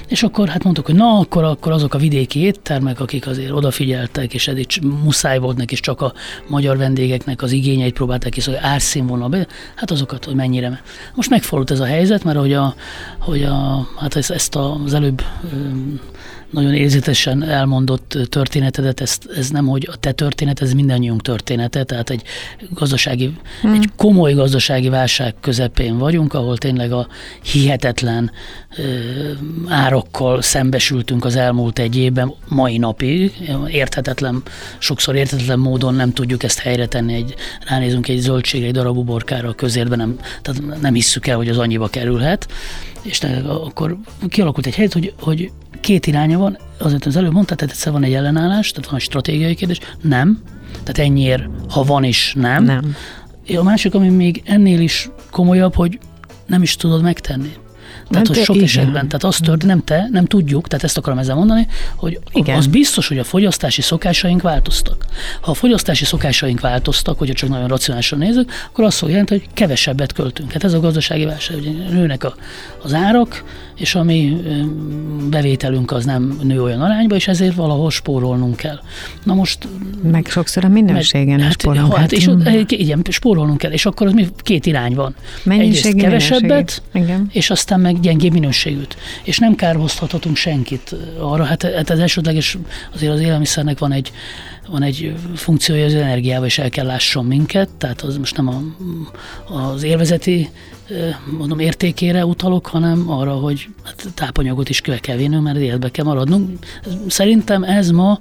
És 0.08 0.22
akkor 0.22 0.48
hát 0.48 0.64
mondtuk, 0.64 0.86
hogy 0.86 0.94
na, 0.94 1.18
akkor, 1.18 1.44
akkor 1.44 1.72
azok 1.72 1.94
a 1.94 1.98
vidéki 1.98 2.40
éttermek, 2.40 3.00
akik 3.00 3.26
azért 3.26 3.50
odafigyeltek, 3.50 4.34
és 4.34 4.48
eddig 4.48 4.66
muszáj 5.02 5.38
volt 5.38 5.56
neki, 5.56 5.72
és 5.72 5.80
csak 5.80 6.00
a 6.00 6.12
magyar 6.46 6.76
vendégeknek 6.76 7.42
az 7.42 7.52
igényeit 7.52 7.94
próbálták 7.94 8.32
kiszolgálni, 8.32 8.68
árszínvonalba, 8.68 9.36
hát 9.74 9.90
azokat, 9.90 10.24
hogy 10.24 10.34
mennyire. 10.34 10.80
Most 11.14 11.30
megfordult 11.30 11.70
ez 11.70 11.80
a 11.80 11.84
helyzet, 11.84 12.24
mert 12.24 12.38
hogy, 12.38 12.52
a, 12.52 12.74
hogy 13.24 13.42
a, 13.42 13.88
hát 13.96 14.16
ezt, 14.16 14.30
ezt 14.30 14.56
az 14.56 14.94
előbb 14.94 15.22
nagyon 16.52 16.74
érzetesen 16.74 17.42
elmondott 17.42 18.18
történetedet, 18.28 19.00
ez, 19.00 19.18
ez 19.36 19.50
nem, 19.50 19.66
hogy 19.66 19.88
a 19.92 19.96
te 19.96 20.12
történet, 20.12 20.60
ez 20.62 20.72
mindannyiunk 20.72 21.22
története, 21.22 21.84
tehát 21.84 22.10
egy 22.10 22.22
gazdasági, 22.70 23.36
hmm. 23.60 23.72
egy 23.72 23.90
komoly 23.96 24.32
gazdasági 24.32 24.88
válság 24.88 25.34
közepén 25.40 25.98
vagyunk, 25.98 26.34
ahol 26.34 26.58
tényleg 26.58 26.92
a 26.92 27.06
hihetetlen 27.42 28.30
ö, 28.76 28.82
árokkal 29.68 30.42
szembesültünk 30.42 31.24
az 31.24 31.36
elmúlt 31.36 31.78
egy 31.78 31.96
évben, 31.96 32.34
mai 32.48 32.78
napig, 32.78 33.50
érthetetlen, 33.68 34.42
sokszor 34.78 35.14
érthetetlen 35.14 35.58
módon 35.58 35.94
nem 35.94 36.12
tudjuk 36.12 36.42
ezt 36.42 36.58
helyre 36.58 36.86
tenni, 36.86 37.14
egy, 37.14 37.34
ránézünk 37.68 38.08
egy 38.08 38.18
zöldségre, 38.18 38.66
egy 38.66 38.72
darab 38.72 38.96
uborkára 38.96 39.48
a 39.48 39.52
közérben, 39.54 39.98
nem, 39.98 40.18
tehát 40.42 40.80
nem 40.80 40.94
hisszük 40.94 41.26
el, 41.26 41.36
hogy 41.36 41.48
az 41.48 41.58
annyiba 41.58 41.88
kerülhet, 41.88 42.48
és 43.02 43.20
akkor 43.46 43.98
kialakult 44.28 44.66
egy 44.66 44.74
helyzet, 44.74 44.94
hogy, 44.94 45.14
hogy 45.20 45.50
két 45.80 46.06
iránya 46.06 46.38
van, 46.38 46.58
azért 46.78 47.06
az 47.06 47.16
előbb 47.16 47.32
mondtad, 47.32 47.56
tehát 47.56 47.74
egyszer 47.74 47.92
van 47.92 48.02
egy 48.02 48.14
ellenállás, 48.14 48.70
tehát 48.70 48.90
van 48.90 48.98
egy 48.98 49.04
stratégiai 49.04 49.54
kérdés, 49.54 49.80
nem, 50.00 50.42
tehát 50.70 50.98
ennyiért, 50.98 51.42
ha 51.68 51.82
van 51.82 52.04
is, 52.04 52.34
nem. 52.36 52.64
nem. 52.64 52.94
A 53.56 53.62
másik, 53.62 53.94
ami 53.94 54.08
még 54.08 54.42
ennél 54.44 54.80
is 54.80 55.10
komolyabb, 55.30 55.74
hogy 55.74 55.98
nem 56.46 56.62
is 56.62 56.76
tudod 56.76 57.02
megtenni. 57.02 57.52
Tehát, 58.12 58.26
hogy 58.26 58.36
sok 58.36 58.54
igen. 58.54 58.66
esetben, 58.68 59.06
tehát 59.08 59.24
azt 59.24 59.42
tört, 59.42 59.64
nem 59.64 59.84
te, 59.84 60.08
nem 60.10 60.24
tudjuk, 60.24 60.68
tehát 60.68 60.84
ezt 60.84 60.98
akarom 60.98 61.18
ezzel 61.18 61.34
mondani, 61.34 61.66
hogy 61.96 62.18
igen. 62.32 62.56
az 62.56 62.66
biztos, 62.66 63.08
hogy 63.08 63.18
a 63.18 63.24
fogyasztási 63.24 63.82
szokásaink 63.82 64.42
változtak. 64.42 65.04
Ha 65.40 65.50
a 65.50 65.54
fogyasztási 65.54 66.04
szokásaink 66.04 66.60
változtak, 66.60 67.18
hogyha 67.18 67.34
csak 67.34 67.48
nagyon 67.48 67.68
racionálisan 67.68 68.18
nézzük, 68.18 68.52
akkor 68.68 68.84
azt 68.84 68.98
fog 68.98 69.08
jelenteni, 69.08 69.40
hogy 69.40 69.48
kevesebbet 69.54 70.12
költünk. 70.12 70.52
Hát 70.52 70.64
ez 70.64 70.72
a 70.72 70.80
gazdasági 70.80 71.24
válság, 71.24 71.56
hogy 71.56 71.86
nőnek 71.90 72.24
a, 72.24 72.34
az 72.82 72.92
árak, 72.92 73.44
és 73.76 73.94
a 73.94 74.02
mi 74.02 74.36
bevételünk 75.30 75.90
az 75.90 76.04
nem 76.04 76.38
nő 76.42 76.62
olyan 76.62 76.80
arányba, 76.80 77.14
és 77.14 77.28
ezért 77.28 77.54
valahol 77.54 77.90
spórolnunk 77.90 78.56
kell. 78.56 78.80
Na 79.24 79.34
most... 79.34 79.68
Meg 80.02 80.26
sokszor 80.26 80.64
a 80.64 80.68
minőségen 80.68 81.36
meg, 81.36 81.44
hát, 81.44 81.60
spórolunk. 81.60 81.94
Hát, 81.94 82.12
és 82.12 82.26
ott, 82.26 82.70
igen, 82.70 83.02
spórolnunk 83.08 83.58
kell, 83.58 83.72
és 83.72 83.86
akkor 83.86 84.06
az 84.06 84.12
mi 84.12 84.26
két 84.38 84.66
irány 84.66 84.94
van. 84.94 85.14
Mennyiségi, 85.44 85.88
Egyrészt 85.88 86.04
kevesebbet, 86.04 86.82
igen. 86.92 87.28
és 87.32 87.50
aztán 87.50 87.80
meg 87.80 88.00
gyengébb 88.00 88.32
minőségűt. 88.32 88.96
És 89.22 89.38
nem 89.38 89.54
kárhoztathatunk 89.54 90.36
senkit 90.36 90.94
arra, 91.20 91.44
hát, 91.44 91.62
hát 91.62 91.90
az 91.90 91.98
elsődleges, 91.98 92.58
azért 92.94 93.12
az 93.12 93.20
élelmiszernek 93.20 93.78
van 93.78 93.92
egy, 93.92 94.12
van 94.70 94.82
egy 94.82 95.14
funkciója, 95.34 95.84
az 95.84 95.94
energiával 95.94 96.46
is 96.46 96.58
el 96.58 96.70
kell 96.70 96.86
lásson 96.86 97.24
minket, 97.24 97.68
tehát 97.78 98.00
az 98.00 98.16
most 98.16 98.36
nem 98.36 98.48
a, 98.48 98.62
az 99.54 99.82
élvezeti 99.82 100.48
mondom, 101.38 101.58
értékére 101.58 102.26
utalok, 102.26 102.66
hanem 102.66 103.10
arra, 103.10 103.32
hogy 103.32 103.68
hát 103.84 104.06
tápanyagot 104.14 104.68
is 104.68 104.80
kell 104.80 105.16
vinnünk, 105.16 105.42
mert 105.42 105.58
életbe 105.58 105.90
kell 105.90 106.04
maradnunk. 106.04 106.58
Szerintem 107.06 107.62
ez 107.62 107.90
ma 107.90 108.18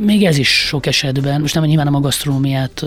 még 0.00 0.24
ez 0.24 0.38
is 0.38 0.48
sok 0.48 0.86
esetben, 0.86 1.40
most 1.40 1.54
nem 1.54 1.64
nyilván 1.64 1.84
nem 1.84 1.94
a 1.94 2.00
gasztronómiát 2.00 2.84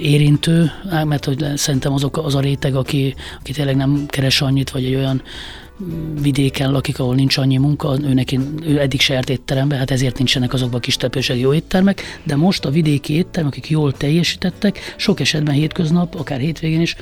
érintő, 0.00 0.70
mert 1.04 1.24
hogy 1.24 1.44
szerintem 1.54 1.92
azok 1.92 2.16
az 2.16 2.34
a 2.34 2.40
réteg, 2.40 2.74
aki, 2.74 3.14
aki 3.38 3.52
tényleg 3.52 3.76
nem 3.76 4.06
keres 4.06 4.40
annyit, 4.40 4.70
vagy 4.70 4.84
egy 4.84 4.94
olyan 4.94 5.22
vidéken 6.20 6.72
lakik, 6.72 6.98
ahol 6.98 7.14
nincs 7.14 7.36
annyi 7.36 7.56
munka, 7.56 7.96
ő, 8.02 8.12
neki, 8.12 8.38
ő 8.62 8.80
eddig 8.80 9.00
se 9.00 9.12
járt 9.14 9.30
étterembe, 9.30 9.76
hát 9.76 9.90
ezért 9.90 10.16
nincsenek 10.16 10.52
azokban 10.52 10.78
a 10.78 10.82
kis 10.82 10.96
települések 10.96 11.38
jó 11.38 11.54
éttermek, 11.54 12.20
de 12.22 12.36
most 12.36 12.64
a 12.64 12.70
vidéki 12.70 13.14
éttermek, 13.14 13.52
akik 13.52 13.70
jól 13.70 13.92
teljesítettek, 13.92 14.94
sok 14.96 15.20
esetben 15.20 15.54
hétköznap, 15.54 16.14
akár 16.14 16.38
hétvégén 16.38 16.80
is 16.80 16.96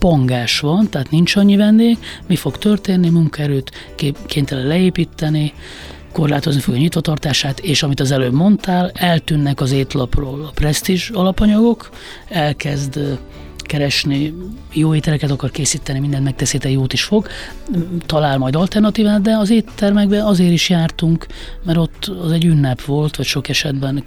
pongás 0.00 0.60
van, 0.60 0.90
tehát 0.90 1.10
nincs 1.10 1.36
annyi 1.36 1.56
vendég, 1.56 1.98
mi 2.26 2.36
fog 2.36 2.58
történni, 2.58 3.08
munkaerőt 3.08 3.70
kénytelen 4.26 4.66
leépíteni, 4.66 5.52
korlátozni 6.12 6.60
fogja 6.60 6.80
nyitvatartását, 6.80 7.58
és 7.58 7.82
amit 7.82 8.00
az 8.00 8.10
előbb 8.10 8.32
mondtál, 8.32 8.90
eltűnnek 8.94 9.60
az 9.60 9.72
étlapról 9.72 10.44
a 10.44 10.50
presztízs 10.54 11.10
alapanyagok, 11.10 11.90
elkezd 12.28 13.18
keresni, 13.70 14.34
jó 14.72 14.94
ételeket 14.94 15.30
akar 15.30 15.50
készíteni, 15.50 15.98
mindent 15.98 16.24
megteszi, 16.24 16.58
te 16.58 16.70
jót 16.70 16.92
is 16.92 17.02
fog, 17.02 17.26
talál 18.06 18.38
majd 18.38 18.56
alternatívát, 18.56 19.22
de 19.22 19.36
az 19.36 19.50
éttermekben 19.50 20.24
azért 20.24 20.52
is 20.52 20.68
jártunk, 20.68 21.26
mert 21.64 21.78
ott 21.78 22.12
az 22.22 22.32
egy 22.32 22.44
ünnep 22.44 22.84
volt, 22.84 23.16
vagy 23.16 23.26
sok 23.26 23.48
esetben 23.48 24.02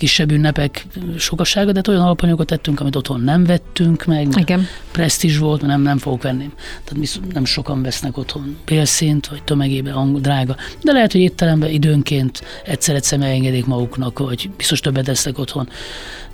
kisebb 0.00 0.30
ünnepek 0.30 0.86
sokasága, 1.18 1.70
de 1.70 1.76
hát 1.76 1.88
olyan 1.88 2.00
alapanyagokat 2.00 2.46
tettünk, 2.46 2.80
amit 2.80 2.96
otthon 2.96 3.20
nem 3.20 3.44
vettünk 3.44 4.04
meg. 4.04 4.28
Igen. 4.38 4.66
Presztízs 4.92 5.38
volt, 5.38 5.62
nem, 5.62 5.82
nem 5.82 5.98
fogok 5.98 6.22
venni. 6.22 6.50
Tehát 6.84 7.20
nem 7.32 7.44
sokan 7.44 7.82
vesznek 7.82 8.16
otthon 8.16 8.56
bélszint, 8.64 9.26
vagy 9.26 9.42
tömegében 9.42 10.12
drága. 10.12 10.56
De 10.82 10.92
lehet, 10.92 11.12
hogy 11.12 11.20
étteremben 11.20 11.70
időnként 11.70 12.42
egyszer-egyszer 12.64 13.18
megengedik 13.18 13.66
maguknak, 13.66 14.18
vagy 14.18 14.50
biztos 14.56 14.80
többet 14.80 15.08
esznek 15.08 15.38
otthon 15.38 15.68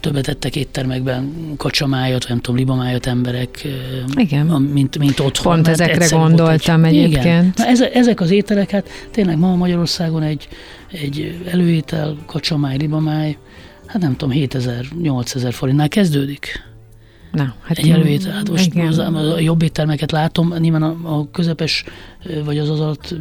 többet 0.07 0.29
ettek 0.29 0.57
éttermekben 0.57 1.33
kacsamájat, 1.57 2.21
vagy 2.21 2.31
nem 2.31 2.41
tudom, 2.41 2.59
libamájat 2.59 3.07
emberek, 3.07 3.67
Igen. 4.15 4.47
mint, 4.47 4.99
mint 4.99 5.21
otthon. 5.21 5.53
Pont 5.53 5.69
ezekre 5.69 6.07
gondoltam 6.09 6.85
egy, 6.85 6.97
egyébként. 6.97 7.25
Igen. 7.25 7.53
Na, 7.57 7.87
ezek 7.87 8.21
az 8.21 8.31
ételek, 8.31 8.71
hát 8.71 8.89
tényleg 9.11 9.39
ma 9.39 9.55
Magyarországon 9.55 10.23
egy, 10.23 10.49
egy 10.93 11.41
előétel, 11.51 12.17
kacsamáj, 12.27 12.77
libamáj, 12.77 13.37
hát 13.87 14.03
nem 14.03 14.17
tudom, 14.17 14.37
7000-8000 14.39 15.49
forintnál 15.51 15.89
kezdődik. 15.89 16.65
Na, 17.33 17.55
hát 17.63 17.79
egy 17.79 17.91
előétel. 17.91 18.33
Hát 18.33 18.51
most 18.51 18.75
az, 18.89 18.99
a 18.99 19.39
jobb 19.39 19.63
éttermeket 19.63 20.13
látom, 20.13 20.55
nyilván 20.59 20.83
a, 20.83 21.19
a 21.19 21.31
közepes 21.31 21.85
vagy 22.45 22.59
az 22.59 22.71
az 22.71 22.81
alatt 22.81 23.15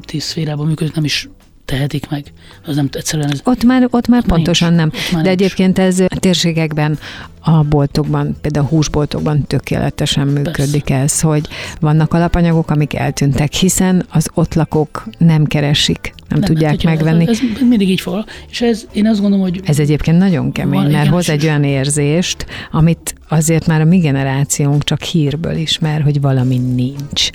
tíz 0.00 0.22
szférában 0.22 0.66
működik, 0.66 0.94
nem 0.94 1.04
is 1.04 1.28
tehetik 1.72 2.10
meg. 2.10 2.24
Az 2.66 2.76
nem 2.76 2.88
egyszerűen 2.92 3.30
ez 3.30 3.40
ott 3.44 3.64
már, 3.64 3.88
ott 3.90 4.06
már 4.06 4.24
pontosan 4.24 4.72
nem. 4.72 4.90
Ott 4.94 5.12
már 5.12 5.22
De 5.22 5.30
egyébként 5.30 5.78
ez 5.78 6.00
a 6.00 6.06
térségekben, 6.06 6.98
a 7.40 7.62
boltokban, 7.62 8.36
például 8.40 8.66
a 8.66 8.68
húsboltokban 8.68 9.46
tökéletesen 9.46 10.26
működik 10.26 10.84
Persze. 10.84 11.02
ez, 11.02 11.20
hogy 11.20 11.48
vannak 11.80 12.14
alapanyagok, 12.14 12.70
amik 12.70 12.94
eltűntek, 12.94 13.52
hiszen 13.52 14.06
az 14.10 14.28
ott 14.34 14.54
lakók 14.54 15.08
nem 15.18 15.44
keresik 15.44 16.14
nem, 16.28 16.38
nem 16.38 16.40
tudják 16.40 16.70
hát, 16.70 16.82
megvenni. 16.82 17.28
Ez, 17.28 17.40
ez 17.54 17.68
mindig 17.68 17.88
így 17.88 18.00
fog. 18.00 18.24
És 18.50 18.60
ez, 18.60 18.86
én 18.92 19.06
azt 19.06 19.20
gondolom, 19.20 19.44
hogy... 19.44 19.60
Ez 19.64 19.78
egyébként 19.78 20.18
nagyon 20.18 20.52
kemény, 20.52 20.80
van, 20.80 20.90
mert 20.90 21.08
hoz 21.08 21.28
egy 21.28 21.44
olyan 21.44 21.64
érzést, 21.64 22.46
amit 22.70 23.14
azért 23.28 23.66
már 23.66 23.80
a 23.80 23.84
mi 23.84 23.98
generációnk 23.98 24.84
csak 24.84 25.02
hírből 25.02 25.56
ismer, 25.56 26.02
hogy 26.02 26.20
valami 26.20 26.58
nincs. 26.58 27.30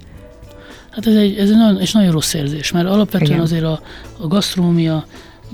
Hát 0.97 1.07
ez 1.07 1.15
egy, 1.15 1.37
ez 1.37 1.49
egy 1.49 1.55
nagyon, 1.55 1.81
és 1.81 1.91
nagyon 1.91 2.11
rossz 2.11 2.33
érzés, 2.33 2.71
mert 2.71 2.87
alapvetően 2.87 3.31
Igen. 3.31 3.41
azért 3.41 3.63
a, 3.63 3.81
a 4.19 4.27
gasztronómia 4.27 5.05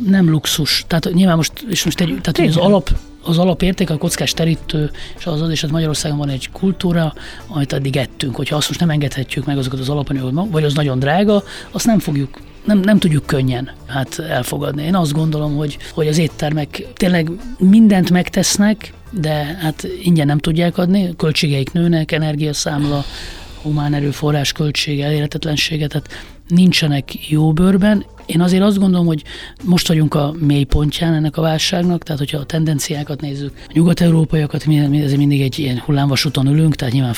nem 0.08 0.30
luxus. 0.30 0.86
Tehát 0.88 1.14
nyilván 1.14 1.36
most, 1.36 1.52
és 1.70 1.84
most 1.84 2.00
egy, 2.00 2.20
tehát 2.22 2.50
az 2.50 2.58
alap, 2.58 2.89
az 3.24 3.38
alapérték, 3.38 3.89
a 3.89 3.98
kockás 3.98 4.34
terítő, 4.34 4.91
és 5.18 5.26
az 5.26 5.41
az, 5.41 5.50
és 5.50 5.62
hát 5.62 5.72
Magyarországon 5.72 6.18
van 6.18 6.30
egy 6.30 6.50
kultúra, 6.52 7.14
amit 7.48 7.74
eddig 7.74 7.98
ettünk. 7.98 8.36
Hogyha 8.36 8.56
azt 8.56 8.68
most 8.68 8.80
nem 8.80 8.89
engedhetjük 8.89 9.46
meg 9.46 9.58
azokat 9.58 9.80
az 9.80 9.89
alapanyagokat, 9.89 10.52
vagy 10.52 10.64
az 10.64 10.74
nagyon 10.74 11.00
drága, 11.00 11.44
azt 11.72 11.86
nem 11.86 12.00
fogjuk 12.00 12.39
nem, 12.64 12.80
nem 12.80 13.00
tudjuk 13.00 13.26
könnyen 13.26 13.70
hát 13.88 14.20
elfogadni. 14.20 14.84
Én 14.84 14.96
azt 14.96 15.14
gondolom, 15.14 15.56
hogy, 15.56 15.78
hogy 15.94 16.08
az 16.08 16.18
éttermek 16.18 16.88
tényleg 16.94 17.32
mindent 17.58 18.10
megtesznek, 18.10 18.94
de 19.10 19.58
hát 19.62 19.88
ingyen 20.04 20.26
nem 20.26 20.38
tudják 20.38 20.78
adni, 20.78 21.16
költségeik 21.18 21.72
nőnek, 21.72 22.12
energiaszámla, 22.12 23.04
humán 23.64 23.93
erőforrás 23.93 24.51
költsége, 24.51 25.05
elérhetetlensége, 25.05 25.88
tehát 25.88 26.07
nincsenek 26.47 27.30
jó 27.30 27.53
bőrben. 27.53 28.05
Én 28.26 28.41
azért 28.41 28.63
azt 28.63 28.80
gondolom, 28.80 29.05
hogy 29.05 29.24
most 29.63 29.88
vagyunk 29.88 30.13
a 30.13 30.34
mély 30.39 30.63
pontján 30.63 31.13
ennek 31.13 31.38
a 31.38 31.41
válságnak, 31.41 32.03
tehát 32.03 32.19
hogyha 32.19 32.38
a 32.38 32.45
tendenciákat 32.45 33.21
nézzük, 33.21 33.51
a 33.67 33.71
nyugat-európaiakat, 33.74 34.65
mi, 34.65 35.01
ez 35.01 35.13
mindig 35.13 35.41
egy 35.41 35.59
ilyen 35.59 35.80
hullámvasúton 35.80 36.47
ülünk, 36.47 36.76
tehát 36.76 36.93
nyilván 36.93 37.13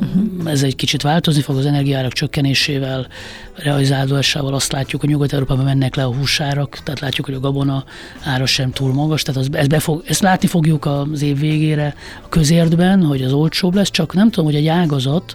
uh-huh. 0.00 0.50
ez 0.50 0.62
egy 0.62 0.76
kicsit 0.76 1.02
változni 1.02 1.42
fog 1.42 1.56
az 1.56 1.66
energiárak 1.66 2.12
csökkenésével, 2.12 3.06
realizálódásával. 3.54 4.54
Azt 4.54 4.72
látjuk, 4.72 5.00
hogy 5.00 5.10
Nyugat-Európában 5.10 5.64
mennek 5.64 5.94
le 5.94 6.04
a 6.04 6.14
húsárak, 6.14 6.78
tehát 6.84 7.00
látjuk, 7.00 7.26
hogy 7.26 7.34
a 7.34 7.40
gabona 7.40 7.84
ára 8.24 8.46
sem 8.46 8.70
túl 8.70 8.92
magas, 8.92 9.22
tehát 9.22 9.40
az, 9.40 9.48
ezt, 9.52 9.68
befog, 9.68 10.02
ezt 10.06 10.20
látni 10.20 10.48
fogjuk 10.48 10.86
az 10.86 11.22
év 11.22 11.38
végére 11.38 11.94
a 12.24 12.28
közértben, 12.28 13.04
hogy 13.04 13.22
az 13.22 13.32
olcsóbb 13.32 13.74
lesz, 13.74 13.90
csak 13.90 14.14
nem 14.14 14.30
tudom, 14.30 14.44
hogy 14.44 14.54
egy 14.54 14.66
ágazat, 14.66 15.34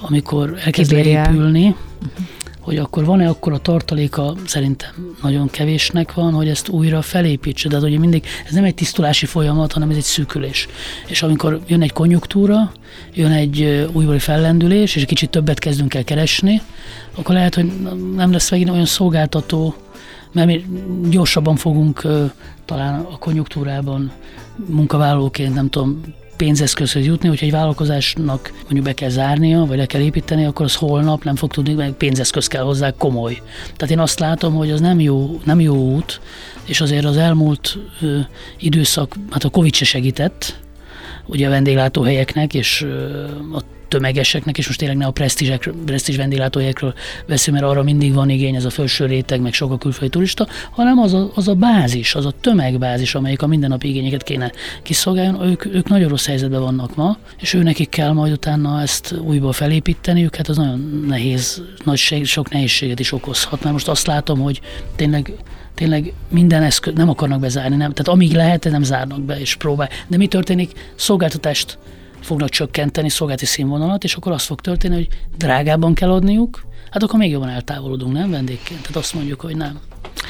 amikor 0.00 0.58
elkezd 0.64 0.92
leépülni, 0.92 1.66
uh-huh 1.66 2.26
hogy 2.62 2.76
akkor 2.76 3.04
van-e 3.04 3.28
akkor 3.28 3.52
a 3.52 3.58
tartaléka, 3.58 4.34
szerintem 4.46 4.90
nagyon 5.22 5.50
kevésnek 5.50 6.14
van, 6.14 6.32
hogy 6.32 6.48
ezt 6.48 6.68
újra 6.68 7.02
felépítse. 7.02 7.68
De 7.68 7.74
hát 7.74 7.84
ugye 7.84 7.98
mindig, 7.98 8.26
ez 8.46 8.52
nem 8.52 8.64
egy 8.64 8.74
tisztulási 8.74 9.26
folyamat, 9.26 9.72
hanem 9.72 9.90
ez 9.90 9.96
egy 9.96 10.02
szűkülés. 10.02 10.68
És 11.06 11.22
amikor 11.22 11.60
jön 11.66 11.82
egy 11.82 11.92
konjunktúra, 11.92 12.72
jön 13.14 13.30
egy 13.30 13.88
újbóli 13.92 14.18
fellendülés, 14.18 14.94
és 14.94 15.02
egy 15.02 15.08
kicsit 15.08 15.30
többet 15.30 15.58
kezdünk 15.58 15.94
el 15.94 16.04
keresni, 16.04 16.62
akkor 17.14 17.34
lehet, 17.34 17.54
hogy 17.54 17.72
nem 18.16 18.32
lesz 18.32 18.50
megint 18.50 18.70
olyan 18.70 18.86
szolgáltató, 18.86 19.74
mert 20.32 20.46
mi 20.46 20.64
gyorsabban 21.10 21.56
fogunk 21.56 22.06
talán 22.64 23.00
a 23.00 23.18
konjunktúrában 23.18 24.12
munkavállalóként, 24.66 25.54
nem 25.54 25.68
tudom, 25.68 26.00
pénzeszközhöz 26.44 27.06
jutni, 27.06 27.28
hogyha 27.28 27.46
egy 27.46 27.52
vállalkozásnak 27.52 28.52
mondjuk 28.62 28.84
be 28.84 28.92
kell 28.92 29.08
zárnia, 29.08 29.64
vagy 29.64 29.76
le 29.76 29.86
kell 29.86 30.00
építeni, 30.00 30.44
akkor 30.44 30.64
az 30.64 30.74
holnap 30.74 31.24
nem 31.24 31.36
fog 31.36 31.50
tudni, 31.50 31.72
meg 31.74 31.92
pénzeszköz 31.92 32.46
kell 32.46 32.62
hozzá 32.62 32.90
komoly. 32.90 33.42
Tehát 33.76 33.90
én 33.90 33.98
azt 33.98 34.18
látom, 34.18 34.54
hogy 34.54 34.70
az 34.70 34.80
nem 34.80 35.00
jó, 35.00 35.40
nem 35.44 35.60
jó 35.60 35.74
út, 35.74 36.20
és 36.64 36.80
azért 36.80 37.04
az 37.04 37.16
elmúlt 37.16 37.78
ö, 38.00 38.18
időszak, 38.58 39.14
hát 39.30 39.44
a 39.44 39.48
Covid 39.48 39.74
se 39.74 39.84
segített, 39.84 40.60
ugye 41.26 41.46
a 41.46 41.50
vendéglátóhelyeknek, 41.50 42.54
és 42.54 42.82
ö, 42.82 43.24
a 43.52 43.62
tömegeseknek, 43.92 44.58
és 44.58 44.66
most 44.66 44.78
tényleg 44.78 44.96
ne 44.96 45.06
a 45.06 45.10
presztízs 45.84 46.16
vendéglátóhelyekről 46.16 46.94
beszélünk, 47.26 47.62
mert 47.62 47.72
arra 47.72 47.82
mindig 47.82 48.14
van 48.14 48.28
igény, 48.28 48.54
ez 48.54 48.64
a 48.64 48.70
felső 48.70 49.06
réteg, 49.06 49.40
meg 49.40 49.52
sok 49.52 49.72
a 49.72 49.78
külföldi 49.78 50.08
turista, 50.08 50.46
hanem 50.70 50.98
az 50.98 51.12
a, 51.12 51.30
az 51.34 51.48
a 51.48 51.54
bázis, 51.54 52.14
az 52.14 52.26
a 52.26 52.32
tömegbázis, 52.40 53.14
amelyik 53.14 53.42
a 53.42 53.46
mindennapi 53.46 53.88
igényeket 53.88 54.22
kéne 54.22 54.52
kiszolgáljon, 54.82 55.42
ők, 55.42 55.64
ők 55.64 55.88
nagyon 55.88 56.08
rossz 56.08 56.26
helyzetben 56.26 56.60
vannak 56.60 56.96
ma, 56.96 57.16
és 57.40 57.54
ő 57.54 57.62
nekik 57.62 57.88
kell 57.88 58.12
majd 58.12 58.32
utána 58.32 58.80
ezt 58.80 59.14
újból 59.24 59.52
felépíteni, 59.52 60.28
hát 60.36 60.48
az 60.48 60.56
nagyon 60.56 61.04
nehéz, 61.08 61.62
nagy 61.84 61.98
sok 62.24 62.50
nehézséget 62.50 63.00
is 63.00 63.12
okozhat, 63.12 63.62
mert 63.62 63.72
most 63.72 63.88
azt 63.88 64.06
látom, 64.06 64.40
hogy 64.40 64.60
tényleg 64.96 65.32
tényleg 65.74 66.12
minden 66.28 66.62
eszköz 66.62 66.92
nem 66.94 67.08
akarnak 67.08 67.40
bezárni, 67.40 67.76
nem, 67.76 67.92
tehát 67.92 68.08
amíg 68.08 68.32
lehet, 68.32 68.70
nem 68.70 68.82
zárnak 68.82 69.20
be, 69.20 69.40
és 69.40 69.54
próbál. 69.54 69.88
De 70.06 70.16
mi 70.16 70.26
történik? 70.26 70.92
Szolgáltatást 70.94 71.78
fognak 72.22 72.48
csökkenteni 72.48 73.08
szolgálati 73.08 73.46
színvonalat, 73.46 74.04
és 74.04 74.14
akkor 74.14 74.32
az 74.32 74.42
fog 74.42 74.60
történni, 74.60 74.94
hogy 74.94 75.08
drágában 75.36 75.94
kell 75.94 76.10
adniuk, 76.10 76.64
hát 76.90 77.02
akkor 77.02 77.18
még 77.18 77.30
jobban 77.30 77.48
eltávolodunk, 77.48 78.12
nem 78.12 78.30
vendégként? 78.30 78.80
Tehát 78.80 78.96
azt 78.96 79.14
mondjuk, 79.14 79.40
hogy 79.40 79.56
nem. 79.56 79.80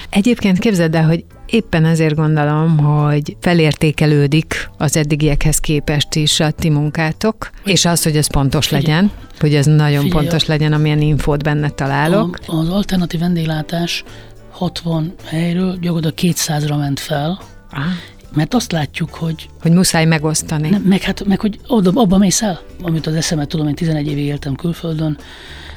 Egyébként 0.08 0.58
képzeld 0.58 0.94
el, 0.94 1.06
hogy 1.06 1.24
éppen 1.46 1.84
ezért 1.84 2.14
gondolom, 2.14 2.78
hogy 2.78 3.36
felértékelődik 3.40 4.70
az 4.78 4.96
eddigiekhez 4.96 5.58
képest 5.58 6.14
is 6.14 6.40
a 6.40 6.50
ti 6.50 6.68
munkátok, 6.68 7.50
és 7.64 7.84
az, 7.84 8.02
hogy 8.02 8.16
ez 8.16 8.26
pontos 8.26 8.66
Figyelj. 8.66 8.84
legyen, 8.84 9.10
hogy 9.40 9.54
ez 9.54 9.66
nagyon 9.66 10.02
Figyelj, 10.02 10.10
pontos 10.10 10.46
legyen, 10.46 10.72
amilyen 10.72 11.00
infót 11.00 11.42
benne 11.42 11.68
találok. 11.68 12.38
A, 12.46 12.56
az 12.56 12.68
alternatív 12.68 13.20
vendéglátás 13.20 14.04
60 14.50 15.14
helyről 15.24 15.78
gyakorlatilag 15.80 16.36
200-ra 16.36 16.78
ment 16.78 17.00
fel, 17.00 17.40
Aha. 17.70 17.90
Mert 18.34 18.54
azt 18.54 18.72
látjuk, 18.72 19.14
hogy... 19.14 19.48
Hogy 19.60 19.72
muszáj 19.72 20.04
megosztani. 20.04 20.68
Nem, 20.68 20.82
meg, 20.82 21.00
hát, 21.00 21.24
meg 21.24 21.40
hogy 21.40 21.58
oda, 21.66 21.90
abba 21.94 22.18
mész 22.18 22.42
el, 22.42 22.60
amit 22.82 23.06
az 23.06 23.14
eszemet 23.14 23.48
tudom, 23.48 23.68
én 23.68 23.74
11 23.74 24.06
évig 24.06 24.24
éltem 24.24 24.54
külföldön, 24.54 25.18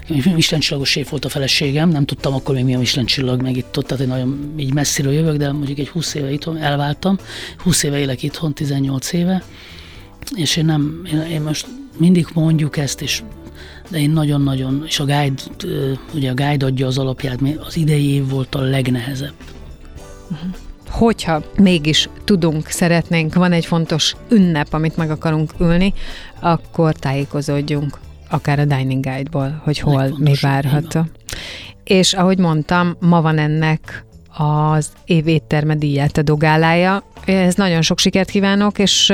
Michelin 0.07 0.59
csillagos 0.59 0.89
séf 0.89 1.09
volt 1.09 1.25
a 1.25 1.29
feleségem, 1.29 1.89
nem 1.89 2.05
tudtam 2.05 2.33
akkor 2.33 2.55
még 2.55 2.63
mi 2.63 2.75
a 2.75 2.77
Michelin 2.77 3.05
csillag, 3.05 3.41
meg 3.41 3.57
itt 3.57 3.77
ott, 3.77 3.87
tehát 3.87 4.03
én 4.03 4.09
nagyon 4.09 4.53
így 4.57 4.73
messziről 4.73 5.13
jövök, 5.13 5.37
de 5.37 5.51
mondjuk 5.51 5.79
egy 5.79 5.87
20 5.87 6.13
éve 6.13 6.31
itthon 6.31 6.57
elváltam, 6.57 7.17
20 7.57 7.83
éve 7.83 7.97
élek 7.97 8.23
itthon, 8.23 8.53
18 8.53 9.13
éve, 9.13 9.43
és 10.35 10.57
én 10.57 10.65
nem, 10.65 11.01
én, 11.11 11.21
én 11.21 11.41
most 11.41 11.67
mindig 11.97 12.27
mondjuk 12.33 12.77
ezt, 12.77 13.01
és 13.01 13.23
de 13.89 13.99
én 13.99 14.09
nagyon-nagyon, 14.09 14.83
és 14.87 14.99
a 14.99 15.05
guide, 15.05 15.41
ugye 16.13 16.29
a 16.29 16.33
guide 16.33 16.65
adja 16.65 16.87
az 16.87 16.97
alapját, 16.97 17.39
az 17.57 17.77
idei 17.77 18.09
év 18.09 18.29
volt 18.29 18.55
a 18.55 18.61
legnehezebb. 18.61 19.33
Uh-huh 20.31 20.55
hogyha 20.97 21.41
mégis 21.57 22.09
tudunk, 22.23 22.67
szeretnénk, 22.67 23.33
van 23.33 23.51
egy 23.51 23.65
fontos 23.65 24.15
ünnep, 24.29 24.73
amit 24.73 24.97
meg 24.97 25.09
akarunk 25.09 25.51
ülni, 25.59 25.93
akkor 26.39 26.93
tájékozódjunk 26.93 27.99
akár 28.29 28.59
a 28.59 28.65
Dining 28.65 29.03
Guide-ból, 29.03 29.61
hogy 29.63 29.79
hol 29.79 30.15
mi 30.17 30.33
várható. 30.41 31.01
És 31.83 32.13
ahogy 32.13 32.37
mondtam, 32.37 32.95
ma 32.99 33.21
van 33.21 33.37
ennek 33.37 34.05
az 34.37 34.91
év 35.05 35.27
étterme 35.27 35.75
díját 35.75 36.17
a 36.17 36.21
dogálája. 36.21 37.03
Ez 37.25 37.55
nagyon 37.55 37.81
sok 37.81 37.99
sikert 37.99 38.29
kívánok, 38.29 38.79
és 38.79 39.13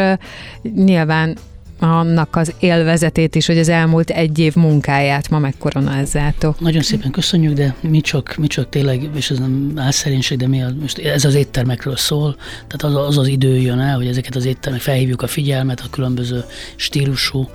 nyilván 0.61 1.37
annak 1.81 2.35
az 2.35 2.53
élvezetét 2.59 3.35
is, 3.35 3.45
hogy 3.47 3.57
az 3.57 3.69
elmúlt 3.69 4.09
egy 4.09 4.39
év 4.39 4.55
munkáját 4.55 5.29
ma 5.29 5.39
megkoronázzátok. 5.39 6.59
Nagyon 6.59 6.81
szépen 6.81 7.11
köszönjük, 7.11 7.53
de 7.53 7.75
mi 7.79 8.01
csak, 8.01 8.35
mi 8.35 8.47
csak 8.47 8.69
tényleg, 8.69 9.09
és 9.15 9.29
ez 9.29 9.39
nem 9.39 9.71
álszerénység, 9.75 10.37
de 10.37 10.47
mi 10.47 10.61
a, 10.61 10.69
most 10.79 10.97
ez 10.97 11.25
az 11.25 11.33
éttermekről 11.33 11.95
szól, 11.95 12.35
tehát 12.67 12.95
az, 12.95 13.07
az 13.07 13.17
az 13.17 13.27
idő 13.27 13.57
jön 13.57 13.79
el, 13.79 13.95
hogy 13.95 14.07
ezeket 14.07 14.35
az 14.35 14.45
éttermek 14.45 14.81
felhívjuk 14.81 15.21
a 15.21 15.27
figyelmet 15.27 15.79
a 15.79 15.89
különböző 15.89 16.43
stílusú, 16.75 17.49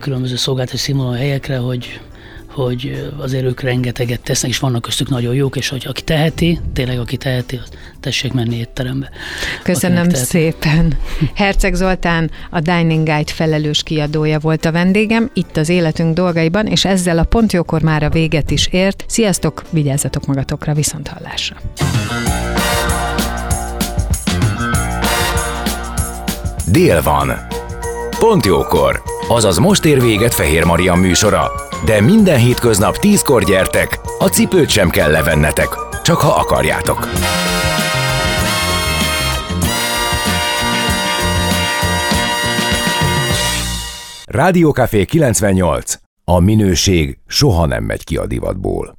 különböző 0.00 0.36
szolgáltatási 0.36 0.82
színvonalú 0.82 1.16
helyekre, 1.16 1.56
hogy 1.56 2.00
hogy 2.58 3.10
azért 3.16 3.44
ők 3.44 3.60
rengeteget 3.60 4.20
tesznek, 4.20 4.50
és 4.50 4.58
vannak 4.58 4.82
köztük 4.82 5.08
nagyon 5.08 5.34
jók, 5.34 5.56
és 5.56 5.68
hogy 5.68 5.84
aki 5.88 6.02
teheti, 6.02 6.60
tényleg 6.72 6.98
aki 6.98 7.16
teheti, 7.16 7.56
az 7.56 7.68
tessék 8.00 8.32
menni 8.32 8.56
étterembe. 8.56 9.10
Köszönöm 9.62 10.08
szépen. 10.10 10.96
Herceg 11.34 11.74
Zoltán, 11.74 12.30
a 12.50 12.60
Dining 12.60 13.06
Guide 13.06 13.32
felelős 13.32 13.82
kiadója 13.82 14.38
volt 14.38 14.64
a 14.64 14.72
vendégem, 14.72 15.30
itt 15.34 15.56
az 15.56 15.68
életünk 15.68 16.14
dolgaiban, 16.14 16.66
és 16.66 16.84
ezzel 16.84 17.18
a 17.18 17.24
pontjókor 17.24 17.82
már 17.82 18.02
a 18.02 18.10
véget 18.10 18.50
is 18.50 18.66
ért. 18.66 19.04
Sziasztok, 19.06 19.64
vigyázzatok 19.70 20.26
magatokra, 20.26 20.74
viszont 20.74 21.08
hallásra. 21.08 21.56
Dél 26.70 27.02
van. 27.02 27.32
Pont 28.18 28.46
jókor. 28.46 29.02
Azaz 29.28 29.58
most 29.58 29.84
ér 29.84 30.00
véget 30.00 30.34
Fehér 30.34 30.64
Maria 30.64 30.94
műsora. 30.94 31.67
De 31.84 32.00
minden 32.00 32.38
hétköznap 32.38 32.96
tízkor 32.96 33.44
gyertek, 33.44 34.00
a 34.18 34.28
cipőt 34.28 34.68
sem 34.68 34.90
kell 34.90 35.10
levennetek, 35.10 35.68
csak 36.02 36.16
ha 36.16 36.28
akarjátok. 36.28 37.08
Rádiókafé 44.24 45.04
98. 45.04 45.94
A 46.24 46.38
minőség 46.38 47.18
soha 47.26 47.66
nem 47.66 47.84
megy 47.84 48.04
ki 48.04 48.16
a 48.16 48.26
divatból. 48.26 48.98